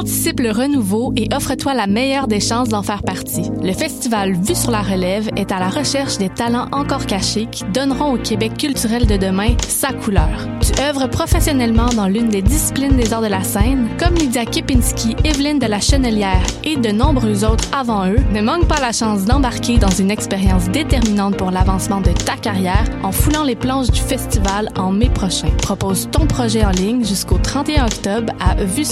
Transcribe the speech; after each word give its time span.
Anticipe 0.00 0.40
le 0.40 0.50
renouveau 0.50 1.12
et 1.14 1.28
offre-toi 1.34 1.74
la 1.74 1.86
meilleure 1.86 2.26
des 2.26 2.40
chances 2.40 2.70
d'en 2.70 2.82
faire 2.82 3.02
partie. 3.02 3.50
Le 3.62 3.74
festival 3.74 4.32
Vue 4.32 4.54
sur 4.54 4.70
la 4.70 4.80
relève 4.80 5.28
est 5.36 5.52
à 5.52 5.58
la 5.58 5.68
recherche 5.68 6.16
des 6.16 6.30
talents 6.30 6.68
encore 6.72 7.04
cachés 7.04 7.44
qui 7.52 7.64
donneront 7.64 8.14
au 8.14 8.16
Québec 8.16 8.56
culturel 8.56 9.06
de 9.06 9.18
demain 9.18 9.54
sa 9.68 9.92
couleur. 9.92 10.48
Tu 10.62 10.72
œuvres 10.80 11.06
professionnellement 11.06 11.90
dans 11.94 12.06
l'une 12.06 12.30
des 12.30 12.40
disciplines 12.40 12.96
des 12.96 13.12
arts 13.12 13.20
de 13.20 13.26
la 13.26 13.44
scène, 13.44 13.88
comme 13.98 14.14
Lydia 14.14 14.46
Kipinski, 14.46 15.16
Evelyne 15.22 15.58
de 15.58 15.66
la 15.66 15.80
Chenelière 15.80 16.46
et 16.64 16.76
de 16.76 16.92
nombreux 16.92 17.44
autres 17.44 17.68
avant 17.78 18.06
eux. 18.06 18.20
Ne 18.32 18.40
manque 18.40 18.66
pas 18.68 18.80
la 18.80 18.92
chance 18.92 19.26
d'embarquer 19.26 19.76
dans 19.76 19.90
une 19.90 20.10
expérience 20.10 20.70
déterminante 20.70 21.36
pour 21.36 21.50
l'avancement 21.50 22.00
de 22.00 22.12
ta 22.12 22.36
carrière 22.36 22.84
en 23.02 23.12
foulant 23.12 23.44
les 23.44 23.56
planches 23.56 23.90
du 23.90 24.00
festival 24.00 24.70
en 24.78 24.92
mai 24.92 25.10
prochain. 25.10 25.50
Propose 25.58 26.08
ton 26.10 26.26
projet 26.26 26.64
en 26.64 26.70
ligne 26.70 27.04
jusqu'au 27.04 27.36
31 27.36 27.84
octobre 27.84 28.32
à 28.40 28.54
vue 28.64 28.86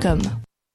sur 0.00 0.08
la 0.08 0.14
relève 0.14 0.43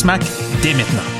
SMAC 0.00 0.22
dès 0.62 0.72
maintenant. 0.72 1.19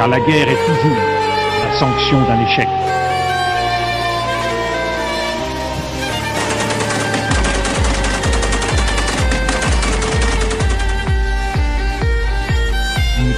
Car 0.00 0.08
la 0.08 0.20
guerre 0.20 0.48
est 0.48 0.66
toujours 0.66 0.96
la 1.62 1.78
sanction 1.78 2.22
d'un 2.22 2.40
échec. 2.42 2.66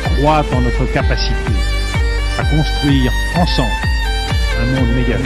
croit 0.04 0.44
en 0.54 0.60
notre 0.60 0.86
capacité 0.92 1.34
à 2.38 2.44
construire 2.44 3.10
ensemble 3.36 3.68
un 4.60 4.66
monde 4.66 4.94
méga. 4.94 5.16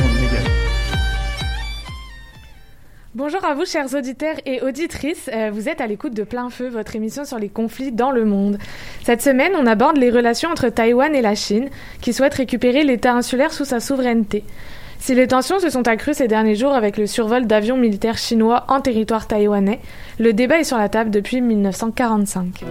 Bonjour 3.16 3.42
à 3.46 3.54
vous, 3.54 3.64
chers 3.64 3.94
auditeurs 3.94 4.36
et 4.44 4.60
auditrices. 4.60 5.30
Euh, 5.32 5.50
vous 5.50 5.70
êtes 5.70 5.80
à 5.80 5.86
l'écoute 5.86 6.12
de 6.12 6.22
Plein 6.22 6.50
Feu, 6.50 6.68
votre 6.68 6.96
émission 6.96 7.24
sur 7.24 7.38
les 7.38 7.48
conflits 7.48 7.90
dans 7.90 8.10
le 8.10 8.26
monde. 8.26 8.58
Cette 9.06 9.22
semaine, 9.22 9.52
on 9.56 9.68
aborde 9.68 9.98
les 9.98 10.10
relations 10.10 10.50
entre 10.50 10.68
Taïwan 10.68 11.14
et 11.14 11.22
la 11.22 11.36
Chine, 11.36 11.68
qui 12.00 12.12
souhaite 12.12 12.34
récupérer 12.34 12.82
l'État 12.82 13.12
insulaire 13.12 13.52
sous 13.52 13.64
sa 13.64 13.78
souveraineté. 13.78 14.42
Si 14.98 15.14
les 15.14 15.28
tensions 15.28 15.60
se 15.60 15.70
sont 15.70 15.86
accrues 15.86 16.14
ces 16.14 16.26
derniers 16.26 16.56
jours 16.56 16.72
avec 16.72 16.96
le 16.96 17.06
survol 17.06 17.46
d'avions 17.46 17.76
militaires 17.76 18.18
chinois 18.18 18.64
en 18.66 18.80
territoire 18.80 19.28
taïwanais, 19.28 19.78
le 20.18 20.32
débat 20.32 20.58
est 20.58 20.64
sur 20.64 20.76
la 20.76 20.88
table 20.88 21.10
depuis 21.10 21.40
1945. 21.40 22.64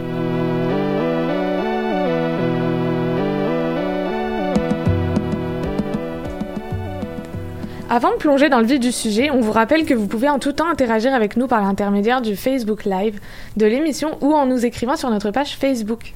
Avant 7.89 8.11
de 8.11 8.17
plonger 8.17 8.49
dans 8.49 8.59
le 8.59 8.65
vif 8.65 8.81
du 8.81 8.91
sujet, 8.91 9.31
on 9.31 9.39
vous 9.39 9.53
rappelle 9.53 9.85
que 9.85 9.93
vous 9.93 10.07
pouvez 10.07 10.27
en 10.27 10.39
tout 10.39 10.51
temps 10.51 10.67
interagir 10.67 11.13
avec 11.13 11.37
nous 11.37 11.47
par 11.47 11.61
l'intermédiaire 11.61 12.21
du 12.21 12.35
Facebook 12.35 12.83
Live 12.83 13.21
de 13.55 13.65
l'émission 13.65 14.17
ou 14.19 14.33
en 14.33 14.45
nous 14.45 14.65
écrivant 14.65 14.97
sur 14.97 15.09
notre 15.09 15.31
page 15.31 15.55
Facebook. 15.55 16.13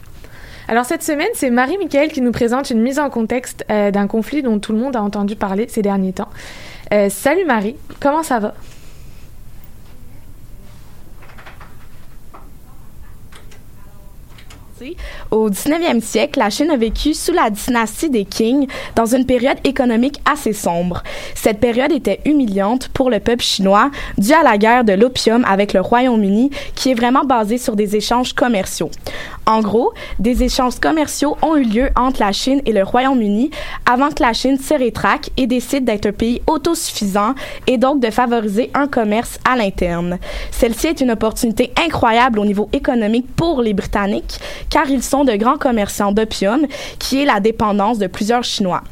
Alors 0.70 0.86
cette 0.86 1.02
semaine, 1.02 1.30
c'est 1.34 1.50
Marie-Michael 1.50 2.12
qui 2.12 2.22
nous 2.22 2.32
présente 2.32 2.70
une 2.70 2.80
mise 2.80 3.00
en 3.00 3.10
contexte 3.10 3.66
euh, 3.72 3.90
d'un 3.90 4.06
conflit 4.06 4.44
dont 4.44 4.60
tout 4.60 4.72
le 4.72 4.78
monde 4.78 4.96
a 4.96 5.02
entendu 5.02 5.36
parler 5.36 5.68
ces 5.68 5.82
derniers 5.82 6.14
temps. 6.14 6.30
Euh, 6.94 7.10
salut 7.10 7.44
Marie, 7.44 7.76
comment 8.00 8.22
ça 8.22 8.38
va? 8.38 8.54
Au 15.32 15.50
19e 15.50 16.02
siècle, 16.02 16.40
la 16.40 16.50
Chine 16.50 16.72
a 16.72 16.78
vécu 16.78 17.14
sous 17.14 17.34
la 17.34 17.50
dynastie 17.50 18.10
des 18.10 18.26
Qing 18.26 18.68
dans 18.96 19.06
une 19.06 19.26
période 19.26 19.58
économique 19.64 20.22
assez 20.30 20.54
sombre. 20.54 21.04
Cette 21.36 21.60
période 21.60 21.92
était 21.92 22.22
humiliante 22.26 22.90
pour 22.90 23.10
le 23.10 23.20
peuple 23.20 23.44
chinois 23.44 23.92
due 24.18 24.34
à 24.34 24.44
la 24.44 24.58
guerre 24.58 24.84
de 24.84 24.94
l'opium 24.94 25.44
avec 25.46 25.74
le 25.74 25.82
Royaume-Uni 25.82 26.52
qui 26.76 26.92
est 26.92 26.94
vraiment 26.94 27.24
basée 27.24 27.58
sur 27.58 27.76
des 27.76 27.96
échanges 27.96 28.34
commerciaux. 28.34 28.92
En 29.46 29.62
gros, 29.62 29.94
des 30.20 30.44
échanges 30.44 30.80
commerciaux 30.80 31.36
ont 31.42 31.56
eu 31.56 31.64
lieu 31.64 31.90
entre 31.96 32.20
la 32.20 32.32
Chine 32.32 32.62
et 32.68 32.72
le 32.72 32.84
Royaume-Uni 32.84 33.50
avant 33.92 34.10
que 34.10 34.22
la 34.22 34.34
Chine 34.34 34.60
se 34.60 34.76
rétracte 34.76 35.32
et 35.38 35.48
décide 35.48 35.86
d'être 35.86 36.06
un 36.06 36.12
pays 36.12 36.42
autosuffisant 36.46 37.34
et 37.66 37.78
donc 37.78 38.00
de 38.00 38.12
favoriser 38.12 38.70
un 38.76 38.88
commerce 38.88 39.40
à 39.50 39.56
l'interne. 39.56 40.20
Celle-ci 40.52 40.88
est 40.88 41.02
une 41.02 41.12
opportunité 41.12 41.74
incroyable 41.84 42.38
au 42.40 42.46
niveau 42.46 42.70
économique 42.74 43.26
pour 43.36 43.62
les 43.62 43.74
Britanniques 43.74 44.40
car 44.70 44.90
ils 44.90 45.04
sont 45.04 45.26
de 45.26 45.36
grands 45.36 45.58
commerçants 45.58 46.12
d'opium, 46.12 46.66
qui 47.00 47.22
est 47.22 47.26
la 47.26 47.40
dépendance 47.40 47.98
de 47.98 48.08
plusieurs 48.08 48.44
Chinois. 48.44 48.84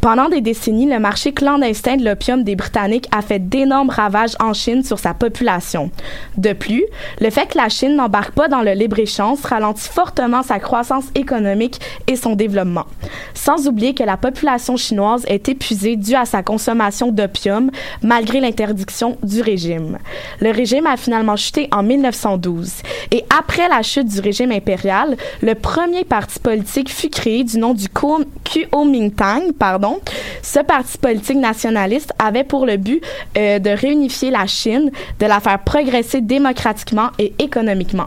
Pendant 0.00 0.28
des 0.28 0.40
décennies, 0.40 0.86
le 0.86 0.98
marché 0.98 1.32
clandestin 1.32 1.96
de 1.96 2.04
l'opium 2.04 2.42
des 2.42 2.56
Britanniques 2.56 3.08
a 3.12 3.22
fait 3.22 3.38
d'énormes 3.38 3.90
ravages 3.90 4.36
en 4.40 4.52
Chine 4.52 4.82
sur 4.82 4.98
sa 4.98 5.14
population. 5.14 5.90
De 6.36 6.52
plus, 6.52 6.84
le 7.20 7.30
fait 7.30 7.46
que 7.46 7.58
la 7.58 7.68
Chine 7.68 7.96
n'embarque 7.96 8.32
pas 8.32 8.48
dans 8.48 8.62
le 8.62 8.72
libre-échange 8.72 9.40
ralentit 9.42 9.88
fortement 9.88 10.42
sa 10.42 10.58
croissance 10.58 11.06
économique 11.14 11.80
et 12.06 12.16
son 12.16 12.34
développement. 12.34 12.86
Sans 13.34 13.66
oublier 13.66 13.94
que 13.94 14.02
la 14.02 14.16
population 14.16 14.76
chinoise 14.76 15.24
est 15.26 15.48
épuisée 15.48 15.96
due 15.96 16.14
à 16.14 16.24
sa 16.24 16.42
consommation 16.42 17.10
d'opium 17.10 17.70
malgré 18.02 18.40
l'interdiction 18.40 19.16
du 19.22 19.42
régime. 19.42 19.98
Le 20.40 20.50
régime 20.50 20.86
a 20.86 20.96
finalement 20.96 21.36
chuté 21.36 21.68
en 21.72 21.82
1912 21.82 22.72
et 23.10 23.24
après 23.36 23.68
la 23.68 23.82
chute 23.82 24.08
du 24.08 24.20
régime 24.20 24.52
impérial, 24.52 25.16
le 25.42 25.54
premier 25.54 26.04
parti 26.04 26.38
politique 26.38 26.90
fut 26.90 27.10
créé 27.10 27.44
du 27.44 27.58
nom 27.58 27.74
du 27.74 27.88
Kuomintang 27.88 29.52
pardon, 29.58 30.00
ce 30.42 30.60
parti 30.60 30.98
politique 30.98 31.38
nationaliste 31.38 32.12
avait 32.18 32.44
pour 32.44 32.66
le 32.66 32.76
but 32.76 33.02
euh, 33.36 33.58
de 33.58 33.70
réunifier 33.70 34.30
la 34.30 34.46
Chine, 34.46 34.90
de 35.18 35.26
la 35.26 35.40
faire 35.40 35.58
progresser 35.58 36.20
démocratiquement 36.20 37.10
et 37.18 37.32
économiquement. 37.38 38.06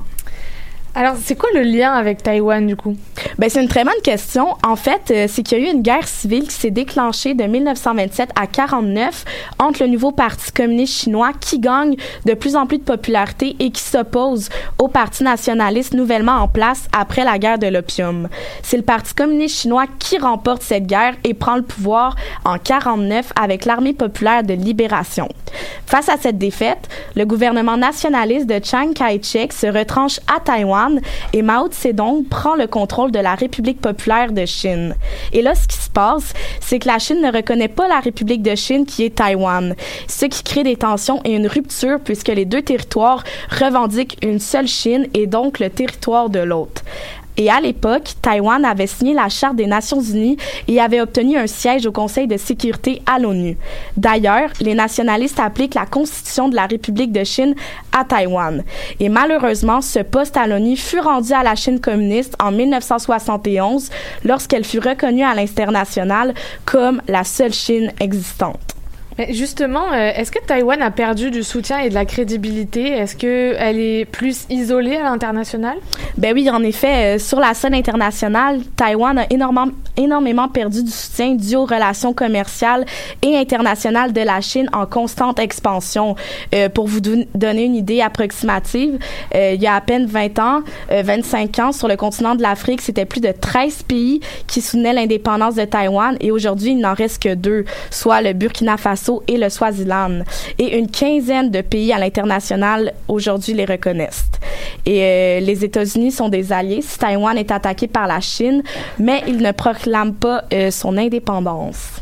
Alors, 0.94 1.16
c'est 1.24 1.36
quoi 1.38 1.50
le 1.54 1.62
lien 1.62 1.94
avec 1.94 2.22
Taïwan, 2.22 2.68
du 2.68 2.76
coup? 2.76 2.98
Ben, 3.38 3.50
c'est 3.50 3.62
une 3.62 3.70
très 3.70 3.86
bonne 3.86 4.02
question. 4.04 4.58
En 4.62 4.76
fait, 4.76 5.10
euh, 5.10 5.26
c'est 5.30 5.42
qu'il 5.42 5.58
y 5.58 5.62
a 5.62 5.70
eu 5.70 5.74
une 5.74 5.82
guerre 5.82 6.06
civile 6.06 6.44
qui 6.44 6.54
s'est 6.54 6.70
déclenchée 6.70 7.34
de 7.34 7.46
1927 7.46 8.32
à 8.36 8.46
49 8.46 9.24
entre 9.58 9.84
le 9.84 9.88
nouveau 9.88 10.12
Parti 10.12 10.52
communiste 10.52 10.94
chinois 10.94 11.32
qui 11.40 11.60
gagne 11.60 11.96
de 12.26 12.34
plus 12.34 12.58
en 12.58 12.68
plus 12.68 12.78
de 12.78 12.84
popularité 12.84 13.56
et 13.60 13.72
qui 13.72 13.82
s'oppose 13.82 14.50
au 14.80 14.90
Parti 14.90 15.24
nationaliste 15.24 15.94
nouvellement 15.94 16.34
en 16.34 16.50
place 16.50 16.88
après 16.92 17.24
la 17.24 17.40
guerre 17.40 17.58
de 17.58 17.68
l'opium. 17.68 18.28
C'est 18.62 18.78
le 18.78 18.84
Parti 18.84 19.14
communiste 19.14 19.60
chinois 19.60 19.86
qui 19.98 20.18
remporte 20.18 20.62
cette 20.62 20.88
guerre 20.88 21.16
et 21.24 21.34
prend 21.34 21.56
le 21.56 21.64
pouvoir 21.64 22.18
en 22.44 22.58
49 22.58 23.32
avec 23.42 23.64
l'armée 23.64 23.94
populaire 23.94 24.44
de 24.44 24.54
libération. 24.54 25.30
Face 25.86 26.10
à 26.10 26.18
cette 26.18 26.38
défaite, 26.38 26.90
le 27.16 27.26
gouvernement 27.26 27.78
nationaliste 27.78 28.48
de 28.48 28.60
Chiang 28.64 28.92
Kai-shek 28.94 29.54
se 29.54 29.68
retranche 29.68 30.20
à 30.28 30.42
Taïwan 30.42 30.81
et 31.34 31.42
Mao 31.42 31.70
Zedong 31.72 32.24
prend 32.30 32.56
le 32.56 32.68
contrôle 32.68 33.12
de 33.12 33.20
la 33.20 33.36
République 33.36 33.82
populaire 33.82 34.32
de 34.32 34.46
Chine. 34.46 34.96
Et 35.34 35.42
là, 35.42 35.56
ce 35.56 35.68
qui 35.68 35.78
se 35.78 35.90
passe, 35.90 36.34
c'est 36.60 36.80
que 36.80 36.88
la 36.88 37.00
Chine 37.00 37.22
ne 37.22 37.32
reconnaît 37.32 37.68
pas 37.68 37.88
la 37.88 38.00
République 38.00 38.42
de 38.42 38.56
Chine 38.56 38.86
qui 38.86 39.04
est 39.04 39.16
Taïwan, 39.16 39.76
ce 40.08 40.26
qui 40.26 40.44
crée 40.44 40.64
des 40.64 40.76
tensions 40.76 41.22
et 41.24 41.36
une 41.36 41.48
rupture 41.48 42.00
puisque 42.04 42.30
les 42.30 42.46
deux 42.46 42.62
territoires 42.62 43.24
revendiquent 43.50 44.18
une 44.22 44.40
seule 44.40 44.68
Chine 44.68 45.08
et 45.14 45.28
donc 45.28 45.60
le 45.60 45.70
territoire 45.70 46.30
de 46.30 46.40
l'autre. 46.40 46.84
Et 47.38 47.50
à 47.50 47.62
l'époque, 47.62 48.14
Taïwan 48.22 48.64
avait 48.66 48.88
signé 48.88 49.14
la 49.14 49.30
Charte 49.30 49.56
des 49.56 49.66
Nations 49.66 50.02
Unies 50.02 50.38
et 50.68 50.80
avait 50.80 51.02
obtenu 51.02 51.38
un 51.38 51.48
siège 51.48 51.86
au 51.86 51.92
Conseil 51.92 52.28
de 52.28 52.38
sécurité 52.38 53.02
à 53.06 53.20
l'ONU. 53.20 53.58
D'ailleurs, 53.98 54.50
les 54.60 54.76
nationalistes 54.76 55.40
appliquent 55.40 55.76
la 55.76 55.86
Constitution 55.86 56.50
de 56.50 56.56
la 56.56 56.66
République 56.66 57.12
de 57.12 57.24
Chine 57.24 57.56
à 57.92 58.04
Taïwan. 58.04 58.64
Et 59.00 59.10
malheureusement, 59.10 59.82
ce 59.82 60.00
poste 60.00 60.38
à 60.38 60.48
l'ONU 60.48 60.76
fut 60.76 61.00
rendu 61.00 61.34
à 61.34 61.44
la 61.44 61.56
Chine 61.56 61.80
communiste 61.80 62.36
en 62.42 62.52
1971 62.52 63.90
lorsqu'elle 64.24 64.66
fut 64.66 64.80
reconnue 64.80 65.24
à 65.24 65.34
l'international 65.34 66.34
comme 66.66 67.02
la 67.08 67.24
seule 67.24 67.54
Chine 67.54 67.92
existante. 68.00 68.81
Justement, 69.30 69.92
euh, 69.92 70.12
est-ce 70.16 70.32
que 70.32 70.40
Taïwan 70.46 70.82
a 70.82 70.92
perdu 70.92 71.32
du 71.32 71.44
soutien 71.44 71.80
et 71.80 71.90
de 71.90 71.94
la 71.94 72.06
crédibilité? 72.06 72.88
Est-ce 72.88 73.16
qu'elle 73.16 73.80
est 73.80 74.06
plus 74.06 74.46
isolée 74.50 74.96
à 74.96 75.04
l'international? 75.04 75.78
Ben 76.18 76.34
oui, 76.34 76.50
en 76.50 76.64
effet, 76.64 77.16
euh, 77.16 77.20
sur 77.20 77.40
la 77.40 77.54
scène 77.54 77.74
internationale, 77.74 78.62
Taïwan 78.76 79.18
a 79.18 79.26
énormément, 79.30 79.72
énormément 79.98 80.48
perdu 80.48 80.84
du 80.84 80.92
soutien 80.92 81.36
dû 81.36 81.56
aux 81.56 81.66
relations 81.66 82.14
commerciales 82.14 82.86
et 83.22 83.38
internationales 83.38 84.14
de 84.14 84.22
la 84.22 84.42
Chine 84.42 84.70
en 84.74 84.86
constante 84.86 85.40
expansion. 85.40 86.16
Euh, 86.56 86.70
pour 86.70 86.88
vous 86.88 87.02
donner 87.02 87.66
une 87.66 87.76
idée 87.76 88.02
approximative, 88.02 88.98
il 89.34 89.62
y 89.62 89.68
a 89.68 89.76
à 89.76 89.82
peine 89.82 90.06
20 90.06 90.40
ans, 90.40 90.62
25 90.90 91.60
ans, 91.60 91.72
sur 91.72 91.88
le 91.88 91.96
continent 91.96 92.36
de 92.36 92.42
l'Afrique, 92.42 92.82
c'était 92.82 93.06
plus 93.06 93.22
de 93.22 93.32
13 93.32 93.84
pays 93.84 94.22
qui 94.48 94.62
soutenaient 94.62 94.94
l'indépendance 94.94 95.56
de 95.56 95.66
Taïwan 95.66 96.18
et 96.20 96.32
aujourd'hui, 96.32 96.72
il 96.72 96.80
n'en 96.80 96.94
reste 96.94 97.22
que 97.22 97.34
deux, 97.34 97.66
soit 97.90 98.22
le 98.22 98.34
Burkina 98.34 98.78
Faso 98.78 99.11
et 99.28 99.38
le 99.38 99.50
Swaziland. 99.50 100.24
Et 100.58 100.78
une 100.78 100.90
quinzaine 100.90 101.52
de 101.52 101.62
pays 101.62 101.92
à 101.94 102.00
l'international 102.00 102.94
aujourd'hui 103.08 103.54
les 103.54 103.66
reconnaissent. 103.66 104.30
Et 104.86 105.02
euh, 105.02 105.40
les 105.40 105.64
États-Unis 105.64 106.12
sont 106.12 106.30
des 106.30 106.52
alliés 106.52 106.82
si 106.82 106.98
Taïwan 106.98 107.38
est 107.38 107.52
attaqué 107.52 107.88
par 107.88 108.08
la 108.08 108.20
Chine, 108.20 108.64
mais 109.00 109.24
ils 109.28 109.38
ne 109.38 109.52
proclament 109.52 110.14
pas 110.14 110.44
euh, 110.54 110.72
son 110.72 110.98
indépendance. 110.98 112.01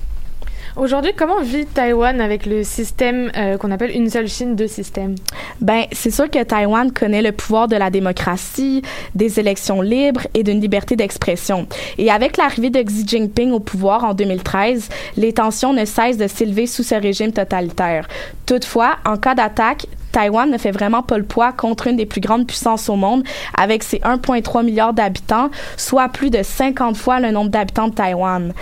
Aujourd'hui, 0.76 1.12
comment 1.16 1.42
vit 1.42 1.66
Taïwan 1.66 2.22
avec 2.22 2.46
le 2.46 2.64
système 2.64 3.32
euh, 3.36 3.58
qu'on 3.58 3.72
appelle 3.72 3.92
une 3.92 4.10
seule 4.10 4.28
Chine, 4.28 4.56
deux 4.56 4.68
systèmes? 4.68 5.16
Ben, 5.62 5.86
c'est 5.92 6.12
sûr 6.12 6.30
que 6.30 6.44
Taïwan 6.44 6.92
connaît 6.92 7.22
le 7.22 7.32
pouvoir 7.32 7.68
de 7.68 7.76
la 7.76 7.90
démocratie, 7.90 8.84
des 9.16 9.40
élections 9.40 9.82
libres 9.82 10.28
et 10.34 10.44
d'une 10.44 10.62
liberté 10.62 10.96
d'expression. 10.96 11.68
Et 11.98 12.12
avec 12.12 12.38
l'arrivée 12.38 12.70
de 12.70 12.82
Xi 12.82 13.08
Jinping 13.08 13.52
au 13.52 13.60
pouvoir 13.60 14.04
en 14.04 14.14
2013, 14.14 14.90
les 15.18 15.34
tensions 15.34 15.74
ne 15.74 15.86
cessent 15.86 16.18
de 16.18 16.28
s'élever 16.28 16.68
sous 16.68 16.84
ce 16.84 16.96
régime 16.96 17.32
totalitaire. 17.32 18.08
Toutefois, 18.46 18.98
en 19.06 19.18
cas 19.18 19.36
d'attaque, 19.36 19.88
Taïwan 20.12 20.50
ne 20.50 20.58
fait 20.58 20.72
vraiment 20.72 21.04
pas 21.04 21.18
le 21.18 21.24
poids 21.24 21.52
contre 21.52 21.88
une 21.88 21.98
des 21.98 22.06
plus 22.06 22.22
grandes 22.22 22.48
puissances 22.48 22.90
au 22.90 22.96
monde, 22.96 23.24
avec 23.58 23.84
ses 23.84 23.98
1,3 23.98 24.64
milliard 24.64 24.94
d'habitants, 24.94 25.50
soit 25.78 26.10
plus 26.10 26.30
de 26.30 26.44
50 26.44 26.98
fois 26.98 27.20
le 27.20 27.32
nombre 27.32 27.50
d'habitants 27.50 27.88
de 27.88 27.94
Taïwan. 27.94 28.54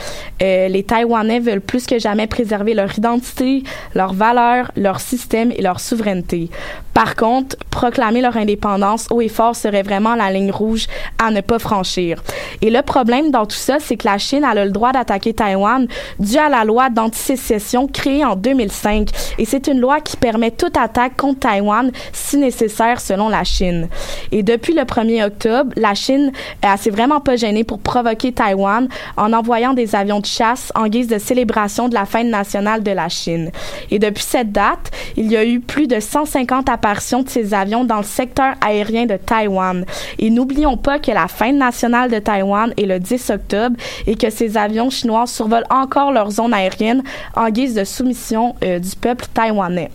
Euh, 0.41 0.67
les 0.67 0.83
Taïwanais 0.83 1.39
veulent 1.39 1.61
plus 1.61 1.85
que 1.85 1.99
jamais 1.99 2.27
préserver 2.27 2.73
leur 2.73 2.97
identité, 2.97 3.63
leurs 3.95 4.13
valeurs, 4.13 4.71
leur 4.75 4.99
système 4.99 5.51
et 5.51 5.61
leur 5.61 5.79
souveraineté. 5.79 6.49
Par 6.94 7.15
contre, 7.15 7.55
proclamer 7.69 8.21
leur 8.21 8.38
indépendance 8.38 9.07
haut 9.11 9.21
et 9.21 9.27
fort 9.27 9.55
serait 9.55 9.83
vraiment 9.83 10.15
la 10.15 10.31
ligne 10.31 10.51
rouge 10.51 10.88
à 11.19 11.29
ne 11.31 11.41
pas 11.41 11.59
franchir. 11.59 12.23
Et 12.61 12.69
le 12.69 12.81
problème 12.81 13.29
dans 13.31 13.45
tout 13.45 13.55
ça, 13.55 13.77
c'est 13.79 13.97
que 13.97 14.07
la 14.07 14.17
Chine 14.17 14.43
a 14.43 14.55
le 14.55 14.71
droit 14.71 14.91
d'attaquer 14.91 15.33
Taïwan 15.33 15.88
dû 16.19 16.38
à 16.38 16.50
la 16.50 16.63
loi 16.63 16.89
d'antisécession 16.89 17.88
créée 17.88 18.25
en 18.25 18.35
2005. 18.35 19.09
Et 19.38 19.45
c'est 19.45 19.67
une 19.67 19.79
loi 19.79 20.01
qui 20.01 20.17
permet 20.17 20.51
toute 20.51 20.75
attaque 20.75 21.17
contre 21.17 21.37
Taïwan 21.38 21.92
si 22.13 22.38
nécessaire 22.38 23.00
selon 23.00 23.30
la 23.30 23.44
Chine. 23.44 23.88
Et 24.31 24.44
depuis 24.44 24.74
le 24.74 24.84
1er 24.84 25.25
octobre, 25.25 25.72
la 25.75 25.94
Chine 25.94 26.31
euh, 26.66 26.78
s'est 26.78 26.89
vraiment 26.89 27.19
pas 27.19 27.36
gênée 27.36 27.63
pour 27.63 27.80
provoquer 27.80 28.31
Taïwan 28.31 28.88
en 29.16 29.34
envoyant 29.34 29.74
des 29.74 29.95
avions 29.95 30.19
de 30.19 30.25
chasse 30.25 30.72
en 30.75 30.88
guise 30.88 31.07
de 31.07 31.18
célébration 31.18 31.89
de 31.89 31.94
la 31.94 32.06
fête 32.06 32.28
nationale 32.28 32.84
de 32.84 32.92
la 32.92 33.10
Chine. 33.10 33.51
Et 33.92 34.00
depuis 34.00 34.24
cette 34.24 34.51
date, 34.51 34.92
il 35.16 35.31
y 35.31 35.38
a 35.38 35.45
eu 35.45 35.60
plus 35.60 35.88
de 35.88 36.00
150 36.00 36.69
apparitions 36.69 37.24
de 37.24 37.30
ces 37.30 37.54
avions 37.54 37.84
dans 37.84 37.98
le 37.98 38.04
secteur 38.04 38.56
aérien 38.66 39.06
de 39.06 39.18
Taïwan. 39.18 39.86
Et 40.19 40.30
n'oublions 40.30 40.78
pas 40.78 41.00
que 41.00 41.12
la 41.12 41.28
fête 41.28 41.56
nationale 41.56 42.12
de 42.12 42.19
Taïwan 42.19 42.74
est 42.78 42.86
le 42.86 43.00
10 43.00 43.30
octobre 43.30 43.75
et 44.06 44.16
que 44.16 44.30
ces 44.30 44.57
avions 44.57 44.89
chinois 44.89 45.28
survolent 45.28 45.68
encore 45.69 46.12
leur 46.12 46.31
zone 46.31 46.54
aérienne 46.54 47.04
en 47.36 47.50
guise 47.50 47.74
de 47.74 47.84
soumission 47.84 48.56
euh, 48.63 48.80
du 48.80 48.95
peuple 48.95 49.25
taïwanais. 49.34 49.89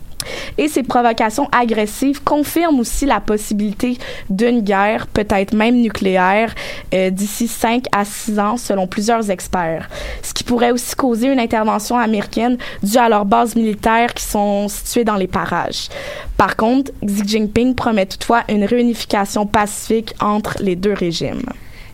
Et 0.58 0.68
ces 0.68 0.82
provocations 0.82 1.48
agressives 1.52 2.22
confirment 2.22 2.80
aussi 2.80 3.06
la 3.06 3.20
possibilité 3.20 3.98
d'une 4.30 4.60
guerre, 4.60 5.06
peut-être 5.06 5.54
même 5.54 5.76
nucléaire, 5.76 6.54
euh, 6.94 7.10
d'ici 7.10 7.48
5 7.48 7.84
à 7.92 8.04
6 8.04 8.38
ans, 8.38 8.56
selon 8.56 8.86
plusieurs 8.86 9.30
experts. 9.30 9.88
Ce 10.22 10.32
qui 10.32 10.44
pourrait 10.44 10.72
aussi 10.72 10.94
causer 10.94 11.28
une 11.28 11.40
intervention 11.40 11.96
américaine 11.98 12.58
due 12.82 12.98
à 12.98 13.08
leurs 13.08 13.24
bases 13.24 13.56
militaires 13.56 14.14
qui 14.14 14.24
sont 14.24 14.68
situées 14.68 15.04
dans 15.04 15.16
les 15.16 15.26
parages. 15.26 15.88
Par 16.36 16.56
contre, 16.56 16.92
Xi 17.04 17.22
Jinping 17.26 17.74
promet 17.74 18.06
toutefois 18.06 18.42
une 18.48 18.64
réunification 18.64 19.46
pacifique 19.46 20.14
entre 20.20 20.56
les 20.60 20.76
deux 20.76 20.92
régimes. 20.92 21.42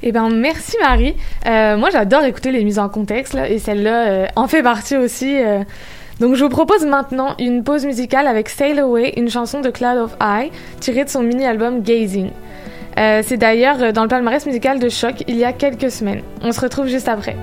Eh 0.03 0.13
ben 0.13 0.31
merci 0.31 0.77
Marie. 0.81 1.15
Euh, 1.47 1.77
moi 1.77 1.91
j'adore 1.91 2.23
écouter 2.25 2.53
les 2.53 2.63
mises 2.63 2.79
en 2.79 2.89
contexte 2.89 3.35
là, 3.35 3.49
et 3.49 3.59
celle-là 3.59 4.07
euh, 4.09 4.27
en 4.37 4.47
fait 4.47 4.63
partie 4.63 4.97
aussi. 4.97 5.37
Donc 6.21 6.35
je 6.35 6.45
vous 6.45 6.51
propose 6.51 6.85
maintenant 6.85 7.35
une 7.39 7.63
pause 7.63 7.87
musicale 7.87 8.27
avec 8.27 8.49
Sail 8.49 8.79
Away, 8.81 9.15
une 9.17 9.31
chanson 9.31 9.61
de 9.61 9.71
Cloud 9.71 9.99
of 9.99 10.17
Eye, 10.21 10.51
tirée 10.81 11.05
de 11.05 11.09
son 11.09 11.23
mini-album 11.23 11.83
Gazing. 11.83 12.31
Euh, 12.99 13.23
c'est 13.25 13.37
d'ailleurs 13.37 13.93
dans 13.93 14.03
le 14.03 14.09
palmarès 14.09 14.45
musical 14.45 14.81
de 14.81 14.89
Choc 14.89 15.23
il 15.29 15.37
y 15.37 15.45
a 15.45 15.53
quelques 15.53 15.91
semaines. 15.91 16.23
On 16.43 16.51
se 16.51 16.61
retrouve 16.61 16.89
juste 16.89 17.09
après. 17.09 17.37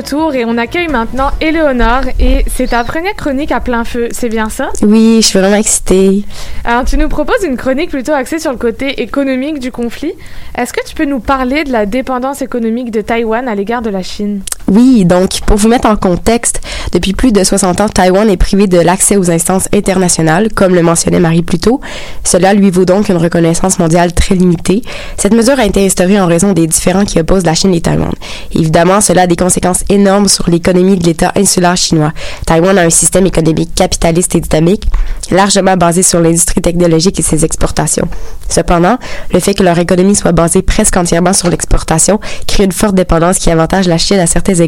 Retour 0.00 0.34
et 0.34 0.46
on 0.46 0.56
accueille 0.56 0.88
maintenant 0.88 1.30
Éléonore 1.42 2.04
et 2.18 2.44
c'est 2.46 2.68
ta 2.68 2.84
première 2.84 3.14
chronique 3.14 3.52
à 3.52 3.60
plein 3.60 3.84
feu, 3.84 4.08
c'est 4.12 4.30
bien 4.30 4.48
ça? 4.48 4.70
Oui, 4.82 5.18
je 5.20 5.26
suis 5.26 5.38
vraiment 5.38 5.56
excitée. 5.56 6.24
Alors 6.64 6.86
tu 6.86 6.96
nous 6.96 7.08
proposes 7.08 7.44
une 7.44 7.58
chronique 7.58 7.90
plutôt 7.90 8.12
axée 8.12 8.38
sur 8.38 8.50
le 8.50 8.56
côté 8.56 9.02
économique 9.02 9.58
du 9.58 9.70
conflit. 9.70 10.14
Est-ce 10.56 10.72
que 10.72 10.80
tu 10.86 10.94
peux 10.94 11.04
nous 11.04 11.20
parler 11.20 11.64
de 11.64 11.72
la 11.72 11.84
dépendance 11.84 12.40
économique 12.40 12.90
de 12.90 13.02
Taïwan 13.02 13.46
à 13.46 13.54
l'égard 13.54 13.82
de 13.82 13.90
la 13.90 14.02
Chine? 14.02 14.40
Oui, 14.70 15.04
donc 15.04 15.40
pour 15.46 15.56
vous 15.56 15.68
mettre 15.68 15.88
en 15.88 15.96
contexte, 15.96 16.60
depuis 16.92 17.12
plus 17.12 17.32
de 17.32 17.42
60 17.42 17.80
ans, 17.80 17.88
Taïwan 17.88 18.30
est 18.30 18.36
privé 18.36 18.68
de 18.68 18.78
l'accès 18.78 19.16
aux 19.16 19.28
instances 19.28 19.68
internationales, 19.74 20.48
comme 20.54 20.76
le 20.76 20.82
mentionnait 20.82 21.18
Marie 21.18 21.42
plus 21.42 21.58
tôt. 21.58 21.80
Cela 22.22 22.54
lui 22.54 22.70
vaut 22.70 22.84
donc 22.84 23.08
une 23.08 23.16
reconnaissance 23.16 23.80
mondiale 23.80 24.12
très 24.12 24.36
limitée. 24.36 24.82
Cette 25.16 25.34
mesure 25.34 25.58
a 25.58 25.64
été 25.64 25.84
instaurée 25.84 26.20
en 26.20 26.26
raison 26.26 26.52
des 26.52 26.68
différends 26.68 27.04
qui 27.04 27.18
opposent 27.18 27.44
la 27.44 27.54
Chine 27.54 27.74
et 27.74 27.80
Taïwan. 27.80 28.12
Évidemment, 28.54 29.00
cela 29.00 29.22
a 29.22 29.26
des 29.26 29.34
conséquences 29.34 29.82
énormes 29.88 30.28
sur 30.28 30.48
l'économie 30.48 30.96
de 30.96 31.04
l'État 31.04 31.32
insulaire 31.34 31.76
chinois. 31.76 32.12
Taïwan 32.46 32.78
a 32.78 32.82
un 32.82 32.90
système 32.90 33.26
économique 33.26 33.74
capitaliste 33.74 34.36
et 34.36 34.40
dynamique, 34.40 34.84
largement 35.32 35.76
basé 35.76 36.04
sur 36.04 36.20
l'industrie 36.20 36.62
technologique 36.62 37.18
et 37.18 37.22
ses 37.22 37.44
exportations. 37.44 38.08
Cependant, 38.48 38.98
le 39.32 39.40
fait 39.40 39.54
que 39.54 39.64
leur 39.64 39.78
économie 39.80 40.14
soit 40.14 40.32
basée 40.32 40.62
presque 40.62 40.96
entièrement 40.96 41.32
sur 41.32 41.48
l'exportation 41.48 42.20
crée 42.46 42.64
une 42.64 42.72
forte 42.72 42.94
dépendance 42.94 43.38
qui 43.38 43.50
avantage 43.50 43.88
la 43.88 43.98
Chine 43.98 44.18
à 44.18 44.26
certains 44.26 44.59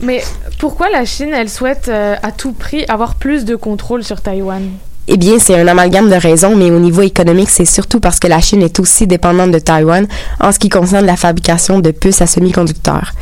Mais 0.00 0.22
pourquoi 0.58 0.90
la 0.90 1.04
Chine, 1.04 1.30
elle 1.34 1.48
souhaite 1.48 1.88
euh, 1.88 2.16
à 2.22 2.30
tout 2.30 2.52
prix 2.52 2.84
avoir 2.88 3.16
plus 3.16 3.44
de 3.44 3.56
contrôle 3.56 4.04
sur 4.04 4.20
Taïwan? 4.20 4.70
Eh 5.10 5.16
bien, 5.16 5.38
c'est 5.38 5.58
un 5.58 5.66
amalgame 5.66 6.10
de 6.10 6.14
raisons, 6.14 6.54
mais 6.54 6.70
au 6.70 6.78
niveau 6.78 7.00
économique, 7.00 7.48
c'est 7.48 7.64
surtout 7.64 7.98
parce 7.98 8.18
que 8.18 8.26
la 8.26 8.40
Chine 8.40 8.62
est 8.62 8.78
aussi 8.78 9.06
dépendante 9.06 9.50
de 9.50 9.58
Taïwan 9.58 10.06
en 10.38 10.52
ce 10.52 10.58
qui 10.58 10.68
concerne 10.68 11.06
la 11.06 11.16
fabrication 11.16 11.78
de 11.78 11.92
puces 11.92 12.20
à 12.20 12.26
semi-conducteurs. 12.26 13.12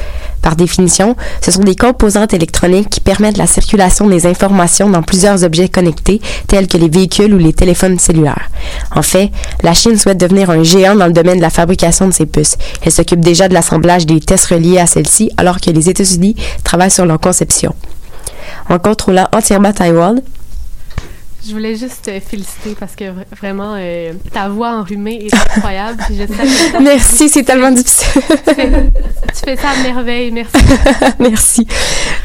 Par 0.42 0.56
définition, 0.56 1.14
ce 1.40 1.52
sont 1.52 1.62
des 1.62 1.76
composantes 1.76 2.34
électroniques 2.34 2.90
qui 2.90 3.00
permettent 3.00 3.36
la 3.36 3.46
circulation 3.46 4.08
des 4.08 4.26
informations 4.26 4.90
dans 4.90 5.02
plusieurs 5.02 5.44
objets 5.44 5.68
connectés, 5.68 6.20
tels 6.48 6.66
que 6.66 6.76
les 6.76 6.88
véhicules 6.88 7.32
ou 7.32 7.38
les 7.38 7.52
téléphones 7.52 8.00
cellulaires. 8.00 8.50
En 8.92 9.02
fait, 9.02 9.30
la 9.62 9.72
Chine 9.72 9.96
souhaite 9.96 10.18
devenir 10.18 10.50
un 10.50 10.64
géant 10.64 10.96
dans 10.96 11.06
le 11.06 11.12
domaine 11.12 11.36
de 11.36 11.42
la 11.42 11.50
fabrication 11.50 12.08
de 12.08 12.12
ces 12.12 12.26
puces. 12.26 12.56
Elle 12.82 12.90
s'occupe 12.90 13.20
déjà 13.20 13.46
de 13.46 13.54
l'assemblage 13.54 14.06
des 14.06 14.18
tests 14.18 14.46
reliés 14.46 14.78
à 14.78 14.86
celles-ci, 14.86 15.30
alors 15.36 15.60
que 15.60 15.70
les 15.70 15.88
États-Unis 15.88 16.34
travaillent 16.64 16.90
sur 16.90 17.06
leur 17.06 17.20
conception. 17.20 17.76
En 18.68 18.80
contrôlant 18.80 19.28
entièrement 19.32 19.72
Taïwan, 19.72 20.20
je 21.46 21.52
voulais 21.52 21.76
juste 21.76 22.04
te 22.04 22.20
féliciter 22.20 22.74
parce 22.78 22.96
que 22.96 23.04
vraiment, 23.38 23.74
euh, 23.76 24.12
ta 24.32 24.48
voix 24.48 24.70
enrhumée 24.70 25.26
est 25.26 25.34
incroyable. 25.34 26.02
merci, 26.80 27.28
c'est 27.28 27.42
tellement 27.42 27.70
difficile. 27.70 28.22
tu, 28.46 29.40
fais, 29.44 29.56
ça 29.56 29.68
à 29.68 29.82
merveille, 29.82 30.30
merci. 30.32 30.56
merci. 31.18 31.66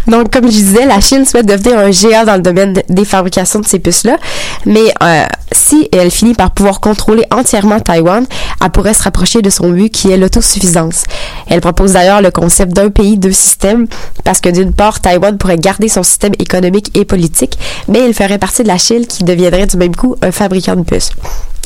Donc, 0.08 0.32
comme 0.32 0.46
je 0.46 0.58
disais, 0.58 0.86
la 0.86 1.00
Chine 1.02 1.26
souhaite 1.26 1.46
devenir 1.46 1.78
un 1.78 1.92
géant 1.92 2.24
dans 2.24 2.36
le 2.36 2.42
domaine 2.42 2.82
des 2.90 3.06
fabrications 3.06 3.60
de 3.60 3.66
ces 3.66 3.80
puces-là, 3.80 4.18
mais 4.66 4.94
euh, 5.02 5.26
si 5.52 5.90
elle 5.92 6.12
finit 6.12 6.34
par 6.34 6.52
pouvoir 6.52 6.80
contrôler 6.80 7.24
entièrement 7.32 7.80
Taïwan, 7.80 8.26
elle 8.64 8.70
pourrait 8.72 8.94
se 8.94 9.04
rapprocher 9.04 9.42
de 9.42 9.50
son 9.50 9.72
but 9.72 9.90
qui 9.90 10.12
est 10.12 10.18
l'autosuffisance. 10.18 11.04
Elle 11.48 11.62
propose 11.62 11.94
d'ailleurs 11.94 12.22
le 12.22 12.32
concept 12.32 12.74
d'un 12.74 12.90
pays, 12.90 13.18
deux 13.18 13.32
systèmes, 13.32 13.88
parce 14.24 14.40
que 14.40 14.50
d'une 14.50 14.74
part, 14.74 15.02
Taïwan 15.02 15.38
pourrait 15.38 15.58
garder 15.58 15.90
son 15.90 16.04
système 16.04 16.34
économique 16.40 16.96
et 16.98 17.06
politique, 17.06 17.58
mais 17.88 18.06
il 18.08 18.14
ferait 18.14 18.38
partie 18.38 18.64
de 18.64 18.68
la 18.68 18.78
Chine 18.78 19.06
qui 19.06 19.24
deviendrait 19.24 19.68
du 19.68 19.78
même 19.78 19.96
coup 19.96 20.16
un 20.22 20.32
fabricant 20.32 20.76
de 20.76 20.84
puces. 20.84 21.12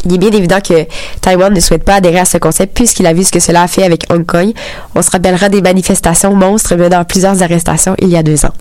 Il 0.05 0.13
est 0.13 0.17
bien 0.17 0.31
évident 0.31 0.59
que 0.61 0.85
Taïwan 1.21 1.51
ne 1.53 1.59
souhaite 1.59 1.83
pas 1.83 1.95
adhérer 1.95 2.19
à 2.19 2.25
ce 2.25 2.37
concept 2.37 2.75
puisqu'il 2.75 3.07
a 3.07 3.13
vu 3.13 3.23
ce 3.23 3.31
que 3.31 3.39
cela 3.39 3.63
a 3.63 3.67
fait 3.67 3.83
avec 3.83 4.05
Hong 4.11 4.25
Kong. 4.25 4.53
On 4.93 5.01
se 5.01 5.09
rappellera 5.09 5.49
des 5.49 5.61
manifestations 5.61 6.35
monstres 6.35 6.75
menant 6.75 6.99
à 6.99 7.05
plusieurs 7.05 7.41
arrestations 7.41 7.95
il 7.99 8.09
y 8.09 8.17
a 8.17 8.21
deux 8.21 8.45
ans. 8.45 8.53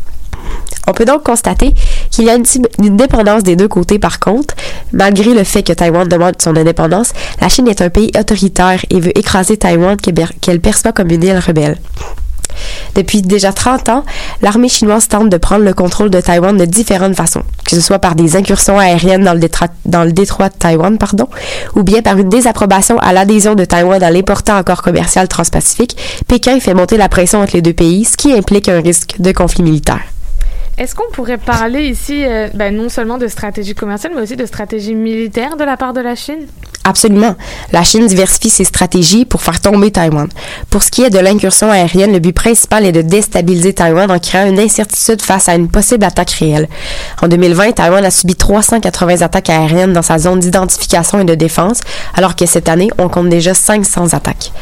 On 0.86 0.92
peut 0.92 1.04
donc 1.04 1.22
constater 1.22 1.72
qu'il 2.10 2.24
y 2.24 2.30
a 2.30 2.34
une, 2.34 2.96
dépendance 2.96 3.42
des 3.42 3.56
deux 3.56 3.68
côtés 3.68 3.98
par 3.98 4.20
contre. 4.20 4.54
Malgré 4.92 5.32
le 5.32 5.44
fait 5.44 5.62
que 5.62 5.72
Taïwan 5.72 6.06
demande 6.06 6.34
son 6.40 6.56
indépendance, 6.56 7.12
la 7.40 7.48
Chine 7.48 7.68
est 7.68 7.80
un 7.80 7.90
pays 7.90 8.10
autoritaire 8.18 8.84
et 8.90 9.00
veut 9.00 9.16
écraser 9.18 9.56
Taïwan 9.56 9.96
qu'elle 10.40 10.60
perçoit 10.60 10.92
comme 10.92 11.10
une 11.10 11.24
île 11.24 11.38
rebelle. 11.44 11.78
Depuis 12.94 13.22
déjà 13.22 13.52
30 13.52 13.88
ans, 13.88 14.04
l'armée 14.40 14.68
chinoise 14.68 15.08
tente 15.08 15.28
de 15.28 15.36
prendre 15.36 15.64
le 15.64 15.74
contrôle 15.74 16.10
de 16.10 16.20
Taïwan 16.20 16.56
de 16.56 16.64
différentes 16.64 17.16
façons, 17.16 17.42
que 17.64 17.74
ce 17.74 17.80
soit 17.80 17.98
par 17.98 18.14
des 18.14 18.36
incursions 18.36 18.78
aériennes 18.78 19.24
dans 19.24 19.34
le, 19.34 20.12
détroit, 20.12 20.48
de 20.48 20.54
Taïwan, 20.54 20.96
pardon, 20.96 21.28
ou 21.74 21.82
bien 21.82 22.02
par 22.02 22.16
une 22.18 22.28
désapprobation 22.28 22.98
à 22.98 23.12
l'adhésion 23.12 23.56
de 23.56 23.64
Taïwan 23.64 23.98
dans 23.98 24.12
l'important 24.12 24.56
accord 24.56 24.82
commercial 24.82 25.26
transpacifique. 25.26 25.96
Pékin 26.28 26.60
fait 26.60 26.74
monter 26.74 26.96
la 26.96 27.08
pression 27.08 27.40
entre 27.40 27.54
les 27.54 27.62
deux 27.62 27.72
pays, 27.72 28.04
ce 28.04 28.16
qui 28.16 28.32
implique 28.32 28.68
un 28.68 28.80
risque 28.80 29.16
de 29.18 29.32
conflit 29.32 29.64
militaire. 29.64 30.13
Est-ce 30.76 30.96
qu'on 30.96 31.10
pourrait 31.12 31.38
parler 31.38 31.86
ici 31.86 32.24
euh, 32.24 32.48
ben, 32.52 32.74
non 32.74 32.88
seulement 32.88 33.16
de 33.16 33.28
stratégie 33.28 33.74
commerciale, 33.74 34.12
mais 34.14 34.22
aussi 34.22 34.36
de 34.36 34.46
stratégie 34.46 34.94
militaire 34.94 35.56
de 35.56 35.62
la 35.62 35.76
part 35.76 35.92
de 35.92 36.00
la 36.00 36.16
Chine? 36.16 36.46
Absolument. 36.86 37.34
La 37.72 37.82
Chine 37.82 38.06
diversifie 38.06 38.50
ses 38.50 38.64
stratégies 38.64 39.24
pour 39.24 39.40
faire 39.40 39.58
tomber 39.58 39.90
Taïwan. 39.90 40.28
Pour 40.68 40.82
ce 40.82 40.90
qui 40.90 41.02
est 41.02 41.08
de 41.08 41.18
l'incursion 41.18 41.70
aérienne, 41.70 42.12
le 42.12 42.18
but 42.18 42.34
principal 42.34 42.84
est 42.84 42.92
de 42.92 43.00
déstabiliser 43.00 43.72
Taïwan 43.72 44.10
en 44.10 44.18
créant 44.18 44.46
une 44.46 44.60
incertitude 44.60 45.22
face 45.22 45.48
à 45.48 45.54
une 45.54 45.68
possible 45.68 46.04
attaque 46.04 46.32
réelle. 46.32 46.68
En 47.22 47.28
2020, 47.28 47.72
Taïwan 47.72 48.04
a 48.04 48.10
subi 48.10 48.34
380 48.34 49.22
attaques 49.22 49.48
aériennes 49.48 49.94
dans 49.94 50.02
sa 50.02 50.18
zone 50.18 50.40
d'identification 50.40 51.20
et 51.20 51.24
de 51.24 51.34
défense, 51.34 51.80
alors 52.14 52.36
que 52.36 52.44
cette 52.44 52.68
année, 52.68 52.90
on 52.98 53.08
compte 53.08 53.30
déjà 53.30 53.54
500 53.54 54.12
attaques. 54.12 54.52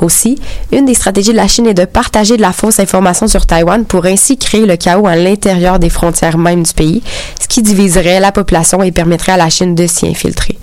Aussi, 0.00 0.38
une 0.72 0.84
des 0.84 0.94
stratégies 0.94 1.32
de 1.32 1.36
la 1.36 1.48
Chine 1.48 1.66
est 1.66 1.74
de 1.74 1.86
partager 1.86 2.36
de 2.36 2.42
la 2.42 2.52
fausse 2.52 2.78
information 2.78 3.26
sur 3.26 3.46
Taïwan 3.46 3.86
pour 3.86 4.04
ainsi 4.04 4.36
créer 4.36 4.66
le 4.66 4.76
chaos 4.76 5.06
à 5.06 5.16
l'intérieur 5.16 5.78
des 5.78 5.90
frontières 5.90 6.36
même 6.36 6.62
du 6.62 6.74
pays, 6.74 7.02
ce 7.40 7.48
qui 7.48 7.62
diviserait 7.62 8.20
la 8.20 8.32
population 8.32 8.82
et 8.82 8.92
permettrait 8.92 9.32
à 9.32 9.38
la 9.38 9.48
Chine 9.48 9.74
de 9.74 9.86
s'y 9.86 10.06
infiltrer. 10.06 10.58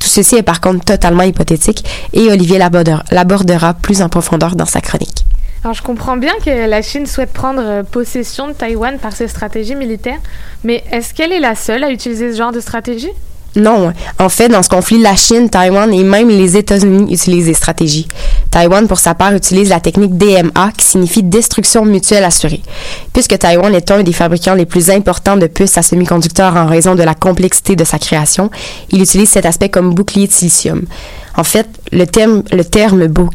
Tout 0.00 0.08
ceci 0.08 0.36
est 0.36 0.42
par 0.42 0.60
contre 0.60 0.84
totalement 0.84 1.22
hypothétique 1.22 1.84
et 2.12 2.28
Olivier 2.32 2.58
l'abordera 2.58 3.74
plus 3.74 4.02
en 4.02 4.08
profondeur 4.08 4.56
dans 4.56 4.66
sa 4.66 4.80
chronique. 4.80 5.24
Alors 5.62 5.74
je 5.74 5.82
comprends 5.82 6.16
bien 6.16 6.32
que 6.44 6.68
la 6.68 6.80
Chine 6.80 7.04
souhaite 7.04 7.32
prendre 7.34 7.60
euh, 7.62 7.82
possession 7.82 8.48
de 8.48 8.54
Taïwan 8.54 8.98
par 8.98 9.12
ses 9.12 9.28
stratégies 9.28 9.74
militaires, 9.74 10.18
mais 10.64 10.82
est-ce 10.90 11.12
qu'elle 11.12 11.32
est 11.32 11.40
la 11.40 11.54
seule 11.54 11.84
à 11.84 11.90
utiliser 11.90 12.32
ce 12.32 12.38
genre 12.38 12.50
de 12.50 12.60
stratégie? 12.60 13.10
Non. 13.56 13.92
En 14.18 14.28
fait, 14.28 14.48
dans 14.48 14.62
ce 14.62 14.68
conflit, 14.68 15.02
la 15.02 15.16
Chine, 15.16 15.50
Taïwan 15.50 15.92
et 15.92 16.04
même 16.04 16.28
les 16.28 16.56
États-Unis 16.56 17.12
utilisent 17.12 17.46
des 17.46 17.54
stratégies. 17.54 18.06
Taïwan, 18.50 18.88
pour 18.88 18.98
sa 18.98 19.14
part, 19.14 19.32
utilise 19.34 19.68
la 19.68 19.80
technique 19.80 20.16
DMA, 20.16 20.72
qui 20.76 20.84
signifie 20.84 21.22
destruction 21.22 21.84
mutuelle 21.84 22.24
assurée. 22.24 22.62
Puisque 23.12 23.38
Taïwan 23.38 23.74
est 23.74 23.90
un 23.90 24.02
des 24.02 24.12
fabricants 24.12 24.54
les 24.54 24.66
plus 24.66 24.90
importants 24.90 25.36
de 25.36 25.46
puces 25.46 25.78
à 25.78 25.82
semi-conducteurs 25.82 26.56
en 26.56 26.66
raison 26.66 26.94
de 26.94 27.02
la 27.02 27.14
complexité 27.14 27.76
de 27.76 27.84
sa 27.84 27.98
création, 27.98 28.50
il 28.90 29.00
utilise 29.02 29.30
cet 29.30 29.46
aspect 29.46 29.68
comme 29.68 29.94
bouclier 29.94 30.26
de 30.26 30.32
silicium. 30.32 30.82
En 31.36 31.44
fait, 31.44 31.68
le 31.92 32.04
terme, 32.06 32.42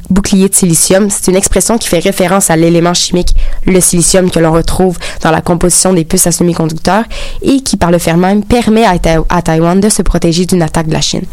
bouclier 0.10 0.50
de 0.50 0.56
silicium, 0.56 1.10
c'est 1.10 1.30
une 1.30 1.36
expression 1.38 1.78
qui 1.78 1.88
fait 1.88 2.00
référence 2.00 2.50
à 2.50 2.56
l'élément 2.56 2.94
chimique, 2.94 3.36
le 3.66 3.82
silicium 3.82 4.32
que 4.32 4.40
l'on 4.40 4.52
retrouve 4.52 4.98
dans 5.22 5.32
la 5.32 5.42
composition 5.42 5.94
des 5.94 6.06
puces 6.06 6.28
à 6.28 6.32
semi-conducteurs 6.32 7.04
et 7.42 7.62
qui, 7.62 7.78
par 7.78 7.92
le 7.92 7.98
fait 7.98 8.14
même, 8.14 8.44
permet 8.44 8.86
à, 8.86 8.94
à 9.30 9.42
Taïwan 9.42 9.80
de 9.80 9.90
se 9.90 10.02
protéger 10.02 10.46
d'une 10.46 10.62
attaque 10.62 10.88
de 10.88 10.94
la 10.94 11.02
Chine. 11.02 11.24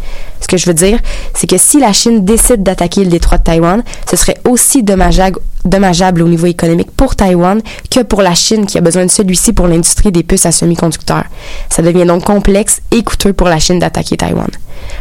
Ce 0.41 0.47
que 0.49 0.57
je 0.57 0.67
veux 0.67 0.75
dire, 0.75 0.99
c'est 1.35 1.47
que 1.49 1.59
si 1.59 1.79
la 1.79 1.93
Chine 1.93 2.25
décide 2.25 2.63
d'attaquer 2.63 3.05
le 3.05 3.11
détroit 3.11 3.39
de 3.39 3.45
Taïwan, 3.45 3.83
ce 4.11 4.17
serait 4.17 4.39
aussi 4.49 4.83
dommageable, 4.83 5.39
dommageable 5.65 6.23
au 6.23 6.29
niveau 6.29 6.47
économique 6.47 6.91
pour 6.91 7.15
Taïwan 7.15 7.61
que 7.91 8.01
pour 8.01 8.23
la 8.23 8.35
Chine 8.35 8.67
qui 8.67 8.79
a 8.79 8.81
besoin 8.81 9.07
de 9.07 9.11
celui-ci 9.11 9.53
pour 9.53 9.69
l'industrie 9.69 10.11
des 10.11 10.25
puces 10.25 10.47
à 10.47 10.53
semi-conducteurs. 10.53 11.25
Ça 11.71 11.83
devient 11.83 12.05
donc 12.05 12.25
complexe 12.25 12.81
et 12.91 13.03
coûteux 13.05 13.33
pour 13.33 13.49
la 13.49 13.61
Chine 13.61 13.79
d'attaquer 13.79 14.17
Taïwan. 14.17 14.49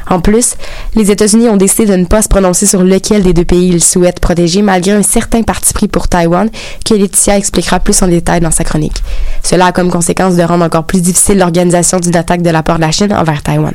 En 0.10 0.20
plus, 0.20 0.56
les 0.96 1.12
États-Unis 1.12 1.50
ont 1.50 1.58
décidé 1.58 1.86
de 1.86 1.96
ne 1.96 2.06
pas 2.06 2.22
se 2.22 2.28
prononcer 2.28 2.66
sur 2.66 2.84
lequel 2.84 3.24
des 3.24 3.34
deux 3.34 3.46
pays 3.46 3.70
ils 3.70 3.84
souhaitent 3.84 4.20
protéger 4.20 4.62
malgré 4.62 4.92
un 4.92 5.04
certain 5.04 5.44
parti 5.44 5.74
pris 5.74 5.88
pour 5.88 6.08
Taïwan 6.08 6.50
que 6.86 6.94
Laetitia 6.94 7.38
expliquera 7.38 7.80
plus 7.80 8.02
en 8.02 8.08
détail 8.08 8.42
dans 8.42 8.52
sa 8.52 8.64
chronique. 8.64 9.04
Cela 9.44 9.68
a 9.68 9.72
comme 9.72 9.90
conséquence 9.90 10.36
de 10.36 10.44
rendre 10.44 10.66
encore 10.66 10.86
plus 10.86 11.02
difficile 11.02 11.38
l'organisation 11.38 12.00
d'une 12.00 12.16
attaque 12.16 12.42
de 12.42 12.50
la 12.50 12.64
part 12.64 12.78
de 12.78 12.82
la 12.82 12.92
Chine 12.92 13.14
envers 13.14 13.42
Taïwan. 13.42 13.74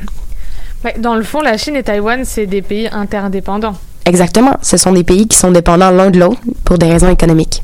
Dans 0.99 1.15
le 1.15 1.23
fond, 1.23 1.41
la 1.41 1.57
Chine 1.57 1.75
et 1.75 1.83
Taïwan, 1.83 2.23
c'est 2.23 2.45
des 2.45 2.61
pays 2.61 2.87
interdépendants. 2.91 3.75
Exactement. 4.05 4.55
Ce 4.61 4.77
sont 4.77 4.93
des 4.93 5.03
pays 5.03 5.27
qui 5.27 5.37
sont 5.37 5.51
dépendants 5.51 5.91
l'un 5.91 6.09
de 6.11 6.19
l'autre 6.19 6.39
pour 6.63 6.77
des 6.77 6.85
raisons 6.85 7.09
économiques. 7.09 7.61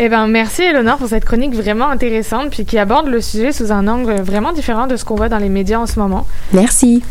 Eh 0.00 0.08
ben, 0.08 0.28
merci 0.28 0.62
Eleonore 0.62 0.98
pour 0.98 1.08
cette 1.08 1.24
chronique 1.24 1.54
vraiment 1.54 1.88
intéressante 1.88 2.50
puis 2.50 2.64
qui 2.64 2.78
aborde 2.78 3.08
le 3.08 3.20
sujet 3.20 3.50
sous 3.50 3.72
un 3.72 3.88
angle 3.88 4.20
vraiment 4.20 4.52
différent 4.52 4.86
de 4.86 4.96
ce 4.96 5.04
qu'on 5.04 5.16
voit 5.16 5.28
dans 5.28 5.38
les 5.38 5.48
médias 5.48 5.78
en 5.78 5.86
ce 5.86 5.98
moment. 5.98 6.24
Merci. 6.52 7.02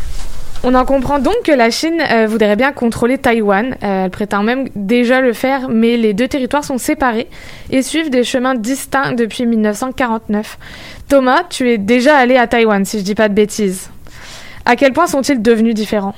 On 0.64 0.74
en 0.74 0.84
comprend 0.84 1.20
donc 1.20 1.36
que 1.44 1.52
la 1.52 1.70
Chine 1.70 2.02
euh, 2.10 2.26
voudrait 2.26 2.56
bien 2.56 2.72
contrôler 2.72 3.16
Taïwan. 3.16 3.76
Euh, 3.82 4.04
elle 4.04 4.10
prétend 4.10 4.42
même 4.42 4.68
déjà 4.74 5.20
le 5.20 5.32
faire, 5.32 5.68
mais 5.68 5.96
les 5.96 6.14
deux 6.14 6.26
territoires 6.26 6.64
sont 6.64 6.78
séparés 6.78 7.28
et 7.70 7.82
suivent 7.82 8.10
des 8.10 8.24
chemins 8.24 8.56
distincts 8.56 9.12
depuis 9.12 9.46
1949. 9.46 10.58
Thomas, 11.08 11.44
tu 11.48 11.70
es 11.70 11.78
déjà 11.78 12.16
allé 12.16 12.36
à 12.36 12.48
Taïwan, 12.48 12.84
si 12.84 12.98
je 12.98 13.04
dis 13.04 13.14
pas 13.14 13.28
de 13.28 13.34
bêtises. 13.34 13.88
À 14.64 14.74
quel 14.74 14.92
point 14.92 15.06
sont-ils 15.06 15.40
devenus 15.40 15.74
différents? 15.74 16.14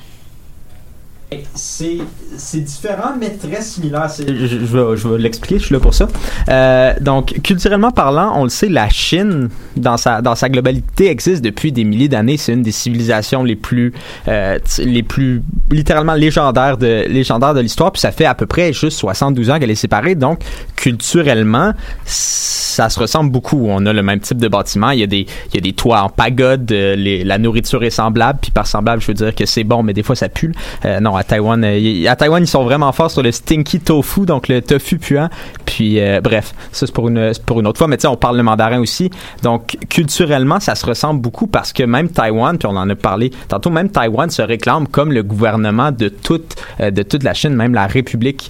C'est 1.55 2.59
différent, 2.59 3.13
mais 3.17 3.29
très 3.29 3.61
similaire. 3.61 4.09
Je, 4.19 5.07
vais, 5.07 5.17
l'expliquer, 5.17 5.59
je 5.59 5.65
suis 5.65 5.73
là 5.73 5.79
pour 5.79 5.93
ça. 5.93 6.09
Euh, 6.49 6.93
donc, 6.99 7.39
culturellement 7.41 7.91
parlant, 7.91 8.33
on 8.35 8.43
le 8.43 8.49
sait, 8.49 8.67
la 8.67 8.89
Chine, 8.89 9.49
dans 9.77 9.95
sa, 9.95 10.21
globalité, 10.49 11.09
existe 11.09 11.41
depuis 11.41 11.71
des 11.71 11.85
milliers 11.85 12.09
d'années. 12.09 12.35
C'est 12.35 12.51
une 12.51 12.63
des 12.63 12.73
civilisations 12.73 13.43
les 13.43 13.55
plus, 13.55 13.93
euh, 14.27 14.59
les 14.79 15.03
plus 15.03 15.41
littéralement 15.69 16.15
légendaires 16.15 16.77
de, 16.77 17.05
légendaires 17.07 17.53
de 17.53 17.61
l'histoire. 17.61 17.93
Puis 17.93 18.01
ça 18.01 18.11
fait 18.11 18.25
à 18.25 18.35
peu 18.35 18.45
près 18.45 18.73
juste 18.73 18.99
72 18.99 19.51
ans 19.51 19.59
qu'elle 19.59 19.71
est 19.71 19.75
séparée. 19.75 20.15
Donc, 20.15 20.39
culturellement, 20.81 21.73
ça 22.05 22.89
se 22.89 22.99
ressemble 22.99 23.29
beaucoup. 23.31 23.67
On 23.69 23.85
a 23.85 23.93
le 23.93 24.01
même 24.01 24.19
type 24.19 24.37
de 24.39 24.47
bâtiment. 24.47 24.89
Il 24.91 24.99
y 24.99 25.03
a 25.03 25.07
des, 25.07 25.27
il 25.49 25.55
y 25.55 25.57
a 25.57 25.61
des 25.61 25.73
toits 25.73 26.01
en 26.01 26.09
pagode. 26.09 26.71
euh, 26.71 26.95
les- 26.95 27.23
la 27.23 27.37
nourriture 27.37 27.83
est 27.83 27.91
semblable. 27.91 28.39
Puis 28.41 28.49
par 28.49 28.65
semblable, 28.65 28.99
je 29.01 29.07
veux 29.07 29.13
dire 29.13 29.35
que 29.35 29.45
c'est 29.45 29.63
bon, 29.63 29.83
mais 29.83 29.93
des 29.93 30.01
fois 30.03 30.15
ça 30.15 30.27
pue. 30.27 30.53
Euh, 30.85 30.99
non, 30.99 31.15
à 31.15 31.23
Taïwan, 31.23 31.63
euh, 31.63 32.05
à 32.09 32.15
Taïwan, 32.15 32.41
ils 32.43 32.47
sont 32.47 32.63
vraiment 32.63 32.91
forts 32.93 33.11
sur 33.11 33.21
le 33.21 33.31
stinky 33.31 33.79
tofu, 33.79 34.25
donc 34.25 34.47
le 34.47 34.61
tofu 34.61 34.97
puant. 34.97 35.29
Puis 35.65 35.99
euh, 35.99 36.19
bref, 36.21 36.53
ça 36.71 36.87
c'est 36.87 36.93
pour 36.93 37.09
une, 37.09 37.31
pour 37.45 37.59
une 37.59 37.67
autre 37.67 37.77
fois. 37.77 37.87
Mais 37.87 37.97
tu 37.97 38.01
sais, 38.01 38.07
on 38.07 38.15
parle 38.17 38.37
le 38.37 38.43
mandarin 38.43 38.79
aussi. 38.79 39.11
Donc 39.43 39.77
culturellement, 39.89 40.59
ça 40.59 40.73
se 40.73 40.85
ressemble 40.85 41.21
beaucoup 41.21 41.45
parce 41.47 41.73
que 41.73 41.83
même 41.83 42.09
Taïwan, 42.09 42.57
puis 42.57 42.67
on 42.67 42.75
en 42.75 42.89
a 42.89 42.95
parlé 42.95 43.31
tantôt, 43.49 43.69
même 43.69 43.89
Taïwan 43.89 44.29
se 44.31 44.41
réclame 44.41 44.87
comme 44.87 45.11
le 45.11 45.21
gouvernement 45.21 45.91
de 45.91 46.09
toute, 46.09 46.55
euh, 46.79 46.89
de 46.89 47.03
toute 47.03 47.21
la 47.23 47.33
Chine, 47.35 47.53
même 47.53 47.73
la 47.75 47.85
République 47.85 48.49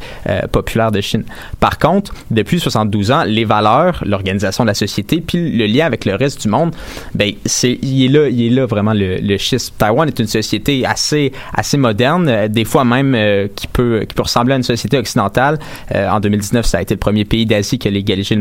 populaire 0.52 0.92
de 0.92 1.02
Chine. 1.02 1.24
Par 1.60 1.78
contre, 1.78 2.14
depuis 2.30 2.60
72 2.60 3.12
ans, 3.12 3.24
les 3.26 3.46
valeurs, 3.46 4.04
l'organisation 4.06 4.64
de 4.64 4.68
la 4.68 4.74
société, 4.74 5.22
puis 5.22 5.52
le 5.52 5.66
lien 5.66 5.86
avec 5.86 6.06
le 6.06 6.16
reste 6.16 6.42
du 6.42 6.48
monde, 6.48 6.74
ben 7.16 7.32
c'est 7.46 7.80
il 7.82 8.06
est 8.06 8.08
là, 8.08 8.28
il 8.30 8.46
est 8.46 8.50
là 8.50 8.66
vraiment 8.66 8.94
le, 8.94 9.18
le 9.18 9.38
schisme. 9.38 9.74
Taïwan 9.78 10.08
est 10.08 10.20
une 10.20 10.28
société 10.28 10.86
assez 10.86 11.32
assez 11.54 11.78
moderne, 11.78 12.28
euh, 12.28 12.48
des 12.48 12.66
fois 12.66 12.84
même 12.84 13.16
euh, 13.16 13.48
qui 13.56 13.68
peut 13.68 14.06
qui 14.08 14.16
peut 14.16 14.24
ressembler 14.24 14.54
à 14.54 14.58
une 14.58 14.64
société 14.64 14.98
occidentale. 14.98 15.60
Euh, 15.94 16.10
en 16.10 16.20
2019, 16.20 16.66
ça 16.66 16.78
a 16.78 16.82
été 16.82 16.94
le 16.94 17.00
premier 17.00 17.26
pays 17.26 17.46
d'Asie 17.46 17.78
qui 17.80 17.88
a 17.88 17.92
légalisé 17.92 18.36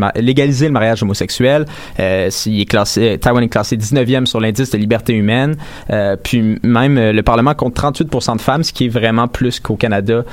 le, 0.66 0.72
mariage 0.72 1.02
homosexuel. 1.02 1.66
Euh, 1.98 2.30
il 2.46 2.60
est 2.60 2.66
classé, 2.66 3.18
Taïwan 3.20 3.42
est 3.44 3.48
classé 3.48 3.76
19e 3.76 4.26
sur 4.26 4.40
l'indice 4.40 4.70
de 4.70 4.78
liberté 4.78 5.12
humaine. 5.12 5.56
Euh, 5.90 6.16
puis 6.22 6.58
même 6.62 6.98
euh, 6.98 7.12
le 7.12 7.22
Parlement 7.22 7.54
compte 7.54 7.76
38% 7.76 8.36
de 8.36 8.40
femmes, 8.40 8.62
ce 8.62 8.72
qui 8.72 8.86
est 8.86 8.88
vraiment 8.88 9.28
plus 9.28 9.60
qu'au 9.60 9.76
Canada 9.76 10.24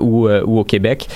ou, 0.00 0.28
ou 0.28 0.58
au 0.58 0.64
Québec. 0.64 1.08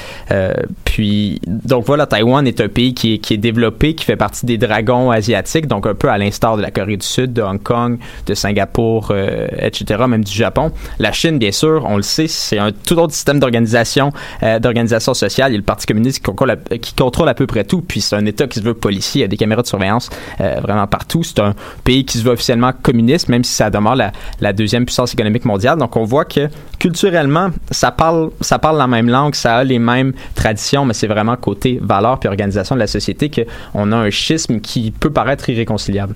Puis 0.85 1.41
donc 1.65 1.87
voilà, 1.87 2.07
Taïwan 2.07 2.47
est 2.47 2.61
un 2.61 2.69
pays 2.69 2.93
qui 2.93 3.15
est, 3.15 3.19
qui 3.19 3.35
est 3.35 3.39
développé, 3.39 3.95
qui 3.95 4.05
fait 4.05 4.17
partie 4.17 4.47
des 4.47 4.59
dragons 4.59 5.11
asiatiques, 5.11 5.69
donc 5.69 5.87
un 5.87 5.95
peu 5.95 6.09
à 6.09 6.19
l'instar 6.19 6.57
de 6.57 6.63
la 6.63 6.71
Corée 6.73 6.97
du 6.97 7.07
Sud, 7.07 7.33
de 7.33 7.41
Hong 7.41 7.63
Kong, 7.63 7.99
de 8.27 8.35
Singapour, 8.35 9.09
euh, 9.11 9.47
etc., 9.59 10.05
même 10.09 10.25
du 10.25 10.33
Japon. 10.33 10.73
La 10.99 11.13
Chine, 11.13 11.39
bien 11.39 11.53
sûr, 11.53 11.85
on 11.89 11.97
le 11.97 12.03
sait, 12.03 12.27
c'est 12.27 12.59
un 12.59 12.73
tout 12.73 12.97
autre 12.97 13.15
système 13.15 13.39
d'organisation, 13.39 14.13
euh, 14.43 14.59
d'organisation 14.59 15.15
sociale. 15.15 15.53
Il 15.53 15.55
y 15.55 15.57
a 15.57 15.59
le 15.59 15.65
Parti 15.65 15.87
communiste 15.87 16.19
qui 16.19 16.95
contrôle, 16.95 17.29
à, 17.29 17.35
peu 17.35 17.47
près 17.47 17.65
tout, 17.65 17.81
puis 17.81 18.01
c'est 18.01 18.17
un 18.17 18.27
État 18.27 18.49
qui 18.49 18.59
se 18.59 18.65
veut 18.65 18.75
policier, 18.75 19.21
il 19.21 19.23
y 19.23 19.25
a 19.25 19.29
des 19.29 19.37
caméras 19.37 19.63
de 19.63 19.69
surveillance 19.69 20.11
euh, 20.41 20.57
vraiment 20.61 20.89
partout. 20.89 21.23
C'est 21.23 21.39
un 21.39 21.55
pays 21.85 22.05
qui 22.05 22.19
se 22.19 22.25
veut 22.25 22.33
officiellement 22.33 22.73
communiste, 22.83 23.29
même 23.29 23.45
si 23.45 23.53
ça 23.53 23.71
demeure 23.71 23.95
la, 23.95 24.11
la 24.41 24.53
deuxième 24.53 24.85
puissance 24.85 25.15
économique 25.15 25.45
mondiale. 25.45 25.79
Donc 25.79 25.97
on 25.97 26.05
voit 26.05 26.25
que 26.25 26.49
culturellement, 26.81 27.51
ça 27.71 27.93
parle, 27.93 28.31
ça 28.41 28.59
parle 28.59 28.79
la 28.79 28.89
même 28.89 29.09
langue, 29.09 29.37
ça 29.37 29.59
a 29.59 29.65
les 29.65 29.79
mêmes 29.79 30.13
traditions, 30.35 30.85
mais 30.85 30.95
c'est 30.95 31.07
vraiment 31.07 31.37
côté 31.37 31.52
valeur 31.81 32.19
puis 32.19 32.29
organisation 32.29 32.75
de 32.75 32.81
la 32.81 32.87
société 32.87 33.31
qu'on 33.31 33.93
a 33.93 33.97
un 33.97 34.11
schisme 34.11 34.61
qui 34.61 34.91
peut 34.91 35.11
paraître 35.11 35.49
irréconciliable. 35.49 36.15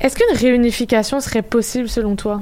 Est-ce 0.00 0.16
qu'une 0.16 0.36
réunification 0.36 1.20
serait 1.20 1.42
possible 1.42 1.88
selon 1.88 2.14
toi? 2.14 2.40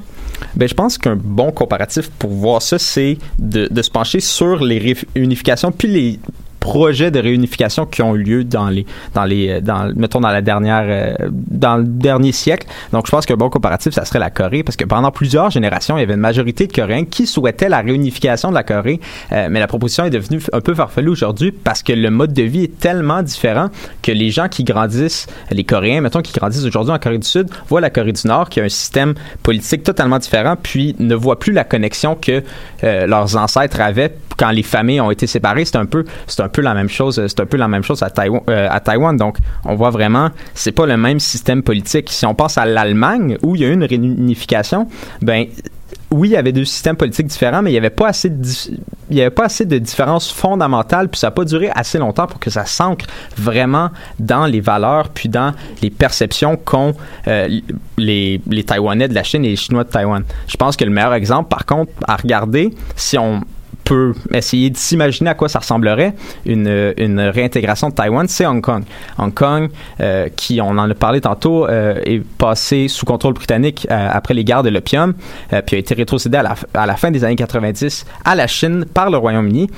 Ben, 0.57 0.69
je 0.69 0.75
pense 0.75 0.99
qu'un 0.99 1.17
bon 1.17 1.53
comparatif 1.53 2.11
pour 2.11 2.31
voir 2.31 2.61
ça, 2.61 2.79
c'est 2.79 3.17
de, 3.39 3.67
de 3.71 3.83
se 3.83 3.91
pencher 3.91 4.21
sur 4.21 4.63
les 4.63 4.95
réunifications 5.15 5.73
puis 5.73 5.89
les 5.89 6.21
projets 6.67 7.13
de 7.13 7.21
réunification 7.21 7.87
qui 7.87 8.03
ont 8.03 8.17
eu 8.17 8.25
lieu 8.25 8.43
dans 8.43 8.69
les 8.69 8.85
dans 9.15 9.25
les 9.25 9.61
dans 9.61 9.93
mettons 9.95 10.21
dans 10.21 10.31
la 10.31 10.43
dernière 10.43 10.85
euh, 10.89 11.15
dans 11.31 11.77
le 11.77 11.85
dernier 11.85 12.33
siècle. 12.33 12.67
Donc 12.93 13.07
je 13.07 13.13
pense 13.13 13.25
qu'un 13.25 13.37
bon 13.37 13.51
comparatif 13.51 13.95
ça 13.95 14.05
serait 14.05 14.19
la 14.19 14.31
Corée 14.31 14.65
parce 14.65 14.75
que 14.75 14.85
pendant 14.85 15.13
plusieurs 15.13 15.51
générations 15.51 15.97
il 15.97 16.01
y 16.01 16.03
avait 16.03 16.15
une 16.15 16.27
majorité 16.33 16.67
de 16.67 16.73
Coréens 16.73 17.05
qui 17.05 17.29
souhaitaient 17.29 17.69
la 17.69 17.83
réunification 17.83 18.51
de 18.51 18.55
la 18.55 18.65
Corée 18.65 18.99
euh, 19.31 19.47
mais 19.49 19.61
la 19.61 19.69
proposition 19.69 20.05
est 20.07 20.11
devenue 20.11 20.41
un 20.53 20.61
peu 20.61 20.75
farfelue 20.75 21.11
aujourd'hui 21.11 21.53
parce 21.53 21.85
que 21.85 21.93
le 21.93 22.11
mode 22.11 22.33
de 22.33 22.43
vie 22.43 22.65
est 22.65 22.81
tellement 22.81 23.23
différent 23.23 23.69
que 24.03 24.11
les 24.11 24.31
gens 24.31 24.49
qui 24.49 24.65
grandissent 24.65 25.29
les 25.53 25.63
Coréens 25.63 26.01
mettons 26.01 26.21
qui 26.21 26.33
grandissent 26.33 26.65
aujourd'hui 26.65 26.93
en 26.93 26.99
Corée 26.99 27.19
du 27.19 27.29
Sud 27.29 27.47
voient 27.69 27.81
la 27.81 27.91
Corée 27.91 28.13
du 28.13 28.27
Nord 28.27 28.49
qui 28.49 28.61
a 28.61 28.65
un 28.65 28.69
système 28.69 29.15
politique 29.45 29.85
totalement 29.85 30.19
différent 30.19 30.57
puis 30.61 30.97
ne 30.99 31.15
voient 31.15 31.39
plus 31.39 31.53
la 31.53 31.63
connexion 31.63 32.17
que 32.17 32.43
euh, 32.83 33.07
leurs 33.07 33.37
ancêtres 33.37 33.81
avaient 33.81 34.13
quand 34.37 34.51
les 34.51 34.63
familles 34.63 35.01
ont 35.01 35.11
été 35.11 35.27
séparées. 35.27 35.65
C'est 35.65 35.77
un 35.77 35.87
peu 35.87 36.05
c'est 36.27 36.43
un 36.43 36.49
peu 36.49 36.56
la 36.63 36.75
même 36.75 36.89
chose 36.89 37.25
c'est 37.27 37.41
un 37.41 37.47
peu 37.47 37.57
la 37.57 37.69
même 37.69 37.83
chose 37.83 38.03
à 38.03 38.11
Taïwan 38.11 38.43
euh, 38.49 38.69
à 38.71 38.81
Taïwan 38.81 39.17
donc 39.17 39.39
on 39.65 39.75
voit 39.75 39.91
vraiment 39.91 40.31
c'est 40.55 40.73
pas 40.73 40.87
le 40.87 40.97
même 40.97 41.21
système 41.21 41.63
politique 41.63 42.11
si 42.11 42.27
on 42.27 42.35
pense 42.35 42.59
à 42.59 42.65
l'Allemagne 42.65 43.39
où 43.43 43.57
il 43.57 43.63
y 43.63 43.65
a 43.65 43.69
eu 43.69 43.75
une 43.75 43.85
réunification 43.85 44.89
ben 45.23 45.47
oui, 46.11 46.29
il 46.29 46.33
y 46.33 46.37
avait 46.37 46.53
deux 46.53 46.65
systèmes 46.65 46.97
politiques 46.97 47.27
différents, 47.27 47.63
mais 47.63 47.71
il 47.71 47.75
n'y 47.75 47.79
avait 47.79 47.91
pas 47.91 48.09
assez 48.09 48.31
de, 48.31 48.47
il 49.11 49.17
y 49.17 49.21
avait 49.21 49.31
pas 49.31 49.45
assez 49.45 49.65
de 49.65 49.79
différences 49.79 50.31
fondamentales, 50.31 51.09
puis 51.09 51.19
ça 51.19 51.29
n'a 51.29 51.31
pas 51.33 51.45
duré 51.45 51.71
assez 51.75 51.99
longtemps 51.99 52.27
pour 52.27 52.39
que 52.39 52.51
ça 52.51 52.65
s'ancre 52.65 53.07
vraiment 53.37 53.91
dans 54.21 54.47
les 54.47 54.61
valeurs, 54.61 55.09
puis 55.09 55.29
dans 55.29 55.53
les 55.83 55.91
perceptions 55.91 56.57
qu'ont 56.57 56.95
euh, 57.27 57.61
les, 57.99 58.41
les 58.47 58.65
Taïwanais 58.65 59.09
de 59.09 59.15
la 59.15 59.25
Chine 59.25 59.45
et 59.45 59.51
les 59.51 59.57
Chinois 59.57 59.85
de 59.85 59.91
Taïwan. 59.91 60.23
Je 60.47 60.57
pense 60.57 60.77
que 60.77 60.85
le 60.85 60.91
meilleur 60.91 61.15
exemple, 61.15 61.49
par 61.49 61.67
contre, 61.67 61.91
à 62.07 62.17
regarder, 62.17 62.73
si 62.95 63.19
on 63.19 63.41
peut 63.85 64.15
essayer 64.33 64.71
de 64.71 64.77
s'imaginer 64.77 65.31
à 65.31 65.35
quoi 65.35 65.49
ça 65.49 65.61
ressemblerait 65.61 66.15
une, 66.45 67.21
réintégration 67.35 67.89
de 67.89 67.95
Taïwan, 67.95 68.27
c'est 68.29 68.47
Hong 68.47 68.61
Kong. 68.61 68.83
Hong 69.19 69.33
Kong, 69.33 69.71
euh, 70.01 70.29
qui, 70.35 70.61
on 70.61 70.71
en 70.71 70.91
a 70.91 70.95
parlé 70.95 71.21
tantôt, 71.21 71.67
euh, 71.67 72.01
est 72.05 72.21
passé 72.39 72.89
sous 72.89 73.07
contrôle 73.07 73.35
britannique 73.35 73.87
euh, 73.91 74.09
après 74.13 74.35
les 74.35 74.45
guerres 74.45 74.63
de 74.63 74.71
l'opium, 74.71 75.15
puis 75.67 75.77
a 75.77 75.79
été 75.79 75.95
rétrocédé 75.95 76.37
à 76.37 76.87
la, 76.87 76.97
fin 76.97 77.11
des 77.11 77.25
années 77.25 77.37
90 77.37 78.07
à 78.25 78.35
la 78.35 78.47
Chine 78.47 78.85
par 78.93 79.11
le 79.11 79.17
Royaume-Uni. 79.19 79.71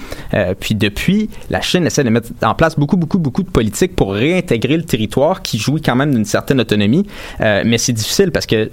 Puis 0.61 0.75
depuis, 0.75 1.29
la 1.51 1.61
Chine 1.61 1.87
essaie 1.87 2.05
de 2.05 2.11
mettre 2.11 2.29
en 2.43 2.55
place 2.55 2.79
beaucoup, 2.79 2.97
beaucoup, 2.97 3.19
beaucoup 3.19 3.43
de 3.43 3.51
politiques 3.51 3.95
pour 3.95 4.15
réintégrer 4.15 4.77
le 4.77 4.85
territoire 4.85 5.43
qui 5.43 5.59
jouit 5.59 5.83
quand 5.83 5.97
même 5.97 6.15
d'une 6.15 6.25
certaine 6.25 6.61
autonomie. 6.61 7.07
Mais 7.41 7.79
c'est 7.79 7.93
difficile 7.93 8.31
parce 8.31 8.47
que 8.47 8.71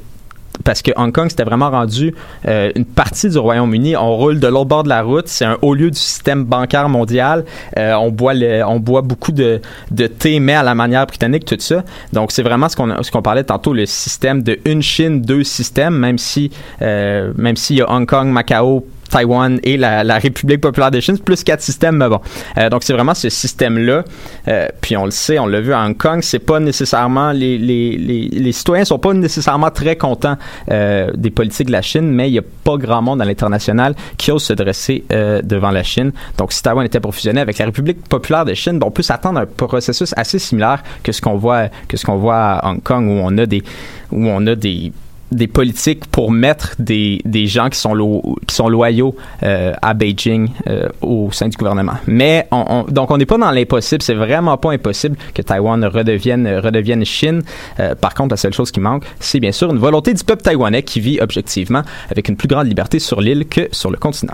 parce 0.65 0.81
que 0.81 0.91
Hong 0.97 1.13
Kong 1.13 1.29
c'était 1.29 1.43
vraiment 1.43 1.69
rendu 1.69 2.13
euh, 2.47 2.71
une 2.75 2.83
partie 2.83 3.29
du 3.29 3.37
Royaume-Uni. 3.37 3.95
On 3.95 4.17
roule 4.17 4.41
de 4.41 4.47
l'autre 4.47 4.65
bord 4.65 4.83
de 4.83 4.89
la 4.89 5.03
route. 5.03 5.29
C'est 5.29 5.45
un 5.45 5.57
haut 5.61 5.73
lieu 5.73 5.89
du 5.89 5.97
système 5.97 6.43
bancaire 6.43 6.89
mondial. 6.89 7.45
Euh, 7.77 7.93
on 7.93 8.11
boit 8.11 8.33
le, 8.33 8.63
on 8.65 8.79
boit 8.79 9.01
beaucoup 9.01 9.31
de, 9.31 9.61
de 9.91 10.07
thé, 10.07 10.41
mais 10.41 10.55
à 10.55 10.63
la 10.63 10.75
manière 10.75 11.05
britannique, 11.05 11.45
tout 11.45 11.55
ça. 11.59 11.83
Donc 12.11 12.33
c'est 12.33 12.43
vraiment 12.43 12.67
ce 12.67 12.75
qu'on 12.75 12.93
qu'on 13.13 13.21
parlait 13.21 13.43
tantôt, 13.43 13.71
le 13.71 13.85
système 13.85 14.43
de 14.43 14.59
une 14.65 14.81
Chine, 14.81 15.21
deux 15.21 15.43
systèmes. 15.43 15.95
Même 15.97 16.17
si 16.17 16.51
euh, 16.81 17.31
même 17.37 17.55
s'il 17.55 17.77
y 17.77 17.81
a 17.81 17.89
Hong 17.89 18.07
Kong, 18.07 18.27
Macao, 18.27 18.85
Taïwan 19.09 19.59
et 19.63 19.77
la, 19.77 20.17
République 20.17 20.61
populaire 20.61 20.91
de 20.91 20.99
Chine, 20.99 21.17
plus 21.19 21.43
quatre 21.43 21.61
systèmes, 21.61 21.97
mais 21.97 22.09
bon. 22.09 22.19
Euh, 22.57 22.69
donc 22.69 22.83
c'est 22.83 22.93
vraiment 22.93 23.13
ce 23.13 23.29
système-là. 23.29 24.03
Euh, 24.47 24.67
puis 24.81 24.97
on 24.97 25.05
le 25.05 25.11
sait, 25.11 25.39
on 25.39 25.45
l'a 25.45 25.61
vu 25.61 25.73
à 25.73 25.85
Hong 25.85 25.97
Kong, 25.97 26.21
c'est 26.21 26.39
pas 26.39 26.59
nécessairement 26.59 27.31
les, 27.31 27.57
les, 27.57 27.97
les, 27.97 28.51
citoyens 28.51 28.85
sont 28.85 28.99
pas 28.99 29.13
nécessairement 29.13 29.71
très 29.71 29.95
contents 29.95 30.37
euh, 30.71 31.11
des 31.15 31.29
politiques 31.29 31.67
de 31.67 31.71
la 31.71 31.81
Chine, 31.81 32.11
mais 32.11 32.29
il 32.29 32.33
y 32.33 32.39
a 32.39 32.43
pas 32.63 32.77
grand 32.77 33.01
monde 33.01 33.21
à 33.21 33.25
l'international 33.25 33.95
qui 34.17 34.31
ose 34.31 34.43
se 34.43 34.53
dresser 34.53 35.03
devant 35.43 35.71
la 35.71 35.83
Chine. 35.83 36.11
Donc 36.37 36.53
si 36.53 36.61
Taïwan 36.61 36.85
était 36.85 36.99
pour 36.99 37.13
fusionner 37.13 37.41
avec 37.41 37.57
la 37.57 37.65
République 37.65 38.07
populaire 38.07 38.45
de 38.45 38.53
Chine, 38.53 38.79
on 38.83 38.91
peut 38.91 39.03
s'attendre 39.03 39.39
à 39.39 39.43
un 39.43 39.45
processus 39.45 40.13
assez 40.15 40.39
similaire 40.39 40.83
que 41.03 41.11
ce 41.11 41.21
qu'on 41.21 41.35
voit 41.35 41.67
que 41.87 41.97
voit 42.17 42.35
à 42.35 42.69
Hong 42.69 42.81
Kong 42.81 43.07
où 43.07 43.19
on 43.23 43.37
a 43.37 43.45
des 43.45 43.63
où 44.11 44.27
on 44.27 44.45
a 44.47 44.55
des 44.55 44.91
des 45.31 45.47
politiques 45.47 46.05
pour 46.07 46.31
mettre 46.31 46.75
des, 46.79 47.21
des 47.25 47.47
gens 47.47 47.69
qui 47.69 47.79
sont, 47.79 47.93
lo- 47.93 48.21
qui 48.47 48.55
sont 48.55 48.69
loyaux 48.69 49.15
euh, 49.43 49.73
à 49.81 49.93
Beijing 49.93 50.49
euh, 50.67 50.87
au 51.01 51.29
sein 51.31 51.47
du 51.47 51.57
gouvernement. 51.57 51.93
Mais 52.07 52.47
on, 52.51 52.63
on- 52.69 52.91
donc 52.91 53.11
on 53.11 53.17
n'est 53.17 53.25
pas 53.25 53.37
dans 53.37 53.51
l'impossible, 53.51 54.01
c'est 54.01 54.13
vraiment 54.13 54.55
pas 54.57 54.71
impossible 54.71 55.17
que 55.33 55.41
Taïwan 55.41 55.83
redevienne, 55.85 56.47
redevienne 56.63 57.03
Chine. 57.05 57.41
Euh, 57.79 57.95
par 57.95 58.13
contre, 58.13 58.33
la 58.33 58.37
seule 58.37 58.53
chose 58.53 58.71
qui 58.71 58.79
manque, 58.79 59.03
c'est 59.19 59.39
bien 59.39 59.51
sûr 59.51 59.71
une 59.71 59.79
volonté 59.79 60.13
du 60.13 60.23
peuple 60.23 60.43
taïwanais 60.43 60.83
qui 60.83 60.99
vit 60.99 61.19
objectivement 61.19 61.81
avec 62.11 62.29
une 62.29 62.37
plus 62.37 62.47
grande 62.47 62.67
liberté 62.67 62.99
sur 62.99 63.19
l'île 63.19 63.45
que 63.47 63.67
sur 63.71 63.89
le 63.91 63.97
continent. 63.97 64.33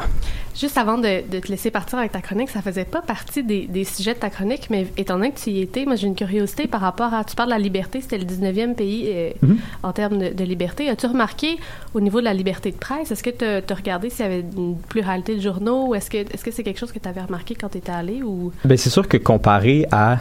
Juste 0.59 0.77
avant 0.77 0.97
de, 0.97 1.27
de 1.29 1.39
te 1.39 1.47
laisser 1.47 1.71
partir 1.71 1.97
avec 1.99 2.11
ta 2.11 2.21
chronique, 2.21 2.49
ça 2.49 2.61
faisait 2.61 2.85
pas 2.85 3.01
partie 3.01 3.43
des, 3.43 3.67
des 3.67 3.83
sujets 3.83 4.13
de 4.13 4.19
ta 4.19 4.29
chronique, 4.29 4.67
mais 4.69 4.87
étant 4.97 5.15
donné 5.15 5.31
que 5.31 5.39
tu 5.39 5.49
y 5.51 5.61
étais, 5.61 5.85
moi 5.85 5.95
j'ai 5.95 6.07
une 6.07 6.15
curiosité 6.15 6.67
par 6.67 6.81
rapport 6.81 7.13
à. 7.13 7.23
Tu 7.23 7.35
parles 7.35 7.49
de 7.49 7.53
la 7.55 7.59
liberté, 7.59 8.01
c'était 8.01 8.17
le 8.17 8.25
19e 8.25 8.75
pays 8.75 9.05
euh, 9.07 9.31
Mhm. 9.41 9.57
en 9.83 9.93
termes 9.93 10.17
de, 10.19 10.29
de 10.33 10.43
liberté. 10.43 10.89
As-tu 10.89 11.05
remarqué 11.07 11.57
au 11.93 12.01
niveau 12.01 12.19
de 12.19 12.25
la 12.25 12.33
liberté 12.33 12.71
de 12.71 12.77
presse, 12.77 13.11
est-ce 13.11 13.23
que 13.23 13.29
tu 13.29 13.45
as 13.45 13.75
regardé 13.75 14.09
s'il 14.09 14.25
y 14.25 14.27
avait 14.27 14.43
une 14.57 14.75
pluralité 14.77 15.35
de 15.35 15.41
journaux 15.41 15.87
ou 15.87 15.95
est-ce 15.95 16.09
que 16.09 16.17
est-ce 16.17 16.43
que 16.43 16.51
c'est 16.51 16.63
quelque 16.63 16.79
chose 16.79 16.91
que 16.91 16.99
tu 16.99 17.07
avais 17.07 17.21
remarqué 17.21 17.55
quand 17.55 17.69
tu 17.69 17.77
étais 17.77 17.91
allé 17.91 18.21
ou? 18.23 18.51
Ben, 18.65 18.77
c'est 18.77 18.89
sûr 18.89 19.07
que 19.07 19.17
comparé 19.17 19.85
à 19.91 20.17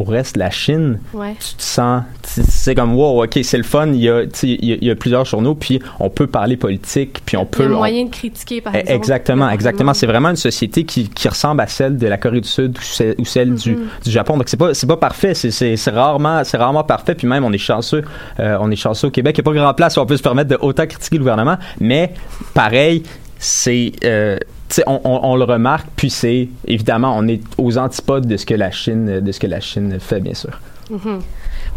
au 0.00 0.04
reste 0.04 0.34
de 0.36 0.38
la 0.40 0.50
Chine, 0.50 0.98
Ouais. 1.12 1.34
tu 1.38 1.54
te 1.56 1.62
sens, 1.62 2.02
c'est 2.24 2.74
comme 2.74 2.94
wow, 2.96 3.24
ok, 3.24 3.38
c'est 3.42 3.58
le 3.58 3.62
fun. 3.64 3.88
Il 3.88 3.96
y 4.00 4.08
a, 4.08 4.22
tu 4.24 4.30
sais, 4.32 4.48
il 4.48 4.64
y 4.64 4.72
a, 4.72 4.76
il 4.80 4.86
y 4.86 4.90
a 4.90 4.94
plusieurs 4.96 5.24
journaux, 5.26 5.54
puis 5.54 5.78
on 5.98 6.08
peut 6.08 6.26
parler 6.26 6.56
politique, 6.56 7.20
puis 7.26 7.36
on 7.36 7.42
Il 7.42 7.44
y 7.44 7.48
peut. 7.50 7.64
a 7.64 7.74
on- 7.74 7.76
moyen 7.78 8.04
de 8.06 8.10
critiquer, 8.10 8.60
par 8.62 8.74
Eh, 8.74 8.78
exemple. 8.78 8.96
Exactement, 8.96 9.50
exactement. 9.50 9.92
C'est 9.94 10.06
vraiment 10.06 10.30
une 10.30 10.36
société 10.36 10.84
qui, 10.84 11.08
qui 11.08 11.28
ressemble 11.28 11.60
à 11.60 11.66
celle 11.66 11.98
de 11.98 12.06
la 12.06 12.16
Corée 12.16 12.40
du 12.40 12.48
Sud 12.48 12.78
ou 12.78 12.82
celle, 12.82 13.14
ou 13.18 13.24
celle 13.24 13.54
du, 13.54 13.76
du 14.04 14.10
Japon. 14.10 14.38
Donc 14.38 14.48
c'est 14.48 14.56
pas 14.56 14.72
c'est 14.74 14.86
pas 14.86 14.96
parfait. 14.96 15.34
C'est 15.34 15.90
rarement 15.90 16.42
c'est 16.44 16.56
rarement 16.56 16.84
parfait. 16.84 17.14
Puis 17.14 17.26
même 17.26 17.44
on 17.44 17.52
est 17.52 17.58
chanceux. 17.58 18.02
euh, 18.40 18.56
on 18.60 18.70
est 18.70 18.76
chanceux 18.76 19.08
au 19.08 19.10
Québec. 19.10 19.36
Il 19.36 19.42
n'y 19.42 19.48
a 19.48 19.52
pas 19.52 19.58
grand 19.60 19.74
place 19.74 19.96
où 19.96 20.00
on 20.00 20.06
peut 20.06 20.16
se 20.16 20.22
permettre 20.22 20.48
de 20.50 20.58
autant 20.60 20.86
critiquer 20.86 21.16
le 21.16 21.20
gouvernement. 21.20 21.56
Mais 21.78 22.14
pareil, 22.54 23.02
c'est 23.38 23.92
euh, 24.04 24.38
on, 24.86 25.00
on, 25.04 25.20
on 25.22 25.36
le 25.36 25.44
remarque. 25.44 25.86
Puis 25.96 26.10
c'est 26.10 26.48
évidemment 26.66 27.14
on 27.16 27.26
est 27.28 27.42
aux 27.58 27.78
antipodes 27.78 28.26
de 28.26 28.36
ce 28.36 28.46
que 28.46 28.54
la 28.54 28.70
Chine 28.70 29.20
de 29.20 29.32
ce 29.32 29.40
que 29.40 29.46
la 29.46 29.60
Chine 29.60 29.98
fait 30.00 30.20
bien 30.20 30.34
sûr. 30.34 30.60
Mhm. 30.90 31.20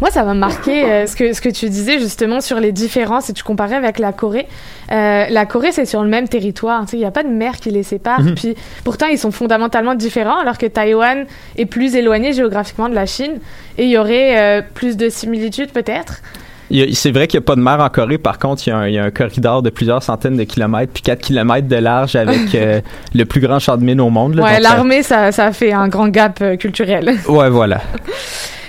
Moi, 0.00 0.10
ça 0.10 0.24
m'a 0.24 0.34
marqué 0.34 0.84
euh, 0.84 1.06
ce, 1.06 1.14
que, 1.14 1.32
ce 1.32 1.40
que 1.40 1.48
tu 1.48 1.68
disais 1.68 2.00
justement 2.00 2.40
sur 2.40 2.58
les 2.58 2.72
différences 2.72 3.30
et 3.30 3.32
tu 3.32 3.44
comparais 3.44 3.76
avec 3.76 4.00
la 4.00 4.12
Corée. 4.12 4.48
Euh, 4.90 5.26
la 5.28 5.46
Corée, 5.46 5.70
c'est 5.70 5.86
sur 5.86 6.02
le 6.02 6.08
même 6.08 6.28
territoire. 6.28 6.84
Il 6.92 6.98
n'y 6.98 7.04
a 7.04 7.12
pas 7.12 7.22
de 7.22 7.28
mer 7.28 7.58
qui 7.58 7.70
les 7.70 7.84
sépare. 7.84 8.20
Mhm. 8.20 8.34
Puis 8.34 8.56
pourtant, 8.82 9.06
ils 9.06 9.18
sont 9.18 9.30
fondamentalement 9.30 9.94
différents, 9.94 10.40
alors 10.40 10.58
que 10.58 10.66
Taïwan 10.66 11.26
est 11.56 11.66
plus 11.66 11.94
éloigné 11.94 12.32
géographiquement 12.32 12.88
de 12.88 12.94
la 12.94 13.06
Chine. 13.06 13.38
Et 13.78 13.84
il 13.84 13.90
y 13.90 13.98
aurait 13.98 14.38
euh, 14.38 14.62
plus 14.74 14.96
de 14.96 15.08
similitudes 15.08 15.70
peut-être. 15.70 16.22
C'est 16.70 17.10
vrai 17.10 17.26
qu'il 17.26 17.38
n'y 17.38 17.44
a 17.44 17.46
pas 17.46 17.56
de 17.56 17.60
mer 17.60 17.80
en 17.80 17.88
Corée. 17.88 18.18
Par 18.18 18.38
contre, 18.38 18.66
il 18.66 18.70
y, 18.70 18.72
a 18.72 18.76
un, 18.78 18.88
il 18.88 18.94
y 18.94 18.98
a 18.98 19.04
un 19.04 19.10
corridor 19.10 19.62
de 19.62 19.70
plusieurs 19.70 20.02
centaines 20.02 20.36
de 20.36 20.44
kilomètres, 20.44 20.92
puis 20.92 21.02
4 21.02 21.20
kilomètres 21.20 21.68
de 21.68 21.76
large 21.76 22.16
avec 22.16 22.38
euh, 22.54 22.80
le 23.14 23.24
plus 23.24 23.40
grand 23.40 23.58
champ 23.58 23.76
de 23.76 23.84
mine 23.84 24.00
au 24.00 24.10
monde. 24.10 24.34
là. 24.34 24.42
Ouais, 24.42 24.60
l'armée, 24.60 25.02
ça, 25.02 25.32
ça 25.32 25.52
fait 25.52 25.72
un 25.72 25.88
grand 25.88 26.08
gap 26.08 26.38
euh, 26.40 26.56
culturel. 26.56 27.14
Ouais, 27.28 27.50
voilà. 27.50 27.80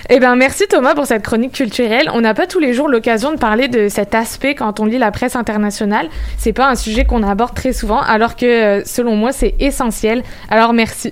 Eh 0.08 0.20
bien, 0.20 0.36
merci 0.36 0.66
Thomas 0.68 0.94
pour 0.94 1.08
cette 1.08 1.24
chronique 1.24 1.54
culturelle. 1.54 2.12
On 2.14 2.22
n'a 2.22 2.36
pas 2.36 2.46
tous 2.46 2.60
les 2.60 2.74
jours 2.74 2.88
l'occasion 2.88 3.32
de 3.32 3.40
parler 3.40 3.68
de 3.70 3.90
cet 3.90 4.14
aspect 4.14 4.54
quand 4.54 4.80
on 4.80 4.86
lit 4.86 5.00
la 5.00 5.10
presse 5.10 5.36
internationale. 5.36 6.10
C'est 6.38 6.54
pas 6.54 6.70
un 6.70 6.76
sujet 6.76 7.06
qu'on 7.06 7.24
aborde 7.24 7.56
très 7.56 7.74
souvent, 7.74 8.02
alors 8.02 8.36
que, 8.36 8.46
euh, 8.46 8.84
selon 8.86 9.16
moi, 9.16 9.32
c'est 9.32 9.56
essentiel. 9.60 10.22
Alors, 10.52 10.74
merci. 10.74 11.12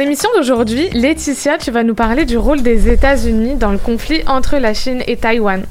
L'émission 0.00 0.30
d'aujourd'hui, 0.34 0.88
Laetitia, 0.94 1.58
tu 1.58 1.70
vas 1.70 1.84
nous 1.84 1.94
parler 1.94 2.24
du 2.24 2.38
rôle 2.38 2.62
des 2.62 2.88
États-Unis 2.88 3.56
dans 3.56 3.70
le 3.70 3.76
conflit 3.76 4.22
entre 4.26 4.56
la 4.56 4.72
Chine 4.72 5.02
et 5.06 5.16
Taïwan. 5.16 5.64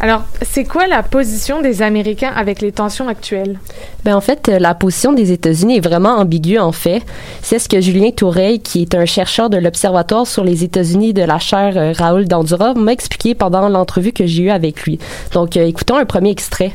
Alors, 0.00 0.24
c'est 0.42 0.64
quoi 0.64 0.88
la 0.88 1.04
position 1.04 1.62
des 1.62 1.82
Américains 1.82 2.32
avec 2.34 2.60
les 2.60 2.72
tensions 2.72 3.06
actuelles? 3.06 3.60
Ben 4.04 4.16
en 4.16 4.20
fait, 4.20 4.48
euh, 4.48 4.58
la 4.58 4.74
position 4.74 5.12
des 5.12 5.30
États-Unis 5.30 5.76
est 5.76 5.80
vraiment 5.80 6.16
ambiguë 6.16 6.58
en 6.58 6.72
fait. 6.72 7.00
C'est 7.42 7.60
ce 7.60 7.68
que 7.68 7.80
Julien 7.80 8.10
Toureil, 8.10 8.58
qui 8.58 8.82
est 8.82 8.96
un 8.96 9.06
chercheur 9.06 9.50
de 9.50 9.56
l'Observatoire 9.56 10.26
sur 10.26 10.42
les 10.42 10.64
États-Unis 10.64 11.14
de 11.14 11.22
la 11.22 11.38
chaire 11.38 11.74
euh, 11.76 11.92
Raoul 11.96 12.26
Dandura, 12.26 12.74
m'a 12.74 12.92
expliqué 12.92 13.36
pendant 13.36 13.68
l'entrevue 13.68 14.12
que 14.12 14.26
j'ai 14.26 14.42
eue 14.42 14.50
avec 14.50 14.82
lui. 14.82 14.98
Donc, 15.32 15.56
euh, 15.56 15.64
écoutons 15.64 15.96
un 15.96 16.04
premier 16.04 16.30
extrait. 16.30 16.72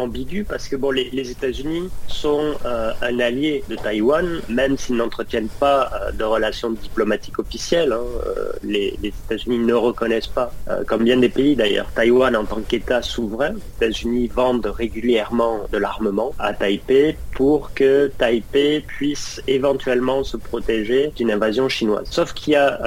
Ambigu 0.00 0.44
parce 0.44 0.68
que 0.68 0.76
bon, 0.76 0.90
les, 0.90 1.30
États-Unis 1.30 1.88
sont 2.08 2.54
euh, 2.64 2.92
un 3.02 3.18
allié 3.20 3.62
de 3.68 3.76
Taïwan, 3.76 4.40
même 4.48 4.76
s'ils 4.76 4.96
n'entretiennent 4.96 5.48
pas 5.48 5.90
euh, 5.92 6.12
de 6.12 6.24
relations 6.24 6.70
diplomatiques 6.70 7.38
officielles. 7.38 7.92
hein. 7.92 8.00
Euh, 8.26 8.52
les, 8.62 8.98
États-Unis 9.02 9.58
ne 9.58 9.74
reconnaissent 9.74 10.26
pas, 10.26 10.52
comme 10.86 11.04
bien 11.04 11.16
des 11.16 11.28
pays 11.28 11.56
d'ailleurs, 11.56 11.86
Taïwan 11.94 12.34
en 12.36 12.44
tant 12.44 12.60
qu'État 12.60 13.02
souverain. 13.02 13.50
Les 13.50 13.86
États-Unis 13.86 14.28
vendent 14.28 14.66
régulièrement 14.66 15.60
de 15.72 15.78
l'armement 15.78 16.32
à 16.38 16.52
Taipei 16.52 17.16
pour 17.32 17.72
que 17.74 18.10
Taipei 18.18 18.80
puisse 18.80 19.40
éventuellement 19.46 20.24
se 20.24 20.36
protéger 20.36 21.12
d'une 21.16 21.30
invasion 21.30 21.68
chinoise. 21.68 22.06
Sauf 22.10 22.32
qu'il 22.32 22.54
y 22.54 22.56
a 22.56 22.78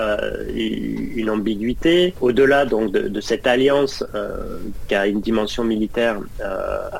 une 0.55 1.29
ambiguïté 1.29 2.13
au-delà 2.21 2.65
donc 2.65 2.91
de, 2.91 3.21
cette 3.21 3.47
alliance 3.47 4.03
qui 4.87 4.95
a 4.95 5.07
une 5.07 5.21
dimension 5.21 5.63
militaire 5.63 6.19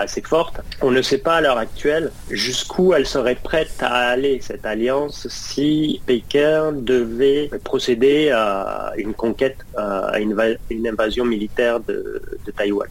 assez 0.04 0.22
forte. 0.22 0.62
On 0.82 0.92
ne 0.92 1.02
sait 1.02 1.18
pas 1.18 1.36
à 1.38 1.42
l'heure 1.42 1.58
actuelle 1.58 2.12
jusqu'où 2.30 2.94
elle 2.94 3.06
serait 3.06 3.36
prête 3.36 3.76
à 3.82 4.10
aller 4.10 4.40
cette 4.42 4.66
alliance 4.66 5.28
si 5.30 6.02
Pékin 6.06 6.72
devait 6.74 7.50
procéder 7.64 8.30
à 8.30 8.94
une 8.98 9.14
conquête, 9.14 9.58
à 9.76 10.20
une, 10.20 10.34
va- 10.34 10.56
une 10.70 10.88
invasion 10.88 11.26
militaire 11.26 11.80
de 11.80 12.22
Taïwan. 12.56 12.88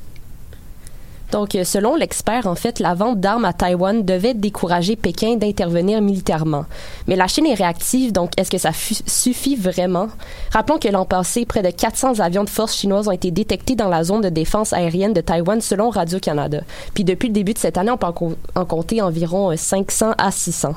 Donc, 1.32 1.54
euh, 1.54 1.64
selon 1.64 1.96
l'expert, 1.96 2.46
en 2.46 2.54
fait, 2.54 2.78
la 2.78 2.92
vente 2.94 3.18
d'armes 3.18 3.46
à 3.46 3.52
Taïwan 3.54 4.04
devait 4.04 4.34
décourager 4.34 4.96
Pékin 4.96 5.36
d'intervenir 5.36 6.00
militairement. 6.02 6.66
Mais 7.08 7.16
la 7.16 7.26
Chine 7.26 7.46
est 7.46 7.54
réactive, 7.54 8.12
donc 8.12 8.30
est-ce 8.36 8.50
que 8.50 8.58
ça 8.58 8.70
suffit 8.74 9.56
vraiment? 9.56 10.08
Rappelons 10.52 10.78
que 10.78 10.88
l'an 10.88 11.06
passé, 11.06 11.46
près 11.46 11.62
de 11.62 11.70
400 11.70 12.20
avions 12.20 12.44
de 12.44 12.50
force 12.50 12.76
chinoises 12.76 13.08
ont 13.08 13.12
été 13.12 13.30
détectés 13.30 13.74
dans 13.74 13.88
la 13.88 14.04
zone 14.04 14.20
de 14.20 14.28
défense 14.28 14.72
aérienne 14.74 15.14
de 15.14 15.22
Taïwan 15.22 15.60
selon 15.62 15.88
Radio-Canada. 15.90 16.60
Puis 16.94 17.02
depuis 17.02 17.28
le 17.28 17.34
début 17.34 17.54
de 17.54 17.58
cette 17.58 17.78
année, 17.78 17.90
on 17.90 17.96
peut 17.96 18.06
en, 18.06 18.12
co- 18.12 18.36
en 18.54 18.64
compter 18.66 19.00
environ 19.00 19.50
euh, 19.50 19.56
500 19.56 20.12
à 20.18 20.30
600. 20.30 20.74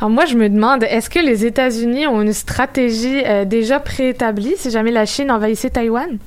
Alors 0.00 0.10
moi, 0.10 0.24
je 0.26 0.34
me 0.34 0.48
demande, 0.48 0.82
est-ce 0.82 1.08
que 1.08 1.20
les 1.20 1.46
États-Unis 1.46 2.08
ont 2.08 2.20
une 2.20 2.32
stratégie 2.32 3.22
euh, 3.24 3.44
déjà 3.44 3.78
préétablie 3.78 4.54
si 4.56 4.72
jamais 4.72 4.90
la 4.90 5.06
Chine 5.06 5.30
envahissait 5.30 5.70
Taïwan? 5.70 6.18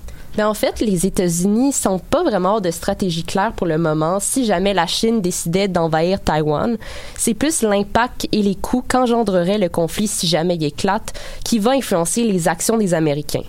En 0.43 0.53
fait, 0.53 0.79
les 0.79 1.05
États-Unis 1.05 1.73
sont 1.73 1.99
pas 1.99 2.23
vraiment 2.23 2.59
de 2.61 2.69
stratégie 2.69 3.23
claire 3.23 3.53
pour 3.53 3.67
le 3.67 3.77
moment. 3.77 4.19
Si 4.19 4.45
jamais 4.45 4.73
la 4.73 4.85
Chine 4.85 5.21
décidait 5.21 5.67
d'envahir 5.67 6.21
Taïwan, 6.21 6.77
c'est 7.15 7.33
plus 7.33 7.61
l'impact 7.61 8.27
et 8.31 8.41
les 8.41 8.55
coûts 8.55 8.83
qu'engendrerait 8.87 9.57
le 9.57 9.69
conflit 9.69 10.07
si 10.07 10.27
jamais 10.27 10.55
il 10.55 10.63
éclate 10.63 11.13
qui 11.43 11.59
va 11.59 11.71
influencer 11.71 12.23
les 12.23 12.47
actions 12.47 12.77
des 12.77 12.93
Américains. 12.93 13.43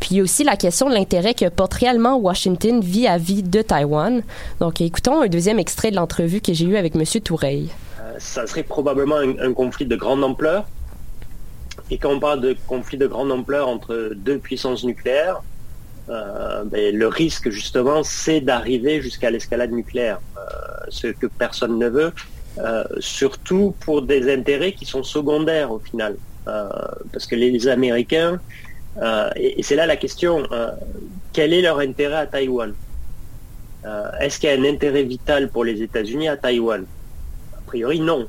Puis 0.00 0.20
aussi 0.20 0.44
la 0.44 0.56
question 0.56 0.88
de 0.88 0.94
l'intérêt 0.94 1.34
que 1.34 1.48
porte 1.48 1.74
réellement 1.74 2.16
Washington 2.16 2.80
vis-à-vis 2.80 3.42
de 3.42 3.62
Taïwan. 3.62 4.22
Donc 4.60 4.80
écoutons 4.80 5.22
un 5.22 5.28
deuxième 5.28 5.58
extrait 5.58 5.90
de 5.90 5.96
l'entrevue 5.96 6.40
que 6.40 6.52
j'ai 6.52 6.66
eue 6.66 6.76
avec 6.76 6.96
M. 6.96 7.04
Toureil. 7.22 7.68
Euh, 8.00 8.14
ça 8.18 8.46
serait 8.46 8.64
probablement 8.64 9.16
un 9.16 9.52
conflit 9.52 9.86
de 9.86 9.96
grande 9.96 10.24
ampleur. 10.24 10.66
Et 11.90 11.98
quand 11.98 12.10
on 12.10 12.20
parle 12.20 12.40
de 12.40 12.56
conflit 12.66 12.98
de 12.98 13.06
grande 13.06 13.30
ampleur 13.30 13.68
entre 13.68 14.12
deux 14.14 14.38
puissances 14.38 14.84
nucléaires, 14.84 15.42
euh, 16.12 16.64
ben, 16.64 16.94
le 16.94 17.08
risque 17.08 17.48
justement, 17.50 18.02
c'est 18.02 18.40
d'arriver 18.40 19.00
jusqu'à 19.00 19.30
l'escalade 19.30 19.72
nucléaire, 19.72 20.20
euh, 20.36 20.40
ce 20.88 21.06
que 21.06 21.26
personne 21.26 21.78
ne 21.78 21.88
veut, 21.88 22.12
euh, 22.58 22.84
surtout 22.98 23.74
pour 23.80 24.02
des 24.02 24.32
intérêts 24.32 24.72
qui 24.72 24.84
sont 24.84 25.02
secondaires 25.02 25.72
au 25.72 25.78
final. 25.78 26.16
Parce 26.44 27.26
que 27.26 27.36
les 27.36 27.68
Américains, 27.68 28.40
et, 29.36 29.62
c'est 29.62 29.76
là 29.76 29.86
la 29.86 29.94
question, 29.94 30.42
quel 31.32 31.52
est 31.52 31.62
leur 31.62 31.78
intérêt 31.78 32.16
à 32.16 32.26
Taïwan? 32.26 32.74
Est-ce 34.20 34.40
qu'il 34.40 34.50
y 34.50 34.52
a 34.52 34.56
un 34.58 34.64
intérêt 34.64 35.04
vital 35.04 35.50
pour 35.50 35.62
les 35.62 35.82
États-Unis 35.82 36.28
à 36.28 36.36
Taïwan? 36.36 36.84
A 37.56 37.60
priori, 37.64 38.00
non. 38.00 38.26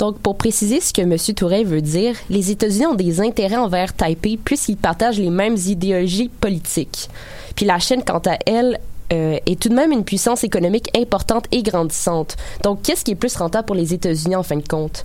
Donc, 0.00 0.18
pour 0.18 0.38
préciser 0.38 0.80
ce 0.80 0.94
que 0.94 1.02
M. 1.02 1.14
Touret 1.36 1.62
veut 1.62 1.82
dire, 1.82 2.16
les 2.30 2.50
États-Unis 2.50 2.86
ont 2.86 2.94
des 2.94 3.20
intérêts 3.20 3.58
envers 3.58 3.92
Taipei 3.92 4.38
puisqu'ils 4.42 4.78
partagent 4.78 5.18
les 5.18 5.28
mêmes 5.28 5.56
idéologies 5.56 6.30
politiques. 6.40 7.10
Puis 7.54 7.66
la 7.66 7.78
Chine, 7.78 8.02
quant 8.04 8.22
à 8.24 8.38
elle, 8.46 8.80
euh, 9.12 9.36
est 9.44 9.60
tout 9.60 9.68
de 9.68 9.74
même 9.74 9.92
une 9.92 10.04
puissance 10.04 10.42
économique 10.42 10.88
importante 10.96 11.44
et 11.52 11.62
grandissante. 11.62 12.38
Donc, 12.62 12.80
qu'est-ce 12.80 13.04
qui 13.04 13.10
est 13.10 13.14
plus 13.14 13.36
rentable 13.36 13.66
pour 13.66 13.76
les 13.76 13.92
États-Unis 13.92 14.36
en 14.36 14.42
fin 14.42 14.56
de 14.56 14.66
compte? 14.66 15.04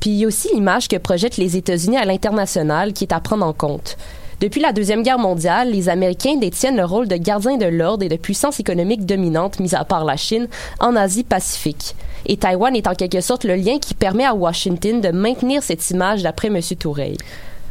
Puis 0.00 0.10
il 0.10 0.16
y 0.16 0.24
a 0.24 0.26
aussi 0.26 0.48
l'image 0.52 0.88
que 0.88 0.96
projettent 0.96 1.36
les 1.36 1.56
États-Unis 1.56 1.96
à 1.96 2.04
l'international 2.04 2.92
qui 2.92 3.04
est 3.04 3.12
à 3.12 3.20
prendre 3.20 3.46
en 3.46 3.52
compte. 3.52 3.96
Depuis 4.42 4.60
la 4.60 4.72
Deuxième 4.72 5.04
Guerre 5.04 5.20
mondiale, 5.20 5.70
les 5.70 5.88
Américains 5.88 6.34
détiennent 6.34 6.76
le 6.76 6.84
rôle 6.84 7.06
de 7.06 7.14
gardiens 7.14 7.58
de 7.58 7.66
l'ordre 7.66 8.04
et 8.04 8.08
de 8.08 8.16
puissance 8.16 8.58
économique 8.58 9.06
dominante, 9.06 9.60
mis 9.60 9.72
à 9.72 9.84
part 9.84 10.04
la 10.04 10.16
Chine, 10.16 10.48
en 10.80 10.96
Asie-Pacifique. 10.96 11.94
Et 12.26 12.36
Taïwan 12.36 12.74
est 12.74 12.88
en 12.88 12.96
quelque 12.96 13.20
sorte 13.20 13.44
le 13.44 13.54
lien 13.54 13.78
qui 13.78 13.94
permet 13.94 14.24
à 14.24 14.34
Washington 14.34 15.00
de 15.00 15.10
maintenir 15.10 15.62
cette 15.62 15.88
image 15.90 16.24
d'après 16.24 16.48
M. 16.48 16.58
Toureil. 16.76 17.16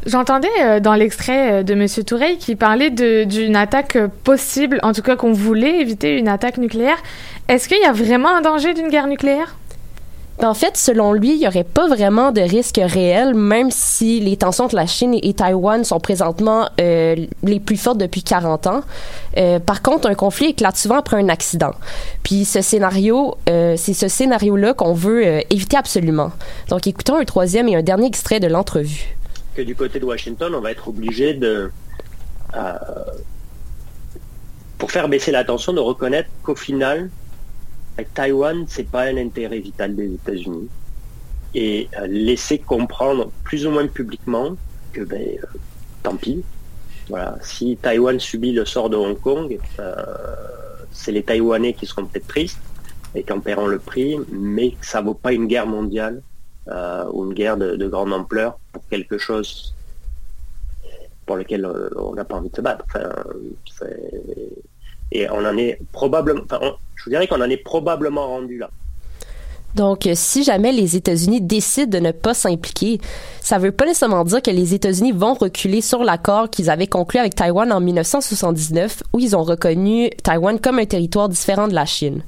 J'entendais 0.05 0.47
euh, 0.61 0.79
dans 0.79 0.93
l'extrait 0.93 1.51
euh, 1.51 1.63
de 1.63 1.73
M. 1.73 1.87
Toureil 2.05 2.37
qui 2.37 2.55
parlait 2.55 2.89
d'une 2.89 3.57
attaque 3.57 3.97
euh, 3.97 4.07
possible, 4.23 4.79
en 4.81 4.93
tout 4.93 5.01
cas 5.01 5.17
qu'on 5.17 5.33
voulait 5.33 5.81
éviter 5.81 6.17
une 6.17 6.29
attaque 6.29 6.57
nucléaire. 6.57 7.03
Est-ce 7.49 7.67
qu'il 7.67 7.81
y 7.81 7.85
a 7.85 7.91
vraiment 7.91 8.29
un 8.29 8.41
danger 8.41 8.73
d'une 8.73 8.87
guerre 8.87 9.07
nucléaire? 9.07 9.57
En 10.43 10.55
fait, 10.55 10.75
selon 10.75 11.13
lui, 11.13 11.33
il 11.33 11.37
n'y 11.37 11.47
aurait 11.47 11.63
pas 11.63 11.87
vraiment 11.87 12.31
de 12.31 12.41
risque 12.41 12.79
réel, 12.83 13.35
même 13.35 13.69
si 13.69 14.19
les 14.19 14.37
tensions 14.37 14.65
entre 14.65 14.75
la 14.75 14.87
Chine 14.87 15.15
et 15.21 15.33
Taïwan 15.35 15.83
sont 15.83 15.99
présentement 15.99 16.67
euh, 16.79 17.15
les 17.43 17.59
plus 17.59 17.77
fortes 17.77 17.99
depuis 17.99 18.23
40 18.23 18.65
ans. 18.65 18.81
Euh, 19.37 19.59
par 19.59 19.83
contre, 19.83 20.09
un 20.09 20.15
conflit 20.15 20.47
éclate 20.47 20.77
souvent 20.77 20.97
après 20.97 21.17
un 21.17 21.29
accident. 21.29 21.73
Puis 22.23 22.45
ce 22.45 22.61
scénario, 22.61 23.37
euh, 23.49 23.75
c'est 23.77 23.93
ce 23.93 24.07
scénario-là 24.07 24.73
qu'on 24.73 24.93
veut 24.93 25.23
éviter 25.53 25.77
absolument. 25.77 26.31
Donc 26.69 26.87
écoutons 26.87 27.17
un 27.17 27.25
troisième 27.25 27.67
et 27.67 27.75
un 27.75 27.83
dernier 27.83 28.07
extrait 28.07 28.39
de 28.39 28.47
l'entrevue. 28.47 29.15
que 29.55 29.61
du 29.61 29.75
côté 29.75 29.99
de 29.99 30.05
Washington, 30.05 30.55
on 30.55 30.61
va 30.61 30.71
être 30.71 30.87
obligé 30.87 31.35
de, 31.35 31.71
pour 34.79 34.91
faire 34.91 35.07
baisser 35.07 35.31
la 35.31 35.43
tension, 35.43 35.71
de 35.71 35.79
reconnaître 35.79 36.29
qu'au 36.41 36.55
final, 36.55 37.11
Taïwan, 38.13 38.65
c'est 38.67 38.89
pas 38.89 39.03
un 39.03 39.17
intérêt 39.17 39.59
vital 39.59 39.95
des 39.95 40.13
États-Unis. 40.13 40.69
Et 41.53 41.89
euh, 41.99 42.07
laisser 42.07 42.59
comprendre 42.59 43.31
plus 43.43 43.65
ou 43.67 43.71
moins 43.71 43.87
publiquement 43.87 44.55
que 44.93 45.01
ben, 45.01 45.21
euh, 45.21 45.45
tant 46.03 46.15
pis. 46.15 46.43
Voilà. 47.09 47.37
Si 47.41 47.77
Taïwan 47.81 48.19
subit 48.19 48.53
le 48.53 48.65
sort 48.65 48.89
de 48.89 48.95
Hong 48.95 49.19
Kong, 49.19 49.59
euh, 49.79 49.95
c'est 50.91 51.11
les 51.11 51.23
Taïwanais 51.23 51.73
qui 51.73 51.85
seront 51.85 52.05
peut-être 52.05 52.27
tristes 52.27 52.59
et 53.13 53.23
qui 53.23 53.33
en 53.33 53.41
paieront 53.41 53.67
le 53.67 53.79
prix, 53.79 54.17
mais 54.31 54.75
ça 54.81 55.01
vaut 55.01 55.13
pas 55.13 55.33
une 55.33 55.47
guerre 55.47 55.67
mondiale 55.67 56.21
ou 57.11 57.25
une 57.25 57.33
guerre 57.33 57.57
de, 57.57 57.87
grande 57.87 58.13
ampleur 58.13 58.57
pour 58.71 58.87
quelque 58.87 59.17
chose 59.17 59.73
pour 61.25 61.35
lequel 61.35 61.67
on 61.97 62.13
n'a 62.13 62.23
pas 62.23 62.37
envie 62.37 62.49
de 62.49 62.55
se 62.55 62.61
battre. 62.61 62.85
Et 65.11 65.29
on 65.29 65.45
en 65.45 65.57
est 65.57 65.79
probablement, 65.91 66.41
je 66.95 67.03
vous 67.03 67.09
dirais 67.09 67.27
qu'on 67.27 67.41
en 67.41 67.49
est 67.49 67.57
probablement 67.57 68.27
rendu 68.27 68.57
là. 68.57 68.69
Donc, 69.75 70.09
si 70.15 70.43
jamais 70.43 70.71
les 70.73 70.97
États-Unis 70.97 71.41
décident 71.41 71.97
de 71.97 72.03
ne 72.03 72.11
pas 72.11 72.33
s'impliquer, 72.33 72.99
ça 73.41 73.57
veut 73.57 73.71
pas 73.71 73.85
nécessairement 73.85 74.25
dire 74.25 74.41
que 74.41 74.51
les 74.51 74.73
États-Unis 74.73 75.13
vont 75.13 75.33
reculer 75.33 75.79
sur 75.81 76.03
l'accord 76.03 76.49
qu'ils 76.49 76.69
avaient 76.69 76.87
conclu 76.87 77.19
avec 77.19 77.35
Taïwan 77.35 77.71
en 77.71 77.79
1979, 77.79 79.03
où 79.13 79.19
ils 79.19 79.33
ont 79.35 79.43
reconnu 79.43 80.09
Taïwan 80.23 80.59
comme 80.59 80.79
un 80.79 80.85
territoire 80.85 81.29
différent 81.29 81.69
de 81.69 81.73
la 81.73 81.85
Chine. 81.85 82.21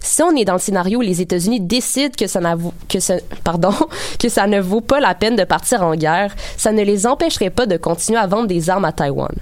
Si 0.00 0.22
on 0.22 0.36
est 0.36 0.44
dans 0.44 0.52
le 0.54 0.58
scénario 0.58 0.98
où 0.98 1.02
les 1.02 1.22
États-Unis 1.22 1.60
décident 1.60 2.14
que 2.18 2.26
ça 2.26 2.40
ne 4.46 4.60
vaut 4.60 4.82
pas 4.82 5.00
la 5.00 5.14
peine 5.14 5.36
de 5.36 5.44
partir 5.44 5.82
en 5.82 5.94
guerre, 5.94 6.34
ça 6.58 6.72
ne 6.72 6.82
les 6.82 7.06
empêcherait 7.06 7.50
pas 7.50 7.64
de 7.64 7.78
continuer 7.78 8.18
à 8.18 8.26
vendre 8.26 8.46
des 8.46 8.68
armes 8.68 8.84
à 8.84 8.92
Taïwan. 8.92 9.34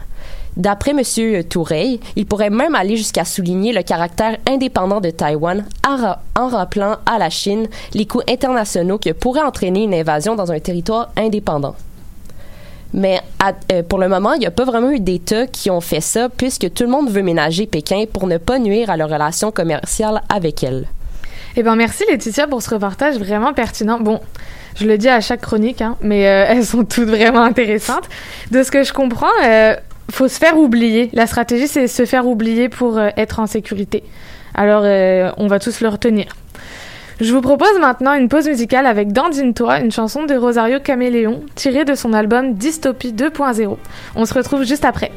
D'après 0.58 0.90
M. 0.90 1.44
Toureille, 1.44 2.00
il 2.16 2.26
pourrait 2.26 2.50
même 2.50 2.74
aller 2.74 2.96
jusqu'à 2.96 3.24
souligner 3.24 3.72
le 3.72 3.82
caractère 3.82 4.36
indépendant 4.44 5.00
de 5.00 5.10
Taïwan 5.10 5.64
en, 5.86 6.48
rappelant 6.48 6.96
à 7.06 7.18
la 7.18 7.30
Chine 7.30 7.68
les 7.94 8.06
coûts 8.06 8.22
internationaux 8.28 8.98
que 8.98 9.10
pourraient 9.10 9.42
entraîner 9.42 9.84
une 9.84 9.94
invasion 9.94 10.34
dans 10.34 10.50
un 10.50 10.58
territoire 10.58 11.10
indépendant. 11.16 11.76
Mais 12.92 13.20
euh, 13.70 13.82
pour 13.84 14.00
le 14.00 14.08
moment, 14.08 14.32
il 14.32 14.40
n'y 14.40 14.46
a 14.46 14.50
pas 14.50 14.64
vraiment 14.64 14.90
eu 14.90 14.98
d'États 14.98 15.46
qui 15.46 15.70
ont 15.70 15.80
fait 15.80 16.00
ça, 16.00 16.28
puisque 16.28 16.72
tout 16.72 16.82
le 16.82 16.90
monde 16.90 17.08
veut 17.08 17.22
ménager 17.22 17.66
Pékin 17.66 18.04
pour 18.12 18.26
ne 18.26 18.38
pas 18.38 18.58
nuire 18.58 18.90
à 18.90 18.96
leurs 18.96 19.10
relations 19.10 19.52
commerciales 19.52 20.22
avec 20.28 20.64
elle. 20.64 20.88
Eh 21.56 21.62
bien, 21.62 21.76
merci 21.76 22.04
Laetitia 22.08 22.48
pour 22.48 22.62
ce 22.62 22.70
reportage 22.70 23.16
vraiment 23.18 23.52
pertinent. 23.52 24.00
Bon, 24.00 24.20
je 24.74 24.86
le 24.86 24.98
dis 24.98 25.08
à 25.08 25.20
chaque 25.20 25.42
chronique, 25.42 25.82
hein, 25.82 25.96
mais 26.00 26.26
euh, 26.26 26.46
elles 26.48 26.64
sont 26.64 26.84
toutes 26.84 27.08
vraiment 27.08 27.42
intéressantes. 27.42 28.08
De 28.50 28.62
ce 28.62 28.70
que 28.70 28.82
je 28.82 28.92
comprends, 28.92 29.26
euh, 29.44 29.76
faut 30.10 30.28
se 30.28 30.38
faire 30.38 30.58
oublier. 30.58 31.10
La 31.12 31.26
stratégie, 31.26 31.68
c'est 31.68 31.86
se 31.86 32.04
faire 32.04 32.26
oublier 32.26 32.68
pour 32.68 32.98
euh, 32.98 33.08
être 33.16 33.40
en 33.40 33.46
sécurité. 33.46 34.02
Alors, 34.54 34.82
euh, 34.84 35.30
on 35.36 35.46
va 35.46 35.58
tous 35.58 35.80
le 35.80 35.88
retenir. 35.88 36.26
Je 37.20 37.32
vous 37.32 37.40
propose 37.40 37.78
maintenant 37.80 38.14
une 38.14 38.28
pause 38.28 38.46
musicale 38.46 38.86
avec 38.86 39.12
Dandine-toi, 39.12 39.80
une 39.80 39.90
chanson 39.90 40.24
de 40.24 40.34
Rosario 40.34 40.78
Caméléon, 40.78 41.42
tirée 41.56 41.84
de 41.84 41.94
son 41.94 42.12
album 42.12 42.54
Dystopie 42.54 43.12
2.0. 43.12 43.76
On 44.14 44.24
se 44.24 44.34
retrouve 44.34 44.62
juste 44.62 44.84
après. 44.84 45.10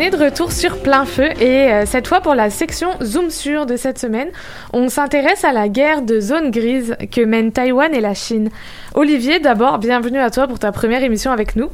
Est 0.00 0.10
de 0.10 0.16
retour 0.16 0.50
sur 0.50 0.80
plein 0.82 1.04
feu 1.04 1.28
et 1.40 1.70
euh, 1.70 1.84
cette 1.84 2.08
fois 2.08 2.20
pour 2.20 2.34
la 2.34 2.48
section 2.48 2.90
Zoom 3.02 3.28
sur 3.28 3.66
de 3.66 3.76
cette 3.76 3.98
semaine, 3.98 4.28
on 4.72 4.88
s'intéresse 4.88 5.44
à 5.44 5.52
la 5.52 5.68
guerre 5.68 6.00
de 6.00 6.20
zone 6.20 6.50
grise 6.50 6.96
que 7.12 7.20
mènent 7.20 7.52
Taïwan 7.52 7.94
et 7.94 8.00
la 8.00 8.14
Chine. 8.14 8.48
Olivier, 8.94 9.40
d'abord, 9.40 9.78
bienvenue 9.78 10.18
à 10.18 10.30
toi 10.30 10.48
pour 10.48 10.58
ta 10.58 10.72
première 10.72 11.02
émission 11.02 11.32
avec 11.32 11.54
nous. 11.54 11.68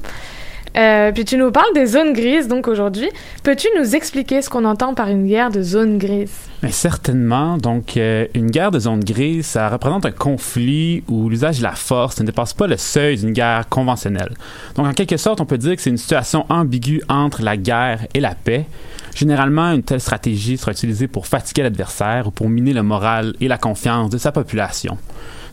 Euh, 0.76 1.10
puis 1.12 1.24
tu 1.24 1.38
nous 1.38 1.50
parles 1.50 1.72
des 1.74 1.86
zones 1.86 2.12
grises, 2.12 2.48
donc 2.48 2.68
aujourd'hui. 2.68 3.08
Peux-tu 3.42 3.68
nous 3.78 3.96
expliquer 3.96 4.42
ce 4.42 4.50
qu'on 4.50 4.64
entend 4.66 4.92
par 4.92 5.08
une 5.08 5.26
guerre 5.26 5.50
de 5.50 5.62
zone 5.62 5.96
grise 5.96 6.34
Mais 6.62 6.70
certainement. 6.70 7.56
Donc, 7.56 7.96
euh, 7.96 8.26
une 8.34 8.50
guerre 8.50 8.70
de 8.70 8.78
zone 8.78 9.02
grise, 9.02 9.46
ça 9.46 9.70
représente 9.70 10.04
un 10.04 10.10
conflit 10.10 11.02
où 11.08 11.30
l'usage 11.30 11.58
de 11.58 11.62
la 11.62 11.72
force 11.72 12.20
ne 12.20 12.26
dépasse 12.26 12.52
pas 12.52 12.66
le 12.66 12.76
seuil 12.76 13.16
d'une 13.16 13.32
guerre 13.32 13.68
conventionnelle. 13.70 14.34
Donc, 14.74 14.86
en 14.86 14.92
quelque 14.92 15.16
sorte, 15.16 15.40
on 15.40 15.46
peut 15.46 15.58
dire 15.58 15.76
que 15.76 15.82
c'est 15.82 15.90
une 15.90 15.96
situation 15.96 16.44
ambiguë 16.50 17.02
entre 17.08 17.42
la 17.42 17.56
guerre 17.56 18.06
et 18.12 18.20
la 18.20 18.34
paix. 18.34 18.66
Généralement, 19.14 19.72
une 19.72 19.82
telle 19.82 20.00
stratégie 20.00 20.58
sera 20.58 20.72
utilisée 20.72 21.08
pour 21.08 21.26
fatiguer 21.26 21.62
l'adversaire 21.62 22.26
ou 22.26 22.30
pour 22.30 22.50
miner 22.50 22.74
le 22.74 22.82
moral 22.82 23.34
et 23.40 23.48
la 23.48 23.56
confiance 23.56 24.10
de 24.10 24.18
sa 24.18 24.30
population. 24.30 24.98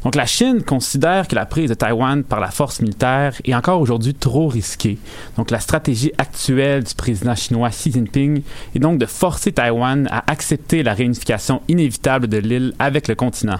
Donc 0.03 0.15
la 0.15 0.25
Chine 0.25 0.63
considère 0.63 1.27
que 1.27 1.35
la 1.35 1.45
prise 1.45 1.69
de 1.69 1.75
Taïwan 1.75 2.23
par 2.23 2.39
la 2.39 2.51
force 2.51 2.81
militaire 2.81 3.35
est 3.45 3.55
encore 3.55 3.79
aujourd'hui 3.79 4.13
trop 4.13 4.47
risquée. 4.47 4.97
Donc 5.37 5.49
la 5.49 5.59
stratégie 5.59 6.11
actuelle 6.17 6.83
du 6.83 6.93
président 6.93 7.35
chinois 7.35 7.69
Xi 7.69 7.91
Jinping 7.91 8.43
est 8.75 8.79
donc 8.79 8.97
de 8.97 9.05
forcer 9.05 9.53
Taïwan 9.53 10.07
à 10.11 10.29
accepter 10.29 10.83
la 10.83 10.93
réunification 10.93 11.61
inévitable 11.69 12.27
de 12.27 12.37
l'île 12.37 12.73
avec 12.79 13.07
le 13.07 13.15
continent. 13.15 13.59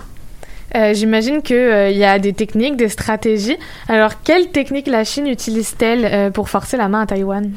Euh, 0.76 0.94
J'imagine 0.94 1.42
qu'il 1.42 1.56
euh, 1.56 1.90
y 1.92 2.04
a 2.04 2.18
des 2.18 2.34
techniques, 2.34 2.78
des 2.78 2.90
stratégies. 2.90 3.58
Alors, 3.88 4.22
quelles 4.24 4.50
techniques 4.50 4.88
la 4.88 5.04
Chine 5.04 5.28
utilise-t-elle 5.28 6.06
euh, 6.06 6.30
pour 6.32 6.50
forcer 6.50 6.78
la 6.78 6.88
main 6.88 7.02
à 7.02 7.06
Taïwan? 7.06 7.52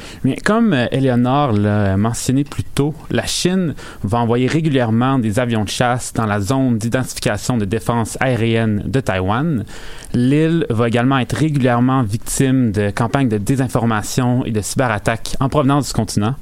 Comme 0.45 0.73
euh, 0.73 0.87
Eleonore 0.91 1.53
l'a 1.53 1.97
mentionné 1.97 2.45
plus 2.45 2.65
tôt, 2.65 2.95
la 3.11 3.25
Chine 3.25 3.75
va 4.03 4.19
envoyer 4.19 4.47
régulièrement 4.47 5.19
des 5.19 5.39
avions 5.39 5.65
de 5.65 5.69
chasse 5.69 6.13
dans 6.13 6.27
la 6.27 6.41
zone 6.41 6.79
d'identification 6.79 7.57
de 7.57 7.65
défense 7.65 8.19
aérienne 8.21 8.83
de 8.85 9.01
Taïwan. 9.01 9.65
L'île 10.13 10.67
va 10.71 10.89
également 10.89 11.19
être 11.19 11.37
régulièrement 11.37 12.03
victime 12.03 12.73
de 12.73 12.91
campagnes 12.91 13.29
de 13.29 13.39
désinformation 13.39 14.45
et 14.45 14.51
de 14.51 14.61
cyberattaques 14.61 15.37
en 15.41 15.49
provenance 15.49 15.89
du 15.89 15.93
continent. 15.93 16.35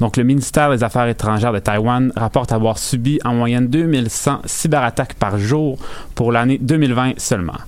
Donc, 0.00 0.16
le 0.16 0.24
ministère 0.24 0.70
des 0.70 0.84
Affaires 0.84 1.06
étrangères 1.06 1.52
de 1.52 1.58
Taïwan 1.58 2.12
rapporte 2.16 2.52
avoir 2.52 2.78
subi 2.78 3.18
en 3.24 3.34
moyenne 3.34 3.68
2100 3.68 4.42
cyberattaques 4.44 5.14
par 5.14 5.38
jour 5.38 5.78
pour 6.14 6.21
l'année 6.30 6.58
2020 6.58 7.14
seulement. 7.18 7.58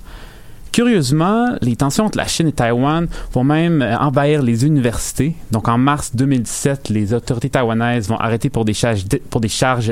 Curieusement, 0.75 1.55
les 1.61 1.77
tensions 1.77 2.03
entre 2.03 2.17
la 2.17 2.27
Chine 2.27 2.49
et 2.49 2.51
Taïwan 2.51 3.07
vont 3.31 3.45
même 3.45 3.81
euh, 3.81 3.97
envahir 3.97 4.41
les 4.41 4.65
universités. 4.65 5.33
Donc 5.49 5.69
en 5.69 5.77
mars 5.77 6.11
2017, 6.13 6.89
les 6.89 7.13
autorités 7.13 7.49
taïwanaises 7.49 8.09
vont 8.09 8.17
arrêter 8.17 8.49
pour 8.49 8.65
des 8.65 8.73
charges 8.73 9.05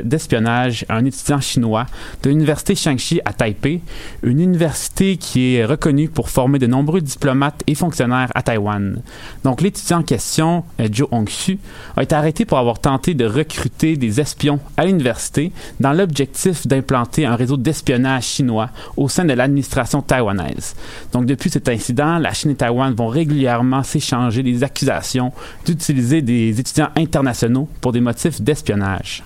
d'espionnage 0.04 0.86
un 0.90 1.06
étudiant 1.06 1.40
chinois 1.40 1.86
de 2.22 2.30
l'université 2.30 2.76
Shangxi 2.76 3.22
à 3.24 3.32
Taipei, 3.32 3.80
une 4.24 4.42
université 4.42 5.16
qui 5.16 5.56
est 5.56 5.64
reconnue 5.64 6.10
pour 6.10 6.30
former 6.30 6.60
de 6.60 6.68
nombreux 6.68 7.00
diplomates 7.00 7.64
et 7.66 7.76
fonctionnaires 7.76 8.32
à 8.36 8.42
Taïwan. 8.42 9.02
Donc 9.46 9.62
l'étudiant 9.62 10.00
en 10.00 10.04
question, 10.04 10.66
euh, 10.82 10.90
Zhou 10.94 11.08
Hongxu, 11.12 11.60
a 11.96 12.04
été 12.04 12.14
arrêté 12.14 12.44
pour 12.44 12.58
avoir 12.58 12.80
tenté 12.80 13.14
de 13.14 13.24
recruter 13.24 13.96
des 13.96 14.20
espions 14.20 14.60
à 14.76 14.84
l'université 14.84 15.54
dans 15.80 15.94
l'objectif 15.94 16.68
d'implanter 16.68 17.26
un 17.26 17.38
réseau 17.38 17.56
d'espionnage 17.56 18.26
chinois 18.26 18.70
au 18.98 19.08
sein 19.08 19.24
de 19.24 19.32
l'administration 19.32 20.02
taïwanaise. 20.02 20.73
Donc, 21.12 21.26
depuis 21.26 21.50
cet 21.50 21.70
incident, 21.70 22.18
la 22.18 22.34
Chine 22.34 22.52
et 22.52 22.56
Taïwan 22.56 22.94
vont 22.94 23.08
régulièrement 23.08 23.84
s'échanger 23.84 24.44
des 24.44 24.64
accusations 24.64 25.32
d'utiliser 25.66 26.22
des 26.22 26.60
étudiants 26.60 26.90
internationaux 26.96 27.68
pour 27.82 27.92
des 27.92 28.02
motifs 28.02 28.42
d'espionnage. 28.42 29.24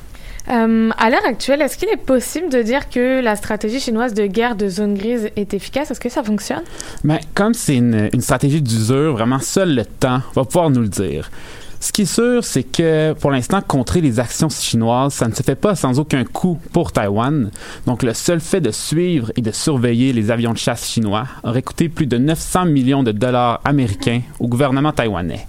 Euh, 0.50 0.90
À 0.98 1.10
l'heure 1.10 1.26
actuelle, 1.26 1.62
est-ce 1.62 1.78
qu'il 1.78 1.90
est 1.90 1.98
possible 1.98 2.50
de 2.50 2.62
dire 2.62 2.90
que 2.90 3.22
la 3.22 3.36
stratégie 3.36 3.82
chinoise 3.82 4.14
de 4.14 4.26
guerre 4.28 4.56
de 4.56 4.70
zone 4.70 4.94
grise 4.94 5.30
est 5.36 5.54
efficace? 5.54 5.92
Est-ce 5.92 6.00
que 6.00 6.10
ça 6.10 6.24
fonctionne? 6.24 6.64
Mais 7.04 7.20
comme 7.34 7.54
c'est 7.54 7.76
une, 7.76 8.10
une 8.14 8.22
stratégie 8.22 8.62
d'usure, 8.62 9.14
vraiment 9.14 9.40
seul 9.40 9.76
le 9.76 9.84
temps 9.84 10.22
va 10.36 10.46
pouvoir 10.46 10.70
nous 10.70 10.82
le 10.82 10.88
dire. 10.88 11.30
Ce 11.80 11.92
qui 11.92 12.04
est 12.04 12.06
sûr, 12.06 12.44
c'est 12.44 12.64
que 12.64 13.14
pour 13.14 13.32
l'instant, 13.32 13.62
contrer 13.62 14.02
les 14.02 14.20
actions 14.20 14.50
chinoises, 14.50 15.14
ça 15.14 15.28
ne 15.28 15.34
se 15.34 15.44
fait 15.44 15.56
pas 15.56 15.76
sans 15.76 16.00
aucun 16.00 16.24
coût 16.24 16.60
pour 16.74 16.92
Taïwan. 16.92 17.52
Donc 17.86 18.04
le 18.04 18.14
seul 18.14 18.40
fait 18.40 18.62
de 18.62 18.72
suivre 18.72 19.32
et 19.36 19.42
de 19.42 19.52
surveiller 19.52 20.14
les 20.14 20.32
avions 20.32 20.54
de 20.54 20.58
chasse 20.58 20.90
chinois 20.90 21.26
aurait 21.44 21.62
coûté 21.62 21.90
plus 21.90 22.08
de 22.08 22.18
900 22.18 22.66
millions 22.66 23.04
de 23.04 23.12
dollars 23.12 23.62
américains 23.64 24.22
au 24.40 24.48
gouvernement 24.48 24.92
taïwanais. 24.92 25.48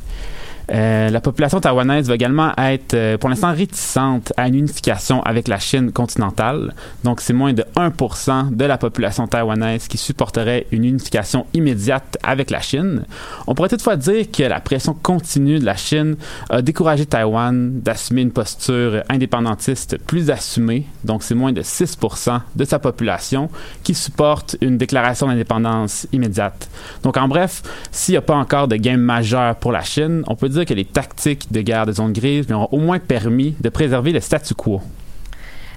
Euh, 0.70 1.08
la 1.08 1.20
population 1.20 1.60
taïwanaise 1.60 2.08
va 2.08 2.14
également 2.14 2.52
être 2.58 2.94
euh, 2.94 3.16
pour 3.16 3.30
l'instant 3.30 3.54
réticente 3.54 4.32
à 4.36 4.48
une 4.48 4.56
unification 4.56 5.22
avec 5.22 5.48
la 5.48 5.58
Chine 5.58 5.92
continentale. 5.92 6.74
Donc 7.04 7.20
c'est 7.20 7.32
moins 7.32 7.54
de 7.54 7.64
1% 7.76 8.54
de 8.54 8.64
la 8.64 8.76
population 8.76 9.26
taïwanaise 9.26 9.88
qui 9.88 9.96
supporterait 9.96 10.66
une 10.70 10.84
unification 10.84 11.46
immédiate 11.54 12.18
avec 12.22 12.50
la 12.50 12.60
Chine. 12.60 13.04
On 13.46 13.54
pourrait 13.54 13.70
toutefois 13.70 13.96
dire 13.96 14.30
que 14.30 14.42
la 14.42 14.60
pression 14.60 14.94
continue 14.94 15.58
de 15.58 15.64
la 15.64 15.76
Chine 15.76 16.16
a 16.50 16.60
découragé 16.60 17.06
Taïwan 17.06 17.80
d'assumer 17.80 18.22
une 18.22 18.32
posture 18.32 19.02
indépendantiste 19.08 19.96
plus 20.06 20.30
assumée. 20.30 20.86
Donc 21.04 21.22
c'est 21.22 21.34
moins 21.34 21.52
de 21.52 21.62
6% 21.62 22.40
de 22.56 22.64
sa 22.64 22.78
population 22.78 23.50
qui 23.82 23.94
supporte 23.94 24.56
une 24.60 24.76
déclaration 24.76 25.28
d'indépendance 25.28 26.06
immédiate. 26.12 26.68
Donc 27.02 27.16
en 27.16 27.28
bref, 27.28 27.62
s'il 27.90 28.12
n'y 28.12 28.18
a 28.18 28.22
pas 28.22 28.36
encore 28.36 28.68
de 28.68 28.76
gain 28.76 28.98
majeur 28.98 29.56
pour 29.56 29.72
la 29.72 29.82
Chine, 29.82 30.22
on 30.26 30.36
peut 30.36 30.48
dire 30.48 30.57
que 30.64 30.74
les 30.74 30.84
tactiques 30.84 31.52
de 31.52 31.61
guerre 31.61 31.86
de 31.86 31.92
zone 31.92 32.12
grise 32.12 32.46
lui 32.46 32.54
ont 32.54 32.68
au 32.72 32.78
moins 32.78 32.98
permis 32.98 33.54
de 33.61 33.68
préserver 33.68 34.12
le 34.12 34.20
statu 34.20 34.54
quo. 34.54 34.80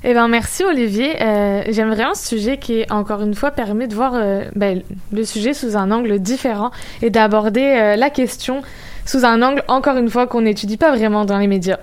Eh 0.04 0.16
ben 0.16 0.28
merci 0.28 0.64
Olivier. 0.64 1.22
Euh, 1.22 1.64
J'aime 1.70 1.94
vraiment 1.94 2.16
ce 2.16 2.28
sujet 2.28 2.58
qui, 2.58 2.86
encore 2.90 3.22
une 3.22 3.36
fois, 3.36 3.52
permet 3.52 3.88
de 3.88 3.94
voir 3.94 4.14
euh, 4.16 4.46
ben, 4.56 4.82
le 5.12 5.26
sujet 5.26 5.54
sous 5.54 5.78
un 5.78 5.92
angle 5.92 6.20
différent 6.20 6.72
et 7.04 7.12
d'aborder 7.12 7.62
euh, 7.62 7.96
la 7.96 8.10
question 8.10 8.64
sous 9.06 9.26
un 9.26 9.42
angle, 9.44 9.64
encore 9.68 9.98
une 9.98 10.10
fois, 10.10 10.26
qu'on 10.26 10.42
n'étudie 10.42 10.78
pas 10.78 10.92
vraiment 10.92 11.26
dans 11.26 11.38
les 11.38 11.48
médias. 11.48 11.78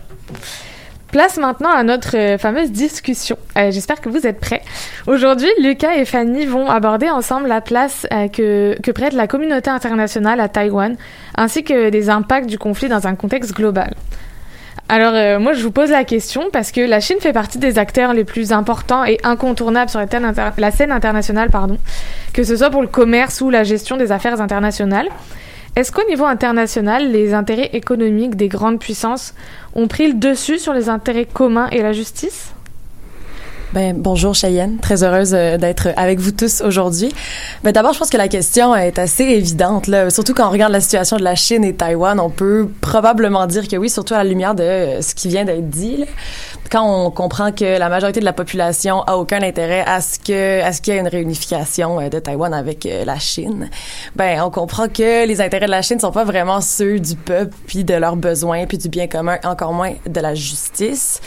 Place 1.12 1.36
maintenant 1.36 1.70
à 1.70 1.84
notre 1.84 2.16
euh, 2.16 2.38
fameuse 2.38 2.72
discussion. 2.72 3.38
J'espère 3.54 4.00
que 4.00 4.08
vous 4.08 4.26
êtes 4.26 4.40
prêts. 4.40 4.57
Aujourd'hui, 5.06 5.48
Lucas 5.60 5.94
et 5.94 6.04
Fanny 6.04 6.46
vont 6.46 6.68
aborder 6.68 7.10
ensemble 7.10 7.48
la 7.48 7.60
place 7.60 8.06
euh, 8.12 8.28
que, 8.28 8.90
prête 8.92 9.12
la 9.12 9.26
communauté 9.26 9.70
internationale 9.70 10.40
à 10.40 10.48
Taïwan, 10.48 10.96
ainsi 11.36 11.64
que 11.64 11.90
des 11.90 12.10
impacts 12.10 12.48
du 12.48 12.58
conflit 12.58 12.88
dans 12.88 13.06
un 13.06 13.14
contexte 13.14 13.54
global. 13.54 13.94
Alors 14.90 15.12
euh, 15.14 15.38
moi 15.38 15.52
je 15.52 15.62
vous 15.62 15.70
pose 15.70 15.90
la 15.90 16.04
question 16.04 16.48
parce 16.50 16.72
que 16.72 16.80
la 16.80 17.00
Chine 17.00 17.18
fait 17.20 17.34
partie 17.34 17.58
des 17.58 17.78
acteurs 17.78 18.14
les 18.14 18.24
plus 18.24 18.52
importants 18.52 19.04
et 19.04 19.18
incontournables 19.22 19.90
sur 19.90 20.00
la, 20.00 20.70
scène 20.70 20.92
internationale, 20.92 21.50
que 22.32 22.42
ce 22.42 22.56
soit 22.56 22.70
pour 22.70 22.80
le 22.80 22.88
commerce 22.88 23.42
ou 23.42 23.50
la 23.50 23.64
gestion 23.64 23.98
des 23.98 24.12
affaires 24.12 24.40
internationales. 24.40 25.08
Est-ce 25.76 25.92
qu'au 25.92 26.08
niveau 26.08 26.24
international, 26.24 27.12
les 27.12 27.34
intérêts 27.34 27.70
économiques 27.74 28.34
des 28.34 28.48
grandes 28.48 28.80
puissances 28.80 29.34
ont 29.74 29.88
pris 29.88 30.08
le 30.08 30.14
dessus 30.14 30.58
sur 30.58 30.72
les 30.72 30.88
intérêts 30.88 31.26
communs 31.26 31.68
et 31.70 31.82
la 31.82 31.92
justice? 31.92 32.52
Ben, 33.74 33.94
bonjour 33.98 34.34
Cheyenne, 34.34 34.78
très 34.80 35.04
heureuse 35.04 35.34
euh, 35.34 35.58
d'être 35.58 35.88
avec 35.96 36.20
vous 36.20 36.30
tous 36.30 36.62
aujourd'hui. 36.62 37.12
Ben, 37.62 37.70
d'abord, 37.70 37.92
je 37.92 37.98
pense 37.98 38.08
que 38.08 38.16
la 38.16 38.28
question 38.28 38.74
est 38.74 38.98
assez 38.98 39.24
évidente, 39.24 39.88
là. 39.88 40.08
surtout 40.08 40.32
quand 40.32 40.48
on 40.48 40.50
regarde 40.50 40.72
la 40.72 40.80
situation 40.80 41.18
de 41.18 41.22
la 41.22 41.34
Chine 41.34 41.64
et 41.64 41.74
Taïwan, 41.74 42.18
on 42.18 42.30
peut 42.30 42.70
probablement 42.80 43.46
dire 43.46 43.68
que 43.68 43.76
oui, 43.76 43.90
surtout 43.90 44.14
à 44.14 44.18
la 44.18 44.24
lumière 44.24 44.54
de 44.54 44.62
euh, 44.62 45.02
ce 45.02 45.14
qui 45.14 45.28
vient 45.28 45.44
d'être 45.44 45.68
dit. 45.68 45.98
là. 45.98 46.06
Quand 46.70 47.06
on 47.06 47.10
comprend 47.10 47.52
que 47.52 47.78
la 47.78 47.88
majorité 47.88 48.20
de 48.20 48.24
la 48.24 48.32
population 48.32 49.02
a 49.02 49.16
aucun 49.16 49.42
intérêt 49.42 49.84
à 49.86 50.00
ce 50.00 50.18
que 50.18 50.62
à 50.62 50.72
ce 50.72 50.82
qu'il 50.82 50.94
y 50.94 50.96
ait 50.96 51.00
une 51.00 51.08
réunification 51.08 52.00
euh, 52.00 52.08
de 52.08 52.18
Taïwan 52.18 52.52
avec 52.52 52.84
euh, 52.86 53.04
la 53.04 53.18
Chine, 53.18 53.70
ben 54.16 54.42
on 54.42 54.50
comprend 54.50 54.88
que 54.88 55.26
les 55.26 55.40
intérêts 55.40 55.66
de 55.66 55.70
la 55.70 55.82
Chine 55.82 55.98
sont 55.98 56.12
pas 56.12 56.24
vraiment 56.24 56.60
ceux 56.60 57.00
du 57.00 57.16
peuple 57.16 57.54
puis 57.66 57.84
de 57.84 57.94
leurs 57.94 58.16
besoins 58.16 58.66
puis 58.66 58.78
du 58.78 58.88
bien 58.88 59.06
commun, 59.06 59.38
encore 59.44 59.72
moins 59.72 59.94
de 60.06 60.20
la 60.20 60.34
justice. 60.34 61.20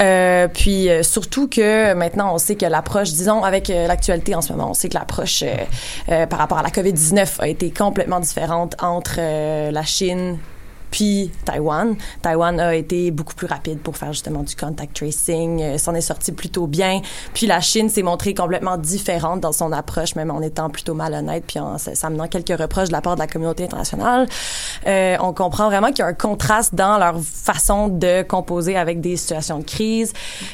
Euh, 0.00 0.48
puis 0.48 0.88
euh, 0.88 1.02
surtout 1.02 1.48
que 1.48 1.94
maintenant 1.94 2.34
on 2.34 2.38
sait 2.38 2.56
que 2.56 2.66
l'approche, 2.66 3.10
disons 3.10 3.44
avec 3.44 3.68
l'actualité 3.68 4.34
en 4.34 4.40
ce 4.40 4.52
moment, 4.52 4.70
on 4.70 4.74
sait 4.74 4.88
que 4.88 4.94
l'approche 4.94 5.44
euh, 6.08 6.26
par 6.26 6.38
rapport 6.38 6.58
à 6.58 6.62
la 6.62 6.70
COVID-19 6.70 7.40
a 7.40 7.48
été 7.48 7.70
complètement 7.70 8.20
différente 8.20 8.74
entre 8.82 9.20
la 9.70 9.82
Chine 9.82 10.38
puis 10.92 11.32
Taïwan. 11.44 11.96
Taïwan 12.20 12.60
a 12.60 12.76
été 12.76 13.10
beaucoup 13.10 13.34
plus 13.34 13.48
rapide 13.48 13.80
pour 13.80 13.96
faire 13.96 14.12
justement 14.12 14.44
du 14.44 14.54
contact 14.54 14.94
tracing, 14.94 15.60
euh, 15.60 15.78
s'en 15.78 15.94
est 15.94 16.02
sorti 16.02 16.30
plutôt 16.30 16.68
bien. 16.68 17.00
Puis 17.34 17.46
la 17.46 17.60
Chine 17.60 17.88
s'est 17.88 18.02
montrée 18.02 18.34
complètement 18.34 18.76
différente 18.76 19.40
dans 19.40 19.52
son 19.52 19.72
approche, 19.72 20.14
même 20.14 20.30
en 20.30 20.40
étant 20.40 20.70
plutôt 20.70 20.94
malhonnête, 20.94 21.44
puis 21.46 21.58
en 21.58 21.78
s'amenant 21.78 22.28
quelques 22.28 22.56
reproches 22.56 22.88
de 22.88 22.92
la 22.92 23.00
part 23.00 23.14
de 23.16 23.20
la 23.20 23.26
communauté 23.26 23.64
internationale. 23.64 24.28
Euh, 24.86 25.16
on 25.20 25.32
comprend 25.32 25.66
vraiment 25.66 25.88
qu'il 25.88 26.00
y 26.00 26.02
a 26.02 26.06
un 26.06 26.14
contraste 26.14 26.74
dans 26.74 26.98
leur 26.98 27.18
façon 27.20 27.88
de 27.88 28.22
composer 28.22 28.76
avec 28.76 29.00
des 29.00 29.16
situations 29.16 29.58
de 29.58 29.64
crise, 29.64 30.12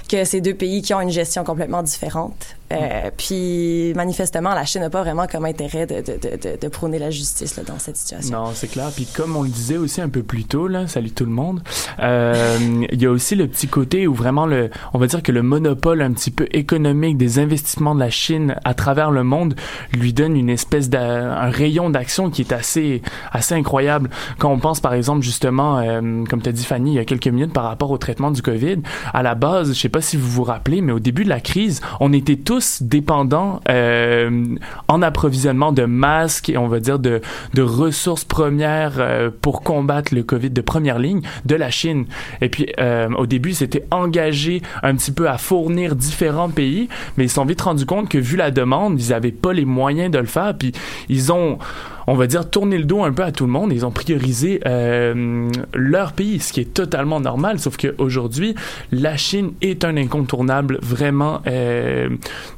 que 0.09 0.25
ces 0.25 0.41
deux 0.41 0.55
pays 0.55 0.83
qui 0.83 0.95
ont 0.95 1.01
une 1.01 1.11
gestion 1.11 1.43
complètement 1.43 1.83
différente. 1.83 2.58
Euh, 2.73 3.11
puis 3.17 3.95
manifestement, 3.95 4.51
la 4.51 4.65
Chine 4.65 4.83
n'a 4.83 4.91
pas 4.91 5.03
vraiment 5.03 5.27
comme 5.27 5.47
intérêt 5.47 5.87
de, 5.87 5.97
de, 6.03 6.19
de, 6.19 6.59
de, 6.61 6.69
prôner 6.69 6.99
la 6.99 7.11
justice 7.11 7.57
là, 7.57 7.63
dans 7.63 7.79
cette 7.79 7.97
situation. 7.97 8.37
Non, 8.37 8.51
c'est 8.55 8.69
clair. 8.69 8.91
Puis 8.95 9.07
comme 9.07 9.37
on 9.37 9.43
le 9.43 9.49
disait 9.49 9.79
aussi 9.79 10.03
un 10.03 10.11
peu 10.11 10.23
plus 10.23 10.45
tôt, 10.45 10.69
là, 10.69 10.87
salut 10.87 11.11
tout 11.11 11.25
le 11.25 11.31
monde. 11.31 11.63
Euh, 12.01 12.59
il 12.91 13.01
y 13.01 13.07
a 13.07 13.11
aussi 13.11 13.37
le 13.37 13.47
petit 13.47 13.69
côté 13.69 14.07
où 14.07 14.13
vraiment 14.13 14.45
le, 14.45 14.69
on 14.93 14.99
va 14.99 15.07
dire 15.07 15.23
que 15.23 15.33
le 15.33 15.43
monopole 15.43 16.03
un 16.03 16.13
petit 16.13 16.31
peu 16.31 16.47
économique 16.53 17.17
des 17.17 17.39
investissements 17.39 17.95
de 17.95 18.01
la 18.01 18.11
Chine 18.11 18.57
à 18.65 18.75
travers 18.75 19.11
le 19.11 19.25
monde 19.25 19.55
lui 19.95 20.13
donne 20.13 20.37
une 20.37 20.51
espèce 20.51 20.91
d'un 20.91 21.51
rayon 21.51 21.89
d'action 21.89 22.29
qui 22.29 22.43
est 22.43 22.53
assez, 22.53 23.01
assez 23.33 23.55
incroyable. 23.55 24.11
Quand 24.39 24.53
on 24.53 24.59
pense 24.59 24.81
par 24.81 24.93
exemple 24.93 25.23
justement, 25.23 25.79
euh, 25.79 26.25
comme 26.29 26.43
tu 26.43 26.51
as 26.51 26.53
dit 26.53 26.65
Fanny 26.65 26.93
il 26.93 26.97
y 26.97 26.99
a 26.99 27.07
quelques 27.07 27.29
minutes 27.29 27.55
par 27.55 27.65
rapport 27.65 27.91
au 27.91 27.99
traitement 27.99 28.31
du 28.31 28.43
Covid, 28.43 28.83
à 29.15 29.23
la 29.23 29.35
base, 29.35 29.73
je 29.73 29.81
sais 29.81 29.89
pas 29.89 30.03
si 30.03 30.19
vous 30.19 30.29
vous 30.29 30.45
rappelez, 30.45 30.83
mais 30.83 30.93
au 30.93 31.01
début 31.01 31.25
de 31.25 31.31
la 31.31 31.41
crise, 31.41 31.81
on 32.01 32.13
était 32.13 32.37
tous 32.37 32.58
dépendants 32.81 33.61
euh, 33.69 34.45
en 34.89 35.03
approvisionnement 35.03 35.73
de 35.73 35.85
masques 35.85 36.49
et 36.49 36.59
on 36.59 36.69
va 36.69 36.81
dire 36.81 36.99
de, 36.99 37.21
de 37.55 37.63
ressources 37.63 38.25
premières 38.25 38.97
euh, 38.99 39.31
pour 39.31 39.63
combattre 39.63 40.15
le 40.15 40.23
Covid 40.23 40.51
de 40.51 40.61
première 40.61 40.99
ligne 40.99 41.23
de 41.45 41.55
la 41.55 41.71
Chine. 41.71 42.07
Et 42.41 42.49
puis 42.49 42.73
euh, 42.79 43.09
au 43.17 43.27
début, 43.27 43.53
c'était 43.53 43.85
engagé 43.91 44.63
un 44.83 44.95
petit 44.95 45.13
peu 45.13 45.29
à 45.29 45.39
fournir 45.39 45.97
différents 45.97 46.51
pays, 46.51 46.89
mais 47.17 47.25
ils 47.25 47.29
se 47.29 47.37
sont 47.37 47.45
vite 47.45 47.61
rendus 47.61 47.87
compte 47.87 48.09
que 48.09 48.19
vu 48.19 48.37
la 48.37 48.51
demande, 48.51 49.01
ils 49.01 49.11
n'avaient 49.11 49.33
pas 49.33 49.53
les 49.53 49.65
moyens 49.65 50.11
de 50.11 50.19
le 50.19 50.27
faire. 50.27 50.57
Puis 50.57 50.73
ils 51.09 51.33
ont 51.33 51.59
on 52.09 52.15
va 52.15 52.27
dire, 52.27 52.49
tourné 52.49 52.79
le 52.79 52.85
dos 52.85 53.05
un 53.05 53.13
peu 53.13 53.23
à 53.23 53.33
tout 53.33 53.45
le 53.45 53.53
monde. 53.53 53.71
Ils 53.73 53.85
ont 53.85 53.91
priorisé 53.91 54.61
euh, 54.67 55.51
leur 55.75 56.13
pays, 56.13 56.41
ce 56.41 56.55
qui 56.55 56.61
est 56.61 56.73
totalement 56.73 57.21
normal. 57.21 57.59
Sauf 57.59 57.77
qu'aujourd'hui, 57.77 58.55
la 58.93 59.19
Chine 59.19 59.53
est 59.61 59.85
un 59.85 59.97
incontournable 59.97 60.79
vraiment 60.81 61.43
euh, 61.47 62.09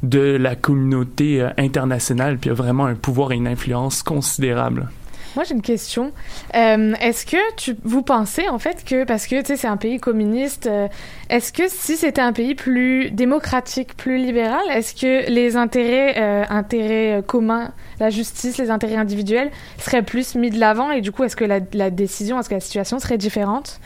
de 0.04 0.20
la 0.20 0.54
communauté 0.54 1.42
euh, 1.42 1.48
internationale, 1.58 2.38
puis 2.38 2.50
a 2.50 2.54
vraiment 2.54 2.86
un 2.86 2.94
pouvoir 2.94 3.32
et 3.32 3.36
une 3.36 3.48
influence 3.48 4.04
considérable. 4.04 4.88
Moi, 5.36 5.44
j'ai 5.44 5.54
une 5.54 5.62
question. 5.62 6.12
Euh, 6.54 6.94
est-ce 7.00 7.24
que 7.24 7.54
tu, 7.56 7.76
vous 7.84 8.02
pensez, 8.02 8.48
en 8.48 8.58
fait, 8.58 8.84
que, 8.84 9.04
parce 9.04 9.26
que, 9.26 9.40
tu 9.40 9.46
sais, 9.46 9.56
c'est 9.56 9.68
un 9.68 9.76
pays 9.76 9.98
communiste, 9.98 10.66
euh, 10.66 10.88
est-ce 11.28 11.52
que 11.52 11.64
si 11.68 11.96
c'était 11.96 12.20
un 12.20 12.32
pays 12.32 12.54
plus 12.54 13.10
démocratique, 13.10 13.96
plus 13.96 14.18
libéral, 14.18 14.62
est-ce 14.70 14.94
que 14.94 15.30
les 15.30 15.56
intérêts, 15.56 16.14
euh, 16.18 16.44
intérêts 16.50 17.22
communs, 17.26 17.72
la 18.00 18.10
justice, 18.10 18.58
les 18.58 18.70
intérêts 18.70 18.96
individuels 18.96 19.50
seraient 19.78 20.02
plus 20.02 20.34
mis 20.34 20.50
de 20.50 20.58
l'avant 20.58 20.90
et 20.90 21.00
du 21.00 21.12
coup, 21.12 21.24
est-ce 21.24 21.36
que 21.36 21.44
la, 21.44 21.60
la 21.72 21.90
décision, 21.90 22.38
est-ce 22.40 22.48
que 22.48 22.54
la 22.54 22.60
situation 22.60 22.98
serait 22.98 23.18
différente? 23.18 23.80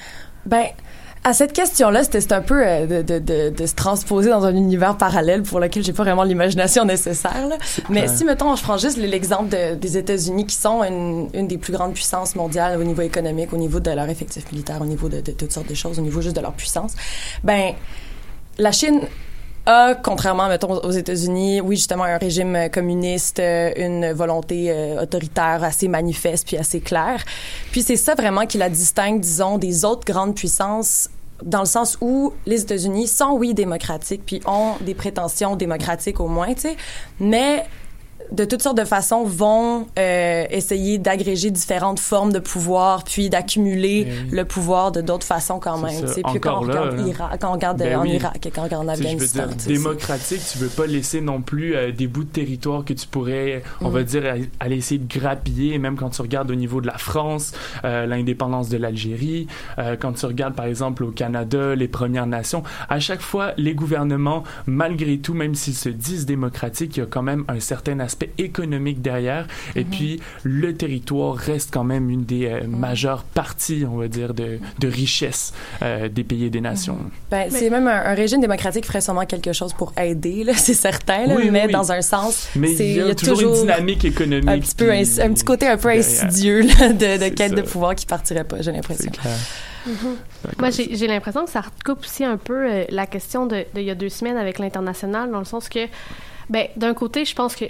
Ben, 0.47 0.67
à 1.27 1.33
cette 1.33 1.55
question-là, 1.55 2.05
c'était 2.05 2.33
un 2.35 2.43
peu 2.43 2.67
euh, 2.67 2.87
de, 2.87 3.03
de, 3.03 3.19
de, 3.19 3.49
de, 3.49 3.67
se 3.67 3.75
transposer 3.75 4.29
dans 4.29 4.45
un 4.45 4.55
univers 4.55 4.99
parallèle 4.99 5.43
pour 5.43 5.59
lequel 5.59 5.83
j'ai 5.83 5.95
pas 5.95 6.03
vraiment 6.03 6.23
l'imagination 6.23 6.85
nécessaire. 6.85 7.49
Là. 7.49 7.57
Mais 7.89 8.07
si, 8.09 8.27
mettons, 8.27 8.55
je 8.55 8.63
prends 8.63 8.77
juste 8.77 8.99
l'exemple 8.99 9.57
des 9.81 9.97
États-Unis, 9.97 10.47
qui 10.47 10.55
sont 10.55 10.85
une, 10.85 11.31
une, 11.33 11.49
des 11.49 11.57
plus 11.57 11.73
grandes 11.73 11.95
puissances 11.95 12.37
mondiales 12.37 12.79
au 12.79 12.85
niveau 12.85 13.01
économique, 13.01 13.55
au 13.55 13.57
niveau 13.57 13.81
de 13.81 13.91
leur 13.91 14.09
effectif 14.11 14.53
militaire, 14.53 14.83
au 14.83 14.85
niveau 14.87 15.09
de, 15.09 15.21
toutes 15.21 15.53
sortes 15.53 15.69
de 15.69 15.75
choses, 15.75 15.99
au 15.99 16.03
niveau 16.03 16.21
juste 16.21 16.37
de 16.37 16.43
leur 16.43 16.53
puissance, 16.53 16.93
ben 17.43 17.73
la 18.59 18.71
Chine 18.71 19.01
a, 19.67 19.95
contrairement, 19.95 20.49
mettons, 20.49 20.73
aux 20.73 20.91
États-Unis, 20.91 21.61
oui, 21.61 21.77
justement, 21.77 22.05
un 22.05 22.19
régime 22.19 22.69
communiste, 22.71 23.39
euh, 23.39 23.73
une 23.77 24.13
volonté 24.13 24.71
euh, 24.71 25.03
autoritaire 25.03 25.65
assez 25.65 25.89
manifeste 25.89 26.47
puis 26.47 26.57
assez 26.57 26.81
claire. 26.81 27.25
Puis 27.73 27.83
c'est 27.83 27.97
ça 27.97 28.15
vraiment 28.15 28.47
qui 28.47 28.59
la 28.59 28.69
distingue, 28.69 29.21
disons, 29.21 29.57
des 29.57 29.85
autres 29.85 30.05
grandes 30.05 30.35
puissances 30.35 31.09
dans 31.43 31.61
le 31.61 31.67
sens 31.67 31.99
où 32.01 32.33
les 32.47 32.63
États-Unis 32.63 33.09
sont, 33.09 33.33
oui, 33.33 33.55
démocratiques, 33.55 34.23
puis 34.25 34.41
ont 34.47 34.75
des 34.81 34.95
prétentions 34.95 35.57
démocratiques 35.57 36.21
au 36.21 36.29
moins, 36.29 36.55
tu 36.55 36.61
sais, 36.61 36.77
mais 37.19 37.65
de 38.33 38.45
toutes 38.45 38.63
sortes 38.63 38.77
de 38.79 38.85
façons, 38.85 39.25
vont 39.25 39.87
euh, 39.99 40.45
essayer 40.51 40.99
d'agréger 40.99 41.51
différentes 41.51 42.01
formes 42.01 42.33
de 42.33 42.39
pouvoir, 42.39 43.05
puis 43.05 43.29
d'accumuler 43.31 44.09
le 44.31 44.45
pouvoir 44.45 44.93
de 44.93 45.01
d'autres 45.01 45.27
façons 45.27 45.59
quand 45.61 45.79
même. 45.79 46.07
C'est 46.07 46.23
puis 46.23 46.41
quand, 46.41 46.57
on 46.57 46.61
regarde 46.61 46.97
là, 46.97 47.07
Irak, 47.07 47.39
quand 47.41 47.51
on 47.51 47.53
regarde 47.53 47.79
ben 47.79 47.99
en 47.99 48.03
oui. 48.03 48.13
Irak 48.15 48.45
et 48.47 48.51
quand 48.51 48.63
on 48.63 48.65
regarde 48.65 48.87
en 48.87 48.93
Afghanistan. 48.93 49.43
Je 49.45 49.49
veux 49.49 49.55
dire, 49.55 49.67
démocratique, 49.67 50.41
tu 50.51 50.59
veux 50.59 50.69
pas 50.69 50.87
laisser 50.87 51.21
non 51.21 51.41
plus 51.43 51.75
euh, 51.77 51.93
des 51.93 52.07
bouts 52.07 52.25
de 52.25 52.29
territoire 52.31 52.85
que 52.85 52.93
tu 52.93 53.07
pourrais, 53.07 53.63
on 53.81 53.89
Mm. 53.89 53.93
va 53.93 54.03
dire, 54.03 54.23
aller 54.61 54.77
essayer 54.77 54.99
de 55.01 55.13
grappiller, 55.19 55.79
même 55.79 55.97
quand 55.97 56.11
tu 56.11 56.23
regardes 56.23 56.51
au 56.51 56.55
niveau 56.55 56.81
de 56.81 56.87
la 56.87 56.99
France, 56.99 57.53
euh, 57.85 58.07
l'indépendance 58.07 58.69
de 58.69 58.77
l'Algérie, 58.77 59.47
euh, 59.79 59.97
quand 59.99 60.13
tu 60.13 60.27
regardes 60.27 60.55
par 60.55 60.67
exemple 60.67 61.05
au 61.05 61.11
Canada, 61.11 61.75
les 61.75 61.89
Premières 61.89 62.27
Nations, 62.27 62.63
à 62.89 63.01
chaque 63.01 63.21
fois, 63.21 63.53
les 63.57 63.75
gouvernements, 63.75 64.45
malgré 64.67 65.19
tout, 65.19 65.35
même 65.35 65.55
s'ils 65.55 65.75
se 65.75 65.89
disent 65.89 66.27
démocratiques, 66.27 66.97
il 66.97 67.01
y 67.01 67.03
a 67.03 67.07
quand 67.07 67.23
même 67.23 67.45
un 67.49 67.61
certain 67.61 68.01
aspect 68.01 68.14
économique 68.39 69.03
derrière. 69.03 69.47
Et 69.77 69.85
Mhm. 69.85 69.91
puis, 69.91 70.21
le 70.43 70.75
territoire 70.75 71.35
reste 71.35 71.71
quand 71.73 71.85
même 71.85 72.11
une 72.11 72.25
des 72.25 72.47
euh, 72.47 72.67
majeures 72.67 73.25
parties, 73.25 73.85
on 73.91 73.97
va 73.97 74.09
dire, 74.09 74.35
de, 74.35 74.59
de 74.79 74.89
richesse 74.89 75.53
euh, 75.83 76.09
des 76.09 76.25
pays 76.25 76.45
et 76.45 76.51
des 76.51 76.61
nations. 76.61 76.99
Ben, 77.31 77.49
c'est 77.51 77.71
même 77.71 77.87
un, 77.89 78.03
un 78.05 78.15
régime 78.15 78.41
démocratique 78.41 78.87
ferait 78.87 79.01
sûrement 79.01 79.27
quelque 79.27 79.53
chose 79.53 79.73
pour 79.73 79.93
aider, 79.99 80.45
là, 80.45 80.53
c'est 80.57 80.75
certain, 80.75 81.27
là, 81.27 81.35
Oui, 81.37 81.51
mais 81.51 81.67
oui. 81.67 81.73
dans 81.73 81.93
un 81.93 82.03
sens, 82.03 82.49
Mais 82.57 82.73
il 82.75 82.97
y 82.97 83.01
a, 83.01 83.15
toujours, 83.15 83.55
une 83.55 83.61
dynamique 83.63 84.05
économique. 84.05 84.49
un 84.49 84.59
petit 84.59 84.75
peu 84.75 84.89
puis- 84.89 84.99
ins- 85.21 85.21
un 85.27 85.33
petit 85.33 85.45
côté 85.45 85.67
un 85.67 85.77
peu 85.77 85.89
insidieux 85.89 86.63
là, 86.63 86.93
de, 86.93 87.29
quête 87.31 87.51
ça. 87.51 87.55
de 87.57 87.63
pouvoir 87.63 87.95
qui 87.95 88.07
partirait 88.07 88.45
pas, 88.45 88.61
j'ai 88.63 88.73
l'impression. 88.73 89.11
Moi, 90.59 90.71
j'ai 90.71 90.97
j'ai 90.97 91.07
l'impression 91.07 91.45
que 91.45 91.51
ça 91.51 91.61
recoupe 91.61 92.05
aussi 92.05 92.25
un 92.25 92.37
peu 92.39 92.71
euh, 92.71 92.85
la 92.89 93.07
question 93.07 93.47
de, 93.47 93.57
de 93.75 93.81
il 93.81 93.85
y 93.85 93.91
a 93.91 93.95
deux 93.95 94.09
semaines 94.09 94.37
avec 94.39 94.59
l'international, 94.59 95.31
dans 95.31 95.39
le 95.39 95.45
sens 95.45 95.69
que, 95.69 95.81
ben, 96.51 96.69
d'un 96.77 96.95
côté, 96.95 97.25
je 97.25 97.35
pense 97.35 97.57
que 97.57 97.65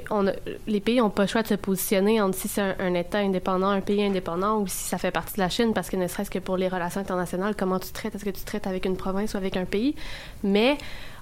les 0.66 0.80
pays 0.80 0.98
n'ont 0.98 1.10
pas 1.10 1.22
le 1.22 1.28
choix 1.28 1.42
de 1.42 1.48
se 1.48 1.54
positionner 1.54 2.20
entre 2.20 2.36
si 2.36 2.48
c'est 2.48 2.60
un, 2.60 2.74
un 2.78 2.94
État 2.94 3.18
indépendant, 3.18 3.68
un 3.68 3.80
pays 3.80 4.02
indépendant, 4.02 4.58
ou 4.58 4.66
si 4.66 4.84
ça 4.84 4.98
fait 4.98 5.10
partie 5.10 5.34
de 5.34 5.40
la 5.40 5.48
Chine, 5.48 5.72
parce 5.74 5.90
que 5.90 5.96
ne 5.96 6.08
serait-ce 6.08 6.30
que 6.30 6.38
pour 6.38 6.56
les 6.56 6.68
relations 6.68 7.00
internationales, 7.00 7.54
comment 7.56 7.78
tu 7.78 7.92
traites, 7.92 8.14
est-ce 8.14 8.24
que 8.24 8.30
tu 8.30 8.44
traites 8.44 8.66
avec 8.66 8.84
une 8.84 8.96
province 8.96 9.34
ou 9.34 9.36
avec 9.36 9.56
un 9.56 9.64
pays, 9.64 9.94
mais 10.42 10.76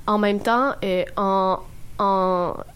en 0.07 0.19
même 0.19 0.41
temps, 0.41 0.73
euh, 0.83 1.05
en 1.17 1.59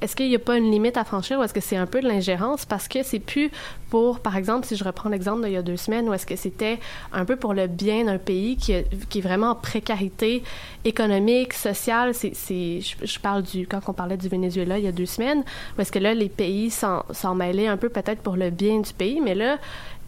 est-ce 0.00 0.14
qu'il 0.14 0.28
n'y 0.28 0.36
a 0.36 0.38
pas 0.38 0.56
une 0.56 0.70
limite 0.70 0.96
à 0.96 1.04
franchir 1.04 1.38
ou 1.38 1.42
est-ce 1.42 1.54
que 1.54 1.60
c'est 1.60 1.76
un 1.76 1.86
peu 1.86 2.00
de 2.00 2.06
l'ingérence? 2.06 2.64
Parce 2.64 2.86
que 2.86 3.02
c'est 3.02 3.18
plus 3.18 3.50
pour, 3.90 4.20
par 4.20 4.36
exemple, 4.36 4.66
si 4.66 4.76
je 4.76 4.84
reprends 4.84 5.08
l'exemple 5.08 5.44
d'il 5.44 5.52
y 5.52 5.56
a 5.56 5.62
deux 5.62 5.76
semaines, 5.76 6.08
où 6.08 6.14
est-ce 6.14 6.26
que 6.26 6.36
c'était 6.36 6.78
un 7.12 7.24
peu 7.24 7.36
pour 7.36 7.54
le 7.54 7.66
bien 7.66 8.04
d'un 8.04 8.18
pays 8.18 8.56
qui, 8.56 8.74
qui 9.08 9.18
est 9.18 9.22
vraiment 9.22 9.50
en 9.50 9.54
précarité 9.54 10.42
économique, 10.84 11.52
sociale. 11.54 12.14
C'est, 12.14 12.32
je, 12.34 12.94
je 13.02 13.18
parle 13.18 13.42
du, 13.42 13.66
quand 13.66 13.80
on 13.88 13.92
parlait 13.92 14.16
du 14.16 14.28
Venezuela 14.28 14.78
il 14.78 14.84
y 14.84 14.88
a 14.88 14.92
deux 14.92 15.06
semaines, 15.06 15.42
où 15.76 15.80
est-ce 15.80 15.92
que 15.92 15.98
là, 15.98 16.14
les 16.14 16.28
pays 16.28 16.70
s'en, 16.70 17.04
s'en 17.10 17.34
mêlaient 17.34 17.68
un 17.68 17.76
peu 17.76 17.88
peut-être 17.88 18.20
pour 18.20 18.36
le 18.36 18.50
bien 18.50 18.80
du 18.80 18.92
pays, 18.92 19.20
mais 19.20 19.34
là, 19.34 19.58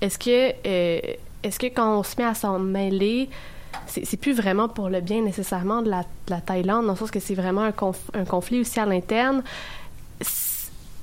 est-ce 0.00 0.18
que, 0.18 0.52
euh, 0.66 1.00
est-ce 1.42 1.58
que 1.58 1.66
quand 1.66 1.98
on 1.98 2.02
se 2.02 2.16
met 2.18 2.24
à 2.24 2.34
s'en 2.34 2.58
mêler, 2.58 3.28
c'est 3.86 4.16
plus 4.16 4.34
vraiment 4.34 4.68
pour 4.68 4.88
le 4.88 5.00
bien 5.00 5.22
nécessairement 5.22 5.82
de 5.82 5.90
la, 5.90 6.00
de 6.02 6.30
la 6.30 6.40
Thaïlande, 6.40 6.86
dans 6.86 6.92
le 6.92 6.98
sens 6.98 7.10
que 7.10 7.20
c'est 7.20 7.34
vraiment 7.34 7.62
un, 7.62 7.70
conf- 7.70 8.10
un 8.14 8.24
conflit 8.24 8.60
aussi 8.60 8.78
à 8.80 8.86
l'interne. 8.86 9.42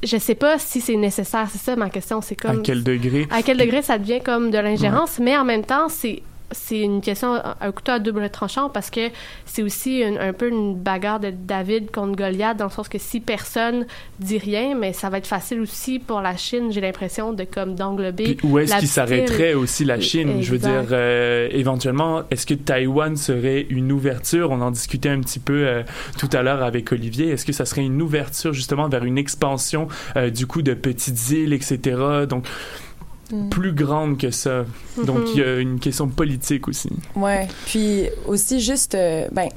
Je 0.03 0.17
sais 0.17 0.35
pas 0.35 0.59
si 0.59 0.81
c'est 0.81 0.95
nécessaire, 0.97 1.47
c'est 1.51 1.57
ça 1.57 1.75
ma 1.75 1.89
question. 1.89 2.21
C'est 2.21 2.37
À 2.45 2.49
comme 2.51 2.61
quel 2.61 2.83
degré? 2.83 3.27
à 3.31 3.41
quel 3.41 3.57
degré 3.57 3.81
ça 3.81 3.97
devient 3.97 4.21
comme 4.23 4.51
de 4.51 4.57
l'ingérence, 4.57 5.17
mais 5.19 5.35
en 5.37 5.43
même 5.45 5.63
temps, 5.65 5.89
c'est 5.89 6.21
c'est 6.51 6.79
une 6.81 7.01
question, 7.01 7.33
un 7.59 7.71
couteau 7.71 7.93
à 7.93 7.99
double 7.99 8.29
tranchant 8.29 8.69
parce 8.69 8.89
que 8.89 9.09
c'est 9.45 9.63
aussi 9.63 10.01
une- 10.01 10.17
un 10.17 10.33
peu 10.33 10.47
une 10.49 10.75
bagarre 10.75 11.19
de 11.19 11.31
David 11.31 11.91
contre 11.91 12.15
Goliath 12.15 12.57
dans 12.57 12.65
le 12.65 12.71
sens 12.71 12.87
que 12.87 12.97
si 12.99 13.19
personne 13.19 13.85
dit 14.19 14.37
rien, 14.37 14.75
mais 14.75 14.93
ça 14.93 15.09
va 15.09 15.17
être 15.17 15.27
facile 15.27 15.59
aussi 15.59 15.99
pour 15.99 16.21
la 16.21 16.37
Chine, 16.37 16.71
j'ai 16.71 16.81
l'impression, 16.81 17.33
de 17.33 17.43
comme 17.43 17.75
d'englober. 17.75 18.35
Puis 18.35 18.47
où 18.49 18.59
est-ce 18.59 18.75
petite 18.75 18.89
s'arrêterait 18.89 19.53
aussi 19.53 19.85
la 19.85 19.99
Chine? 19.99 20.41
Je 20.41 20.51
veux 20.51 20.57
dire, 20.57 20.85
euh, 20.91 21.47
éventuellement, 21.51 22.23
est-ce 22.31 22.45
que 22.45 22.53
Taïwan 22.53 23.15
serait 23.17 23.65
une 23.69 23.91
ouverture? 23.91 24.51
On 24.51 24.61
en 24.61 24.71
discutait 24.71 25.09
un 25.09 25.21
petit 25.21 25.39
peu 25.39 25.65
euh, 25.67 25.83
tout 26.19 26.29
à 26.33 26.41
l'heure 26.43 26.63
avec 26.63 26.91
Olivier. 26.91 27.29
Est-ce 27.29 27.45
que 27.45 27.53
ça 27.53 27.65
serait 27.65 27.83
une 27.83 28.01
ouverture 28.01 28.53
justement 28.53 28.87
vers 28.87 29.03
une 29.03 29.17
expansion 29.17 29.87
euh, 30.15 30.29
du 30.29 30.47
coup 30.47 30.61
de 30.61 30.73
petites 30.73 31.31
îles, 31.31 31.53
etc. 31.53 32.25
Donc 32.29 32.45
Mm. 33.31 33.49
plus 33.49 33.73
grande 33.73 34.17
que 34.19 34.29
ça. 34.31 34.65
Donc 35.03 35.21
il 35.33 35.39
y 35.39 35.43
a 35.43 35.55
une 35.59 35.79
question 35.79 36.07
politique 36.07 36.67
aussi. 36.67 36.89
Ouais. 37.15 37.47
Puis 37.65 38.07
aussi 38.27 38.59
juste, 38.59 38.93
euh, 38.95 39.27
ben, 39.31 39.49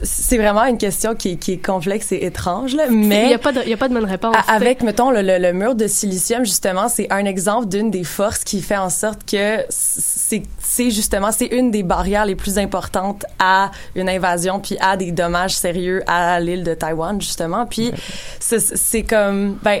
c'est 0.00 0.38
vraiment 0.38 0.64
une 0.64 0.78
question 0.78 1.16
qui, 1.16 1.30
est- 1.30 1.36
qui 1.38 1.54
est 1.54 1.56
complexe 1.66 2.12
et 2.12 2.24
étrange, 2.24 2.76
là, 2.76 2.84
mais... 2.88 3.22
Il 3.24 3.28
n'y 3.28 3.34
a, 3.34 3.38
pas 3.38 3.50
de- 3.50 3.62
il 3.64 3.68
y 3.68 3.72
a 3.72 3.76
pas 3.76 3.88
de 3.88 3.94
bonne 3.94 4.04
réponse. 4.04 4.36
A- 4.36 4.52
Avec, 4.54 4.80
mettons, 4.84 5.10
le, 5.10 5.22
le, 5.22 5.38
le 5.38 5.52
mur 5.52 5.74
de 5.74 5.88
silicium, 5.88 6.44
justement, 6.44 6.88
c'est 6.88 7.10
un 7.12 7.24
exemple 7.24 7.66
d'une 7.66 7.90
des 7.90 8.04
forces 8.04 8.44
qui 8.44 8.62
fait 8.62 8.76
en 8.76 8.90
sorte 8.90 9.28
que 9.28 9.64
c'est 9.68 10.90
justement, 10.90 11.32
c'est 11.32 11.46
une 11.46 11.72
des 11.72 11.82
barrières 11.82 12.26
les 12.26 12.36
plus 12.36 12.58
importantes 12.58 13.24
à 13.40 13.72
une 13.96 14.08
invasion 14.08 14.60
puis 14.60 14.76
à 14.80 14.96
des 14.96 15.10
dommages 15.10 15.56
sérieux 15.56 16.02
à 16.06 16.38
l'île 16.38 16.62
de 16.62 16.74
Taïwan, 16.74 17.20
justement. 17.20 17.66
Puis 17.66 17.90
c'est 18.38 18.60
c'est 18.60 19.02
comme, 19.02 19.58
ben, 19.64 19.80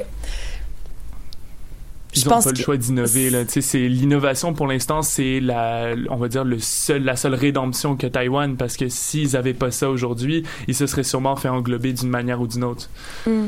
Ils 2.24 2.28
n'ont 2.28 2.42
pas 2.42 2.50
le 2.50 2.56
choix 2.56 2.76
d'innover. 2.76 3.30
c'est 3.48 3.88
l'innovation 3.88 4.54
pour 4.54 4.66
l'instant, 4.66 5.02
c'est 5.02 5.40
la, 5.40 5.94
on 6.10 6.16
va 6.16 6.28
dire 6.28 6.44
le 6.44 6.58
seul, 6.58 7.02
la 7.04 7.16
seule 7.16 7.34
rédemption 7.34 7.96
que 7.96 8.06
Taïwan, 8.06 8.56
parce 8.56 8.76
que 8.76 8.88
s'ils 8.88 9.36
avaient 9.36 9.54
pas 9.54 9.70
ça 9.70 9.88
aujourd'hui, 9.90 10.44
ils 10.66 10.74
se 10.74 10.86
seraient 10.86 11.02
sûrement 11.02 11.36
fait 11.36 11.48
englober 11.48 11.92
d'une 11.92 12.10
manière 12.10 12.40
ou 12.40 12.46
d'une 12.46 12.64
autre. 12.64 12.88
Mm. 13.26 13.46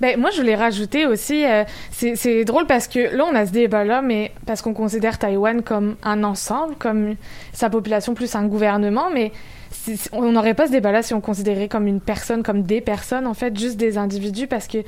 Ben, 0.00 0.18
moi, 0.18 0.30
je 0.30 0.40
voulais 0.40 0.54
rajouter 0.54 1.06
aussi, 1.06 1.44
euh, 1.44 1.64
c'est 1.90 2.44
drôle 2.44 2.66
parce 2.66 2.86
que 2.86 3.16
là, 3.16 3.24
on 3.24 3.34
a 3.34 3.46
ce 3.46 3.52
débat-là, 3.52 4.00
mais 4.00 4.32
parce 4.46 4.62
qu'on 4.62 4.74
considère 4.74 5.18
Taïwan 5.18 5.62
comme 5.62 5.96
un 6.04 6.22
ensemble, 6.22 6.76
comme 6.76 7.16
sa 7.52 7.68
population 7.68 8.14
plus 8.14 8.34
un 8.36 8.46
gouvernement, 8.46 9.10
mais 9.12 9.32
on 10.12 10.30
n'aurait 10.32 10.54
pas 10.54 10.66
ce 10.66 10.72
débat-là 10.72 11.02
si 11.02 11.14
on 11.14 11.20
considérait 11.20 11.68
comme 11.68 11.86
une 11.86 12.00
personne, 12.00 12.42
comme 12.42 12.62
des 12.62 12.80
personnes, 12.80 13.26
en 13.26 13.34
fait, 13.34 13.58
juste 13.58 13.76
des 13.76 13.98
individus, 13.98 14.46
parce 14.46 14.68
que 14.68 14.78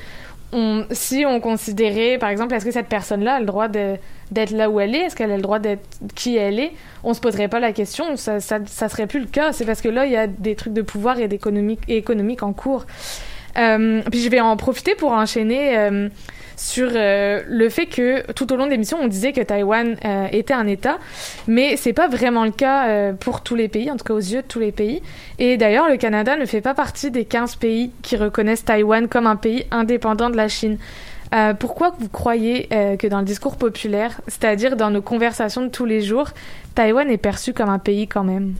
on, 0.52 0.84
si 0.90 1.24
on 1.26 1.40
considérait, 1.40 2.18
par 2.18 2.30
exemple, 2.30 2.54
est-ce 2.54 2.64
que 2.64 2.70
cette 2.70 2.88
personne-là 2.88 3.34
a 3.34 3.40
le 3.40 3.46
droit 3.46 3.68
d'être 3.68 4.50
là 4.50 4.68
où 4.68 4.80
elle 4.80 4.94
est, 4.94 5.00
est-ce 5.00 5.16
qu'elle 5.16 5.30
a 5.30 5.36
le 5.36 5.42
droit 5.42 5.58
d'être 5.58 5.86
qui 6.14 6.36
elle 6.36 6.58
est, 6.58 6.72
on 7.04 7.14
se 7.14 7.20
poserait 7.20 7.48
pas 7.48 7.60
la 7.60 7.72
question, 7.72 8.16
ça, 8.16 8.40
ça, 8.40 8.58
ça 8.66 8.88
serait 8.88 9.06
plus 9.06 9.20
le 9.20 9.26
cas. 9.26 9.52
C'est 9.52 9.64
parce 9.64 9.80
que 9.80 9.88
là, 9.88 10.06
il 10.06 10.12
y 10.12 10.16
a 10.16 10.26
des 10.26 10.56
trucs 10.56 10.72
de 10.72 10.82
pouvoir 10.82 11.18
et 11.18 11.28
d'économique 11.28 11.80
économique 11.88 12.42
en 12.42 12.52
cours. 12.52 12.86
Euh, 13.58 14.02
puis 14.10 14.20
je 14.20 14.28
vais 14.28 14.40
en 14.40 14.56
profiter 14.56 14.94
pour 14.94 15.12
enchaîner 15.12 15.76
euh, 15.76 16.08
sur 16.60 16.90
euh, 16.94 17.42
le 17.48 17.70
fait 17.70 17.86
que 17.86 18.30
tout 18.32 18.52
au 18.52 18.56
long 18.56 18.66
de 18.66 18.70
l'émission, 18.70 18.98
on 19.00 19.08
disait 19.08 19.32
que 19.32 19.40
Taïwan 19.40 19.96
euh, 20.04 20.26
était 20.30 20.52
un 20.52 20.66
État, 20.66 20.98
mais 21.48 21.78
c'est 21.78 21.94
pas 21.94 22.06
vraiment 22.06 22.44
le 22.44 22.50
cas 22.50 22.86
euh, 22.86 23.12
pour 23.14 23.40
tous 23.40 23.54
les 23.54 23.68
pays, 23.68 23.90
en 23.90 23.96
tout 23.96 24.04
cas 24.04 24.12
aux 24.12 24.18
yeux 24.18 24.42
de 24.42 24.46
tous 24.46 24.58
les 24.58 24.70
pays. 24.70 25.00
Et 25.38 25.56
d'ailleurs, 25.56 25.88
le 25.88 25.96
Canada 25.96 26.36
ne 26.36 26.44
fait 26.44 26.60
pas 26.60 26.74
partie 26.74 27.10
des 27.10 27.24
15 27.24 27.56
pays 27.56 27.92
qui 28.02 28.16
reconnaissent 28.16 28.64
Taïwan 28.64 29.08
comme 29.08 29.26
un 29.26 29.36
pays 29.36 29.64
indépendant 29.70 30.28
de 30.28 30.36
la 30.36 30.48
Chine. 30.48 30.76
Pourquoi 31.60 31.94
vous 31.96 32.08
croyez 32.08 32.66
que 32.98 33.06
dans 33.06 33.20
le 33.20 33.24
discours 33.24 33.56
populaire, 33.56 34.20
c'est-à-dire 34.26 34.74
dans 34.74 34.90
nos 34.90 35.00
conversations 35.00 35.62
de 35.62 35.68
tous 35.68 35.84
les 35.84 36.00
jours, 36.00 36.30
Taïwan 36.74 37.08
est 37.08 37.18
perçu 37.18 37.52
comme 37.52 37.68
un 37.68 37.78
pays 37.78 38.08
quand 38.08 38.24
même? 38.24 38.54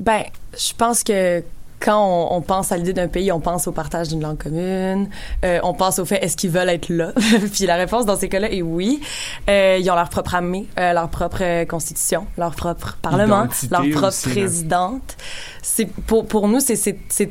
Ben, 0.00 0.24
je 0.54 0.74
pense 0.76 1.02
que 1.02 1.42
quand 1.80 1.98
on, 1.98 2.36
on 2.36 2.40
pense 2.42 2.72
à 2.72 2.76
l'idée 2.76 2.92
d'un 2.92 3.08
pays, 3.08 3.32
on 3.32 3.40
pense 3.40 3.66
au 3.66 3.72
partage 3.72 4.08
d'une 4.08 4.20
langue 4.20 4.38
commune, 4.38 5.08
euh, 5.44 5.58
on 5.62 5.72
pense 5.72 5.98
au 5.98 6.04
fait 6.04 6.22
est-ce 6.22 6.36
qu'ils 6.36 6.50
veulent 6.50 6.68
être 6.68 6.90
là? 6.90 7.12
Puis 7.52 7.66
la 7.66 7.76
réponse 7.76 8.04
dans 8.04 8.16
ces 8.16 8.28
cas-là 8.28 8.52
est 8.52 8.62
oui. 8.62 9.00
Euh, 9.48 9.78
ils 9.80 9.90
ont 9.90 9.94
leur 9.94 10.10
propre 10.10 10.34
armée, 10.34 10.66
euh, 10.78 10.92
leur 10.92 11.08
propre 11.08 11.38
euh, 11.40 11.64
constitution, 11.64 12.26
leur 12.36 12.54
propre 12.54 12.98
parlement, 13.00 13.44
Identité 13.44 13.68
leur 13.70 13.90
propre 13.90 14.08
aussi, 14.08 14.28
présidente. 14.28 15.16
C'est 15.62 15.86
pour 15.86 16.26
pour 16.26 16.48
nous 16.48 16.60
c'est 16.60 16.76
c'est 16.76 17.30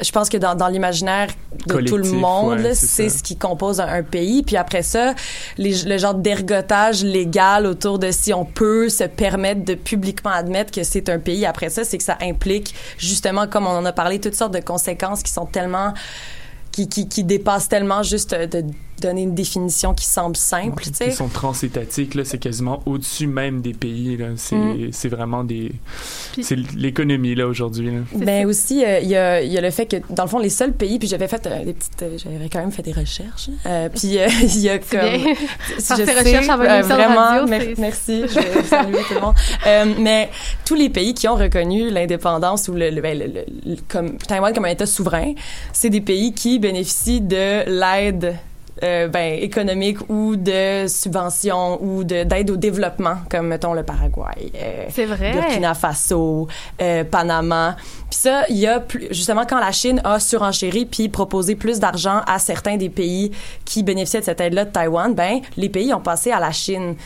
je 0.00 0.10
pense 0.10 0.28
que 0.28 0.36
dans, 0.36 0.54
dans 0.54 0.68
l'imaginaire 0.68 1.28
de 1.66 1.80
tout 1.80 1.96
le 1.96 2.10
monde, 2.10 2.60
ouais, 2.60 2.74
c'est 2.74 3.08
ce 3.08 3.22
qui 3.22 3.36
compose 3.36 3.80
un, 3.80 3.88
un 3.88 4.02
pays. 4.02 4.42
Puis 4.42 4.56
après 4.56 4.82
ça, 4.82 5.14
les, 5.58 5.82
le 5.84 5.98
genre 5.98 6.14
d'ergotage 6.14 7.02
légal 7.02 7.66
autour 7.66 7.98
de 7.98 8.10
si 8.10 8.32
on 8.32 8.44
peut 8.44 8.88
se 8.88 9.04
permettre 9.04 9.64
de 9.64 9.74
publiquement 9.74 10.30
admettre 10.30 10.72
que 10.72 10.82
c'est 10.82 11.08
un 11.08 11.18
pays. 11.18 11.46
Après 11.46 11.70
ça, 11.70 11.84
c'est 11.84 11.98
que 11.98 12.04
ça 12.04 12.18
implique 12.20 12.74
justement, 12.98 13.46
comme 13.46 13.66
on 13.66 13.70
en 13.76 13.84
a 13.84 13.92
parlé, 13.92 14.20
toutes 14.20 14.34
sortes 14.34 14.54
de 14.54 14.60
conséquences 14.60 15.22
qui 15.22 15.32
sont 15.32 15.46
tellement 15.46 15.94
qui, 16.72 16.88
qui, 16.88 17.08
qui 17.08 17.24
dépassent 17.24 17.68
tellement 17.68 18.02
juste 18.02 18.34
de 18.34 18.64
donner 19.00 19.22
une 19.22 19.34
définition 19.34 19.94
qui 19.94 20.04
semble 20.06 20.36
simple, 20.36 20.82
tu 20.84 20.90
sais. 20.94 21.06
Ils 21.08 21.12
sont 21.12 21.28
transétatiques, 21.28 22.14
là, 22.14 22.24
c'est 22.24 22.38
quasiment 22.38 22.82
au-dessus 22.86 23.26
même 23.26 23.60
des 23.60 23.72
pays, 23.74 24.16
là. 24.16 24.26
C'est, 24.36 24.56
Mm. 24.56 24.88
c'est 24.92 25.08
vraiment 25.08 25.44
des... 25.44 25.72
c'est 26.42 26.56
l'économie, 26.74 27.34
là, 27.34 27.46
aujourd'hui, 27.46 27.90
là. 27.90 28.00
Ben 28.14 28.46
aussi, 28.46 28.84
euh, 28.84 29.00
il 29.00 29.08
y, 29.08 29.16
a, 29.16 29.42
il 29.42 29.52
y 29.52 29.58
a 29.58 29.60
le 29.60 29.70
fait 29.70 29.86
que, 29.86 29.96
dans 30.10 30.24
le 30.24 30.28
fond, 30.28 30.38
les 30.38 30.48
seuls 30.50 30.72
pays, 30.72 30.98
puis 30.98 31.08
j'avais 31.08 31.28
fait 31.28 31.46
euh, 31.46 31.64
des 31.64 31.72
petites, 31.74 32.02
euh, 32.02 32.16
j'avais 32.16 32.48
quand 32.48 32.60
même 32.60 32.72
fait 32.72 32.82
des 32.82 32.92
recherches, 32.92 33.50
euh, 33.66 33.88
puis 33.88 34.18
euh, 34.18 34.26
il 34.42 34.58
y 34.60 34.68
a 34.68 34.78
comme... 34.78 35.00
bien. 35.00 35.34
Si 35.78 35.82
Faire 35.86 35.96
je 35.98 36.02
tes 36.04 36.12
sais, 36.12 36.18
recherches 36.20 36.48
avant 36.48 36.64
euh, 36.64 36.82
vraiment, 36.82 37.14
radio, 37.20 37.46
mer- 37.46 37.74
merci, 37.78 38.22
je 38.28 38.34
vais 38.40 38.62
saluer 38.64 38.98
tout 39.08 39.14
le 39.14 39.20
monde. 39.20 39.34
Euh, 39.66 39.84
mais 39.98 40.30
tous 40.64 40.74
les 40.74 40.88
pays 40.88 41.14
qui 41.14 41.28
ont 41.28 41.36
reconnu 41.36 41.90
l'indépendance 41.90 42.68
ou 42.68 42.72
le, 42.74 42.90
le- 42.90 43.00
ben, 43.00 43.18
le- 43.18 43.26
le- 43.26 43.44
le- 43.72 43.76
comme 43.88 44.16
Taïwan 44.18 44.52
comme 44.54 44.64
un 44.64 44.68
État 44.70 44.86
souverain, 44.86 45.34
c'est 45.72 45.90
des 45.90 46.00
pays 46.00 46.32
qui 46.32 46.58
bénéficient 46.58 47.20
de 47.20 47.68
l'aide 47.68 48.36
euh, 48.82 49.08
ben, 49.08 49.38
économique 49.40 49.98
ou 50.10 50.36
de 50.36 50.86
subventions 50.86 51.82
ou 51.82 52.04
de 52.04 52.24
d'aide 52.24 52.50
au 52.50 52.56
développement, 52.56 53.16
comme 53.30 53.48
mettons 53.48 53.72
le 53.72 53.82
Paraguay, 53.82 54.52
euh, 54.54 54.84
C'est 54.90 55.06
vrai. 55.06 55.32
Burkina 55.32 55.74
Faso, 55.74 56.46
euh, 56.82 57.04
Panama. 57.04 57.76
Puis 58.10 58.18
ça, 58.18 58.44
il 58.50 58.56
y 58.56 58.66
a 58.66 58.80
plus, 58.80 59.06
justement 59.10 59.44
quand 59.48 59.58
la 59.58 59.72
Chine 59.72 60.00
a 60.04 60.20
surenchéri 60.20 60.84
puis 60.84 61.08
proposé 61.08 61.54
plus 61.54 61.80
d'argent 61.80 62.20
à 62.26 62.38
certains 62.38 62.76
des 62.76 62.90
pays 62.90 63.30
qui 63.64 63.82
bénéficiaient 63.82 64.20
de 64.20 64.26
cette 64.26 64.40
aide-là 64.40 64.66
de 64.66 64.70
Taïwan, 64.70 65.14
ben 65.14 65.40
les 65.56 65.70
pays 65.70 65.94
ont 65.94 66.00
passé 66.00 66.30
à 66.30 66.38
la 66.38 66.52
Chine. 66.52 66.96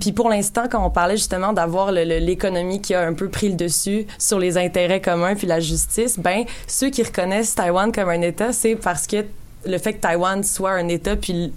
Puis 0.00 0.12
pour 0.12 0.30
l'instant, 0.30 0.64
quand 0.68 0.84
on 0.84 0.90
parlait 0.90 1.16
justement 1.16 1.52
d'avoir 1.52 1.92
l'économie 1.92 2.80
qui 2.80 2.94
a 2.94 3.06
un 3.06 3.12
peu 3.12 3.28
pris 3.28 3.50
le 3.50 3.54
dessus 3.54 4.06
sur 4.18 4.38
les 4.38 4.58
intérêts 4.58 5.00
communs 5.00 5.34
puis 5.34 5.46
la 5.46 5.60
justice, 5.60 6.18
ben 6.18 6.44
ceux 6.66 6.90
qui 6.90 7.02
reconnaissent 7.02 7.54
Taïwan 7.54 7.92
comme 7.92 8.08
un 8.08 8.22
État, 8.22 8.52
c'est 8.52 8.74
parce 8.76 9.06
que 9.06 9.24
le 9.66 9.78
fait 9.78 9.94
que 9.94 10.00
Taïwan 10.00 10.42
soit 10.42 10.72
un 10.72 10.88
État 10.88 11.16
puis 11.16 11.32
l- 11.32 11.52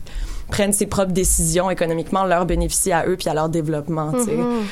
prenne 0.50 0.74
ses 0.74 0.86
propres 0.88 1.12
décisions 1.14 1.70
économiquement 1.70 2.26
leur 2.26 2.46
bénéficie 2.46 2.92
à 2.92 3.06
eux 3.08 3.16
puis 3.18 3.30
à 3.30 3.34
leur 3.34 3.50
développement. 3.50 4.12
Mhm. 4.12 4.64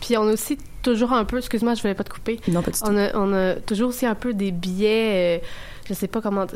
Puis 0.00 0.16
on 0.16 0.22
a 0.28 0.32
aussi 0.32 0.58
toujours 0.82 1.12
un 1.12 1.24
peu, 1.24 1.38
excuse-moi, 1.38 1.74
je 1.74 1.82
voulais 1.82 1.94
pas 1.94 2.02
te 2.04 2.10
couper. 2.10 2.40
Non, 2.48 2.60
pas 2.62 2.70
du 2.72 2.78
tout. 2.78 2.84
On 2.88 2.96
a, 2.96 3.16
on 3.16 3.32
a 3.32 3.54
toujours 3.56 3.90
aussi 3.90 4.04
un 4.04 4.16
peu 4.16 4.32
des 4.34 4.50
biais, 4.50 5.38
euh, 5.40 5.46
je 5.88 5.94
sais 5.94 6.08
pas 6.08 6.20
comment. 6.20 6.46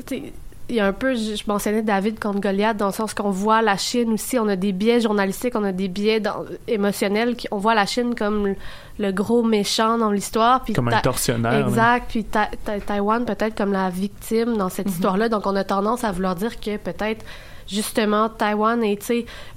Il 0.68 0.74
y 0.74 0.80
a 0.80 0.86
un 0.86 0.92
peu, 0.92 1.14
je, 1.14 1.36
je 1.36 1.44
mentionnais 1.46 1.82
David 1.82 2.18
contre 2.18 2.40
Goliath, 2.40 2.76
dans 2.76 2.86
le 2.88 2.92
sens 2.92 3.14
qu'on 3.14 3.30
voit 3.30 3.62
la 3.62 3.76
Chine 3.76 4.12
aussi, 4.14 4.36
on 4.38 4.48
a 4.48 4.56
des 4.56 4.72
biais 4.72 5.00
journalistiques, 5.00 5.54
on 5.54 5.62
a 5.62 5.70
des 5.70 5.86
biais 5.86 6.18
dans- 6.18 6.44
émotionnels, 6.66 7.36
qui- 7.36 7.46
on 7.52 7.58
voit 7.58 7.74
la 7.76 7.86
Chine 7.86 8.16
comme 8.16 8.48
le, 8.48 8.56
le 8.98 9.12
gros 9.12 9.44
méchant 9.44 9.96
dans 9.96 10.10
l'histoire. 10.10 10.64
puis 10.64 10.72
Comme 10.72 10.88
un 10.88 11.00
tortionnaire. 11.00 11.68
Exact, 11.68 12.06
puis 12.08 12.24
Ta- 12.24 12.50
Ta- 12.64 12.80
Taïwan 12.80 13.24
peut-être 13.24 13.56
comme 13.56 13.72
la 13.72 13.90
victime 13.90 14.56
dans 14.56 14.68
cette 14.68 14.90
histoire-là, 14.90 15.28
donc 15.28 15.46
on 15.46 15.54
a 15.54 15.62
tendance 15.62 16.02
à 16.02 16.10
vouloir 16.10 16.34
dire 16.34 16.58
que 16.58 16.76
peut-être 16.78 17.24
justement 17.68 18.28
Taïwan 18.28 18.82
est 18.82 19.12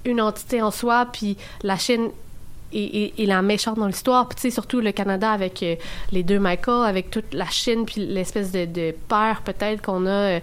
une 0.06 0.22
entité 0.22 0.62
en 0.62 0.70
soi, 0.72 1.08
puis 1.12 1.38
la 1.64 1.78
Chine 1.78 2.10
est, 2.72 2.78
est- 3.18 3.24
est 3.24 3.26
la 3.26 3.42
méchante 3.42 3.80
dans 3.80 3.88
l'histoire. 3.88 4.28
Puis, 4.28 4.36
tu 4.36 4.42
sais, 4.44 4.50
surtout 4.52 4.80
le 4.80 4.92
Canada 4.92 5.32
avec 5.32 5.64
euh, 5.64 5.76
les 6.12 6.22
deux 6.22 6.38
Michael, 6.38 6.88
avec 6.88 7.10
toute 7.10 7.34
la 7.34 7.48
Chine, 7.48 7.86
puis 7.86 8.06
l'espèce 8.06 8.52
de, 8.52 8.66
de 8.66 8.94
peur 9.08 9.42
peut-être 9.44 9.82
qu'on 9.82 10.06
a 10.06 10.10
euh, 10.10 10.40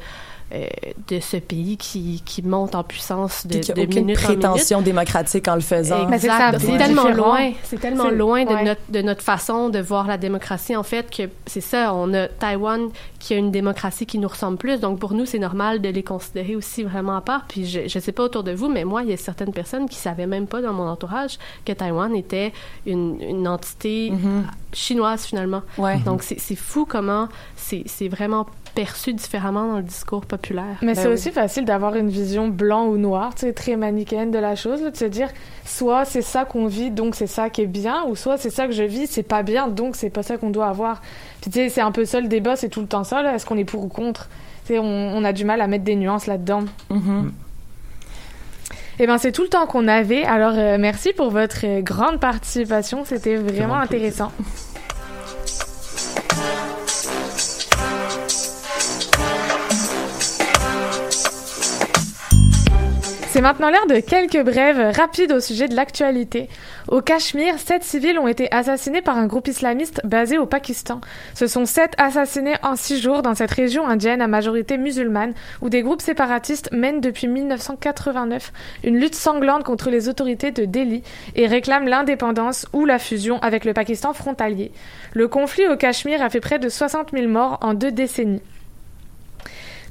euh, 0.53 0.66
de 1.09 1.18
ce 1.18 1.36
pays 1.36 1.76
qui, 1.76 2.22
qui 2.24 2.42
monte 2.42 2.74
en 2.74 2.84
puissance 2.84 3.47
de, 3.47 3.59
de 3.59 3.59
n'y 3.59 3.70
a 3.70 3.72
aucune 3.72 3.88
minute 3.88 3.99
en 3.99 4.28
minute. 4.28 4.40
prétention 4.40 4.80
démocratique 4.80 5.49
en 5.49 5.57
le 5.57 5.61
faisant. 5.61 6.09
Exact. 6.11 6.59
C'est 6.61 6.78
tellement 6.78 7.09
loin. 7.09 7.53
C'est 7.64 7.80
tellement 7.80 8.11
loin 8.11 8.44
de, 8.44 8.55
ouais. 8.55 8.64
notre, 8.64 8.80
de 8.88 9.03
notre 9.03 9.22
façon 9.22 9.68
de 9.68 9.80
voir 9.80 10.07
la 10.07 10.18
démocratie, 10.18 10.76
en 10.76 10.84
fait, 10.84 11.11
que 11.11 11.28
c'est 11.47 11.61
ça. 11.61 11.92
On 11.94 12.14
a 12.14 12.28
Taïwan 12.28 12.90
qui 13.18 13.34
a 13.34 13.38
une 13.38 13.51
démocratie 13.51 14.07
qui 14.07 14.18
nous 14.18 14.28
ressemble 14.28 14.57
plus. 14.57 14.78
Donc, 14.78 15.01
pour 15.01 15.14
nous, 15.14 15.26
c'est 15.26 15.40
normal 15.40 15.80
de 15.80 15.88
les 15.88 16.05
considérer 16.05 16.55
aussi 16.55 16.84
vraiment 16.84 17.16
à 17.16 17.20
part. 17.20 17.44
Puis, 17.49 17.66
je, 17.66 17.88
je 17.88 17.99
sais 17.99 18.12
pas 18.12 18.22
autour 18.22 18.44
de 18.44 18.53
vous, 18.53 18.68
mais 18.68 18.84
moi, 18.84 19.03
il 19.03 19.11
y 19.11 19.12
a 19.12 19.16
certaines 19.16 19.53
personnes 19.53 19.88
qui 19.88 19.97
savaient 19.97 20.26
même 20.26 20.47
pas 20.47 20.62
dans 20.62 20.72
mon 20.72 20.86
entourage 20.88 21.38
que 21.64 21.72
Taïwan 21.72 22.14
était 22.14 22.53
une, 22.86 23.20
une 23.20 23.49
entité 23.49 24.12
chinoise, 24.72 25.24
finalement. 25.24 25.62
Ouais. 25.78 25.99
Donc, 25.99 26.22
c'est 26.22 26.38
c'est 26.38 26.55
fou 26.55 26.86
comment 26.88 27.28
c'est 27.57 27.82
c'est 27.86 28.09
vraiment 28.09 28.47
perçu 28.77 29.14
différemment 29.14 29.66
dans 29.66 29.77
le 29.79 29.83
discours 29.83 30.24
populaire. 30.27 30.77
Mais 30.83 30.93
Ben 30.93 30.95
c'est 30.95 31.09
oui. 31.09 31.14
aussi 31.14 31.31
facile 31.33 31.64
d'avoir 31.64 31.97
une 31.97 32.11
vision 32.11 32.47
blanc 32.47 32.85
ou 32.87 32.99
noir, 32.99 33.35
tu 33.35 33.41
sais, 33.47 33.53
très 33.53 33.74
manichéenne 33.74 34.31
de 34.31 34.39
la 34.39 34.55
chose, 34.55 34.83
là, 34.83 34.91
de 34.91 34.97
se 34.97 35.07
dire 35.07 35.31
soit 35.64 36.05
c'est 36.05 36.22
ça 36.22 36.45
qu'on 36.45 36.66
vit, 36.66 36.91
donc 36.91 37.14
c'est 37.16 37.27
ça 37.27 37.51
qui 37.51 37.62
est 37.62 37.66
bien, 37.66 38.05
ou 38.07 38.14
soit 38.14 38.37
c'est 38.37 38.51
ça 38.51 38.66
que 38.66 38.72
je 38.72 38.85
vis, 38.85 39.07
c'est 39.09 39.22
pas 39.24 39.43
bien, 39.43 39.66
donc 39.66 39.97
c'est 39.97 40.11
pas 40.11 40.22
ça 40.22 40.37
qu'on 40.37 40.51
doit 40.51 40.66
avoir. 40.68 41.01
Puis 41.41 41.51
tu 41.51 41.59
sais, 41.59 41.68
c'est 41.70 41.81
un 41.81 41.91
peu 41.91 42.05
ça 42.05 42.20
le 42.20 42.29
débat, 42.29 42.55
c'est 42.55 42.68
tout 42.68 42.83
le 42.83 42.87
temps 42.87 43.03
ça, 43.03 43.35
est-ce 43.35 43.47
qu'on 43.47 43.57
est 43.59 43.64
pour 43.64 43.83
ou 43.83 43.89
contre? 43.89 44.29
Tu 44.66 44.74
sais, 44.74 44.79
on, 44.79 44.85
on 44.85 45.24
a 45.24 45.33
du 45.33 45.45
mal 45.45 45.61
à 45.62 45.66
mettre 45.66 45.85
des 45.85 45.97
nuances 45.97 46.27
là-dedans. 46.27 46.64
Mhm. 46.91 47.33
Eh 48.99 49.07
ben 49.07 49.18
c'est 49.18 49.33
tout 49.33 49.43
le 49.43 49.49
temps 49.49 49.66
qu'on 49.66 49.89
avait. 49.89 50.24
Alors 50.24 50.55
euh, 50.57 50.77
merci 50.79 51.12
pour 51.12 51.31
votre 51.31 51.64
euh, 51.64 51.81
grande 51.83 52.18
participation, 52.18 53.05
c'était 53.05 53.37
vraiment 53.37 53.77
intéressant. 53.77 54.33
C'est 63.37 63.43
maintenant 63.43 63.68
l'heure 63.70 63.87
de 63.87 64.01
quelques 64.01 64.43
brèves 64.43 64.97
rapides 64.97 65.30
au 65.30 65.41
sujet 65.41 65.68
de 65.68 65.76
l'actualité. 65.76 66.49
Au 66.89 67.03
Cachemire, 67.03 67.59
sept 67.59 67.84
civils 67.84 68.18
ont 68.18 68.28
été 68.28 68.51
assassinés 68.51 69.03
par 69.03 69.18
un 69.18 69.26
groupe 69.26 69.47
islamiste 69.47 70.01
basé 70.05 70.39
au 70.39 70.47
Pakistan. 70.47 71.03
Ce 71.34 71.47
sont 71.47 71.66
sept 71.66 71.93
assassinés 71.99 72.55
en 72.62 72.76
six 72.76 72.99
jours 72.99 73.20
dans 73.20 73.34
cette 73.34 73.51
région 73.51 73.87
indienne 73.87 74.22
à 74.22 74.26
majorité 74.26 74.78
musulmane 74.78 75.34
où 75.61 75.68
des 75.68 75.82
groupes 75.82 76.01
séparatistes 76.01 76.72
mènent 76.72 77.03
depuis 77.03 77.28
1989 77.28 78.55
une 78.84 78.99
lutte 78.99 79.14
sanglante 79.14 79.64
contre 79.64 79.91
les 79.91 80.09
autorités 80.09 80.51
de 80.51 80.64
Delhi 80.64 81.03
et 81.34 81.47
réclament 81.47 81.89
l'indépendance 81.89 82.66
ou 82.72 82.87
la 82.87 82.99
fusion 82.99 83.39
avec 83.41 83.66
le 83.66 83.74
Pakistan 83.74 84.14
frontalier. 84.14 84.72
Le 85.12 85.28
conflit 85.28 85.68
au 85.68 85.76
Cachemire 85.76 86.22
a 86.22 86.30
fait 86.30 86.41
près 86.41 86.59
de 86.59 86.70
60 86.70 87.11
000 87.12 87.28
morts 87.28 87.59
en 87.61 87.74
deux 87.74 87.93
décennies. 87.93 88.41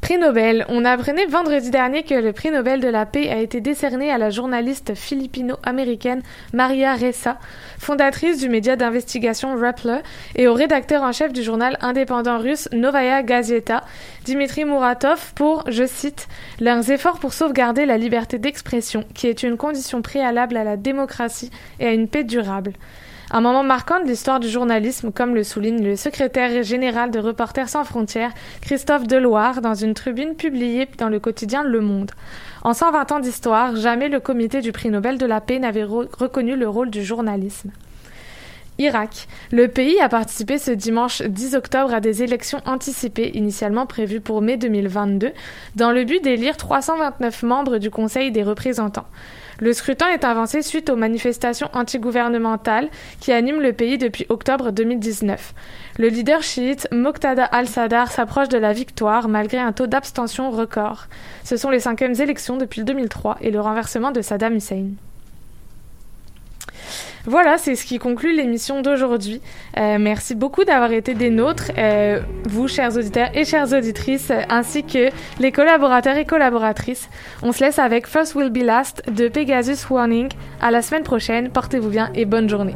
Prix 0.06 0.20
Nobel. 0.20 0.68
On 0.70 0.86
apprenait 0.86 1.26
vendredi 1.26 1.72
dernier 1.72 2.04
que 2.04 2.14
le 2.14 2.32
prix 2.32 2.52
Nobel 2.52 2.80
de 2.80 2.88
la 2.88 3.08
paix 3.08 3.28
a 3.32 3.40
été 3.40 3.60
décerné 3.60 4.12
à 4.12 4.20
la 4.20 4.30
journaliste 4.30 4.94
philippino-américaine 4.94 6.22
Maria 6.54 6.94
Ressa, 6.94 7.40
fondatrice 7.80 8.38
du 8.38 8.48
média 8.48 8.76
d'investigation 8.76 9.56
Rappler, 9.56 10.02
et 10.36 10.48
au 10.48 10.54
rédacteur 10.54 11.02
en 11.02 11.12
chef 11.12 11.34
du 11.34 11.42
journal 11.42 11.76
indépendant 11.82 12.38
russe 12.38 12.70
Novaya 12.72 13.24
Gazeta, 13.24 13.84
Dimitri 14.26 14.64
Muratov, 14.64 15.34
pour, 15.34 15.64
je 15.72 15.88
cite, 15.88 16.28
leurs 16.60 16.92
efforts 16.92 17.18
pour 17.18 17.34
sauvegarder 17.34 17.88
la 17.88 17.98
liberté 17.98 18.38
d'expression, 18.38 19.06
qui 19.16 19.26
est 19.26 19.42
une 19.42 19.58
condition 19.58 20.04
préalable 20.04 20.56
à 20.56 20.64
la 20.64 20.78
démocratie 20.78 21.50
et 21.80 21.88
à 21.88 21.94
une 21.94 22.08
paix 22.08 22.24
durable. 22.24 22.74
Un 23.32 23.42
moment 23.42 23.64
marquant 23.64 24.00
de 24.00 24.06
l'histoire 24.06 24.40
du 24.40 24.48
journalisme, 24.48 25.12
comme 25.12 25.34
le 25.34 25.44
souligne 25.44 25.84
le 25.84 25.96
secrétaire 25.96 26.62
général 26.62 27.10
de 27.10 27.18
Reporters 27.18 27.70
sans 27.70 27.84
frontières, 27.84 28.32
Christophe 28.62 29.08
Deloire, 29.08 29.62
dans 29.62 29.74
une 29.74 29.96
tribune 29.96 30.36
publiée 30.36 30.88
dans 31.00 31.10
le 31.10 31.20
quotidien 31.20 31.64
Le 31.64 31.82
Monde. 31.82 32.12
En 32.64 32.76
120 32.76 33.12
ans 33.12 33.20
d'histoire, 33.20 33.76
jamais 33.76 34.10
le 34.10 34.20
comité 34.20 34.62
du 34.62 34.72
prix 34.72 34.90
Nobel 34.90 35.18
de 35.18 35.26
la 35.26 35.42
paix 35.42 35.58
n'avait 35.58 35.84
reconnu 35.84 36.56
le 36.56 36.70
rôle 36.70 36.92
du 36.92 37.04
journalisme. 37.04 37.72
Irak. 38.78 39.28
Le 39.52 39.70
pays 39.70 40.00
a 40.02 40.10
participé 40.10 40.58
ce 40.58 40.72
dimanche 40.72 41.22
10 41.22 41.56
octobre 41.56 41.94
à 41.94 42.02
des 42.02 42.24
élections 42.24 42.62
anticipées 42.66 43.32
initialement 43.36 43.86
prévues 43.86 44.20
pour 44.20 44.42
mai 44.42 44.58
2022 44.58 45.32
dans 45.76 45.92
le 45.92 46.04
but 46.04 46.22
d'élire 46.24 46.58
329 46.58 47.44
membres 47.44 47.78
du 47.78 47.90
Conseil 47.90 48.32
des 48.32 48.44
représentants. 48.44 49.08
Le 49.60 49.72
scrutin 49.72 50.10
est 50.10 50.26
avancé 50.26 50.62
suite 50.62 50.90
aux 50.90 50.96
manifestations 50.96 51.70
antigouvernementales 51.74 52.90
qui 53.20 53.32
animent 53.32 53.62
le 53.62 53.72
pays 53.74 53.98
depuis 53.98 54.26
octobre 54.30 54.72
2019. 54.72 55.54
Le 55.98 56.10
leader 56.10 56.44
chiite 56.44 56.88
Moqtada 56.92 57.46
al-Sadr 57.46 58.10
s'approche 58.10 58.50
de 58.50 58.58
la 58.58 58.74
victoire 58.74 59.30
malgré 59.30 59.58
un 59.58 59.72
taux 59.72 59.88
d'abstention 59.88 60.52
record. 60.52 61.08
Ce 61.44 61.56
sont 61.56 61.70
les 61.70 61.80
cinquièmes 61.80 62.20
élections 62.20 62.58
depuis 62.58 62.82
le 62.82 62.86
2003 62.86 63.38
et 63.42 63.52
le 63.52 63.62
renversement 63.62 64.12
de 64.12 64.22
Saddam 64.22 64.56
Hussein. 64.56 64.88
Voilà, 67.28 67.58
c'est 67.58 67.76
ce 67.76 67.86
qui 67.86 67.98
conclut 67.98 68.36
l'émission 68.36 68.82
d'aujourd'hui. 68.82 69.42
Euh, 69.78 69.98
merci 70.00 70.36
beaucoup 70.36 70.64
d'avoir 70.64 70.92
été 70.92 71.14
des 71.14 71.30
nôtres, 71.30 71.72
euh, 71.78 72.20
vous, 72.48 72.68
chers 72.68 72.96
auditeurs 72.96 73.30
et 73.34 73.46
chères 73.46 73.74
auditrices, 73.74 74.32
ainsi 74.50 74.84
que 74.84 75.10
les 75.40 75.52
collaborateurs 75.52 76.18
et 76.18 76.26
collaboratrices. 76.26 77.10
On 77.42 77.52
se 77.52 77.64
laisse 77.64 77.80
avec 77.80 78.08
First 78.08 78.36
Will 78.36 78.50
Be 78.50 78.64
Last 78.64 79.04
de 79.10 79.28
Pegasus 79.28 79.90
Warning. 79.90 80.30
À 80.62 80.72
la 80.72 80.82
semaine 80.82 81.04
prochaine, 81.04 81.50
portez-vous 81.50 81.90
bien 81.90 82.12
et 82.14 82.26
bonne 82.26 82.50
journée. 82.50 82.76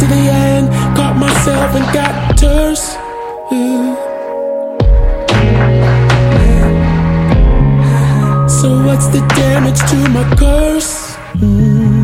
To 0.00 0.06
the 0.06 0.22
end, 0.46 0.68
caught 0.96 1.16
myself 1.16 1.74
and 1.74 1.86
got 1.94 2.36
terse. 2.36 2.96
So 8.60 8.82
what's 8.86 9.08
the 9.08 9.20
damage 9.36 9.80
to 9.90 9.96
my 10.08 10.24
curse? 10.36 11.16
Mm. 11.36 12.03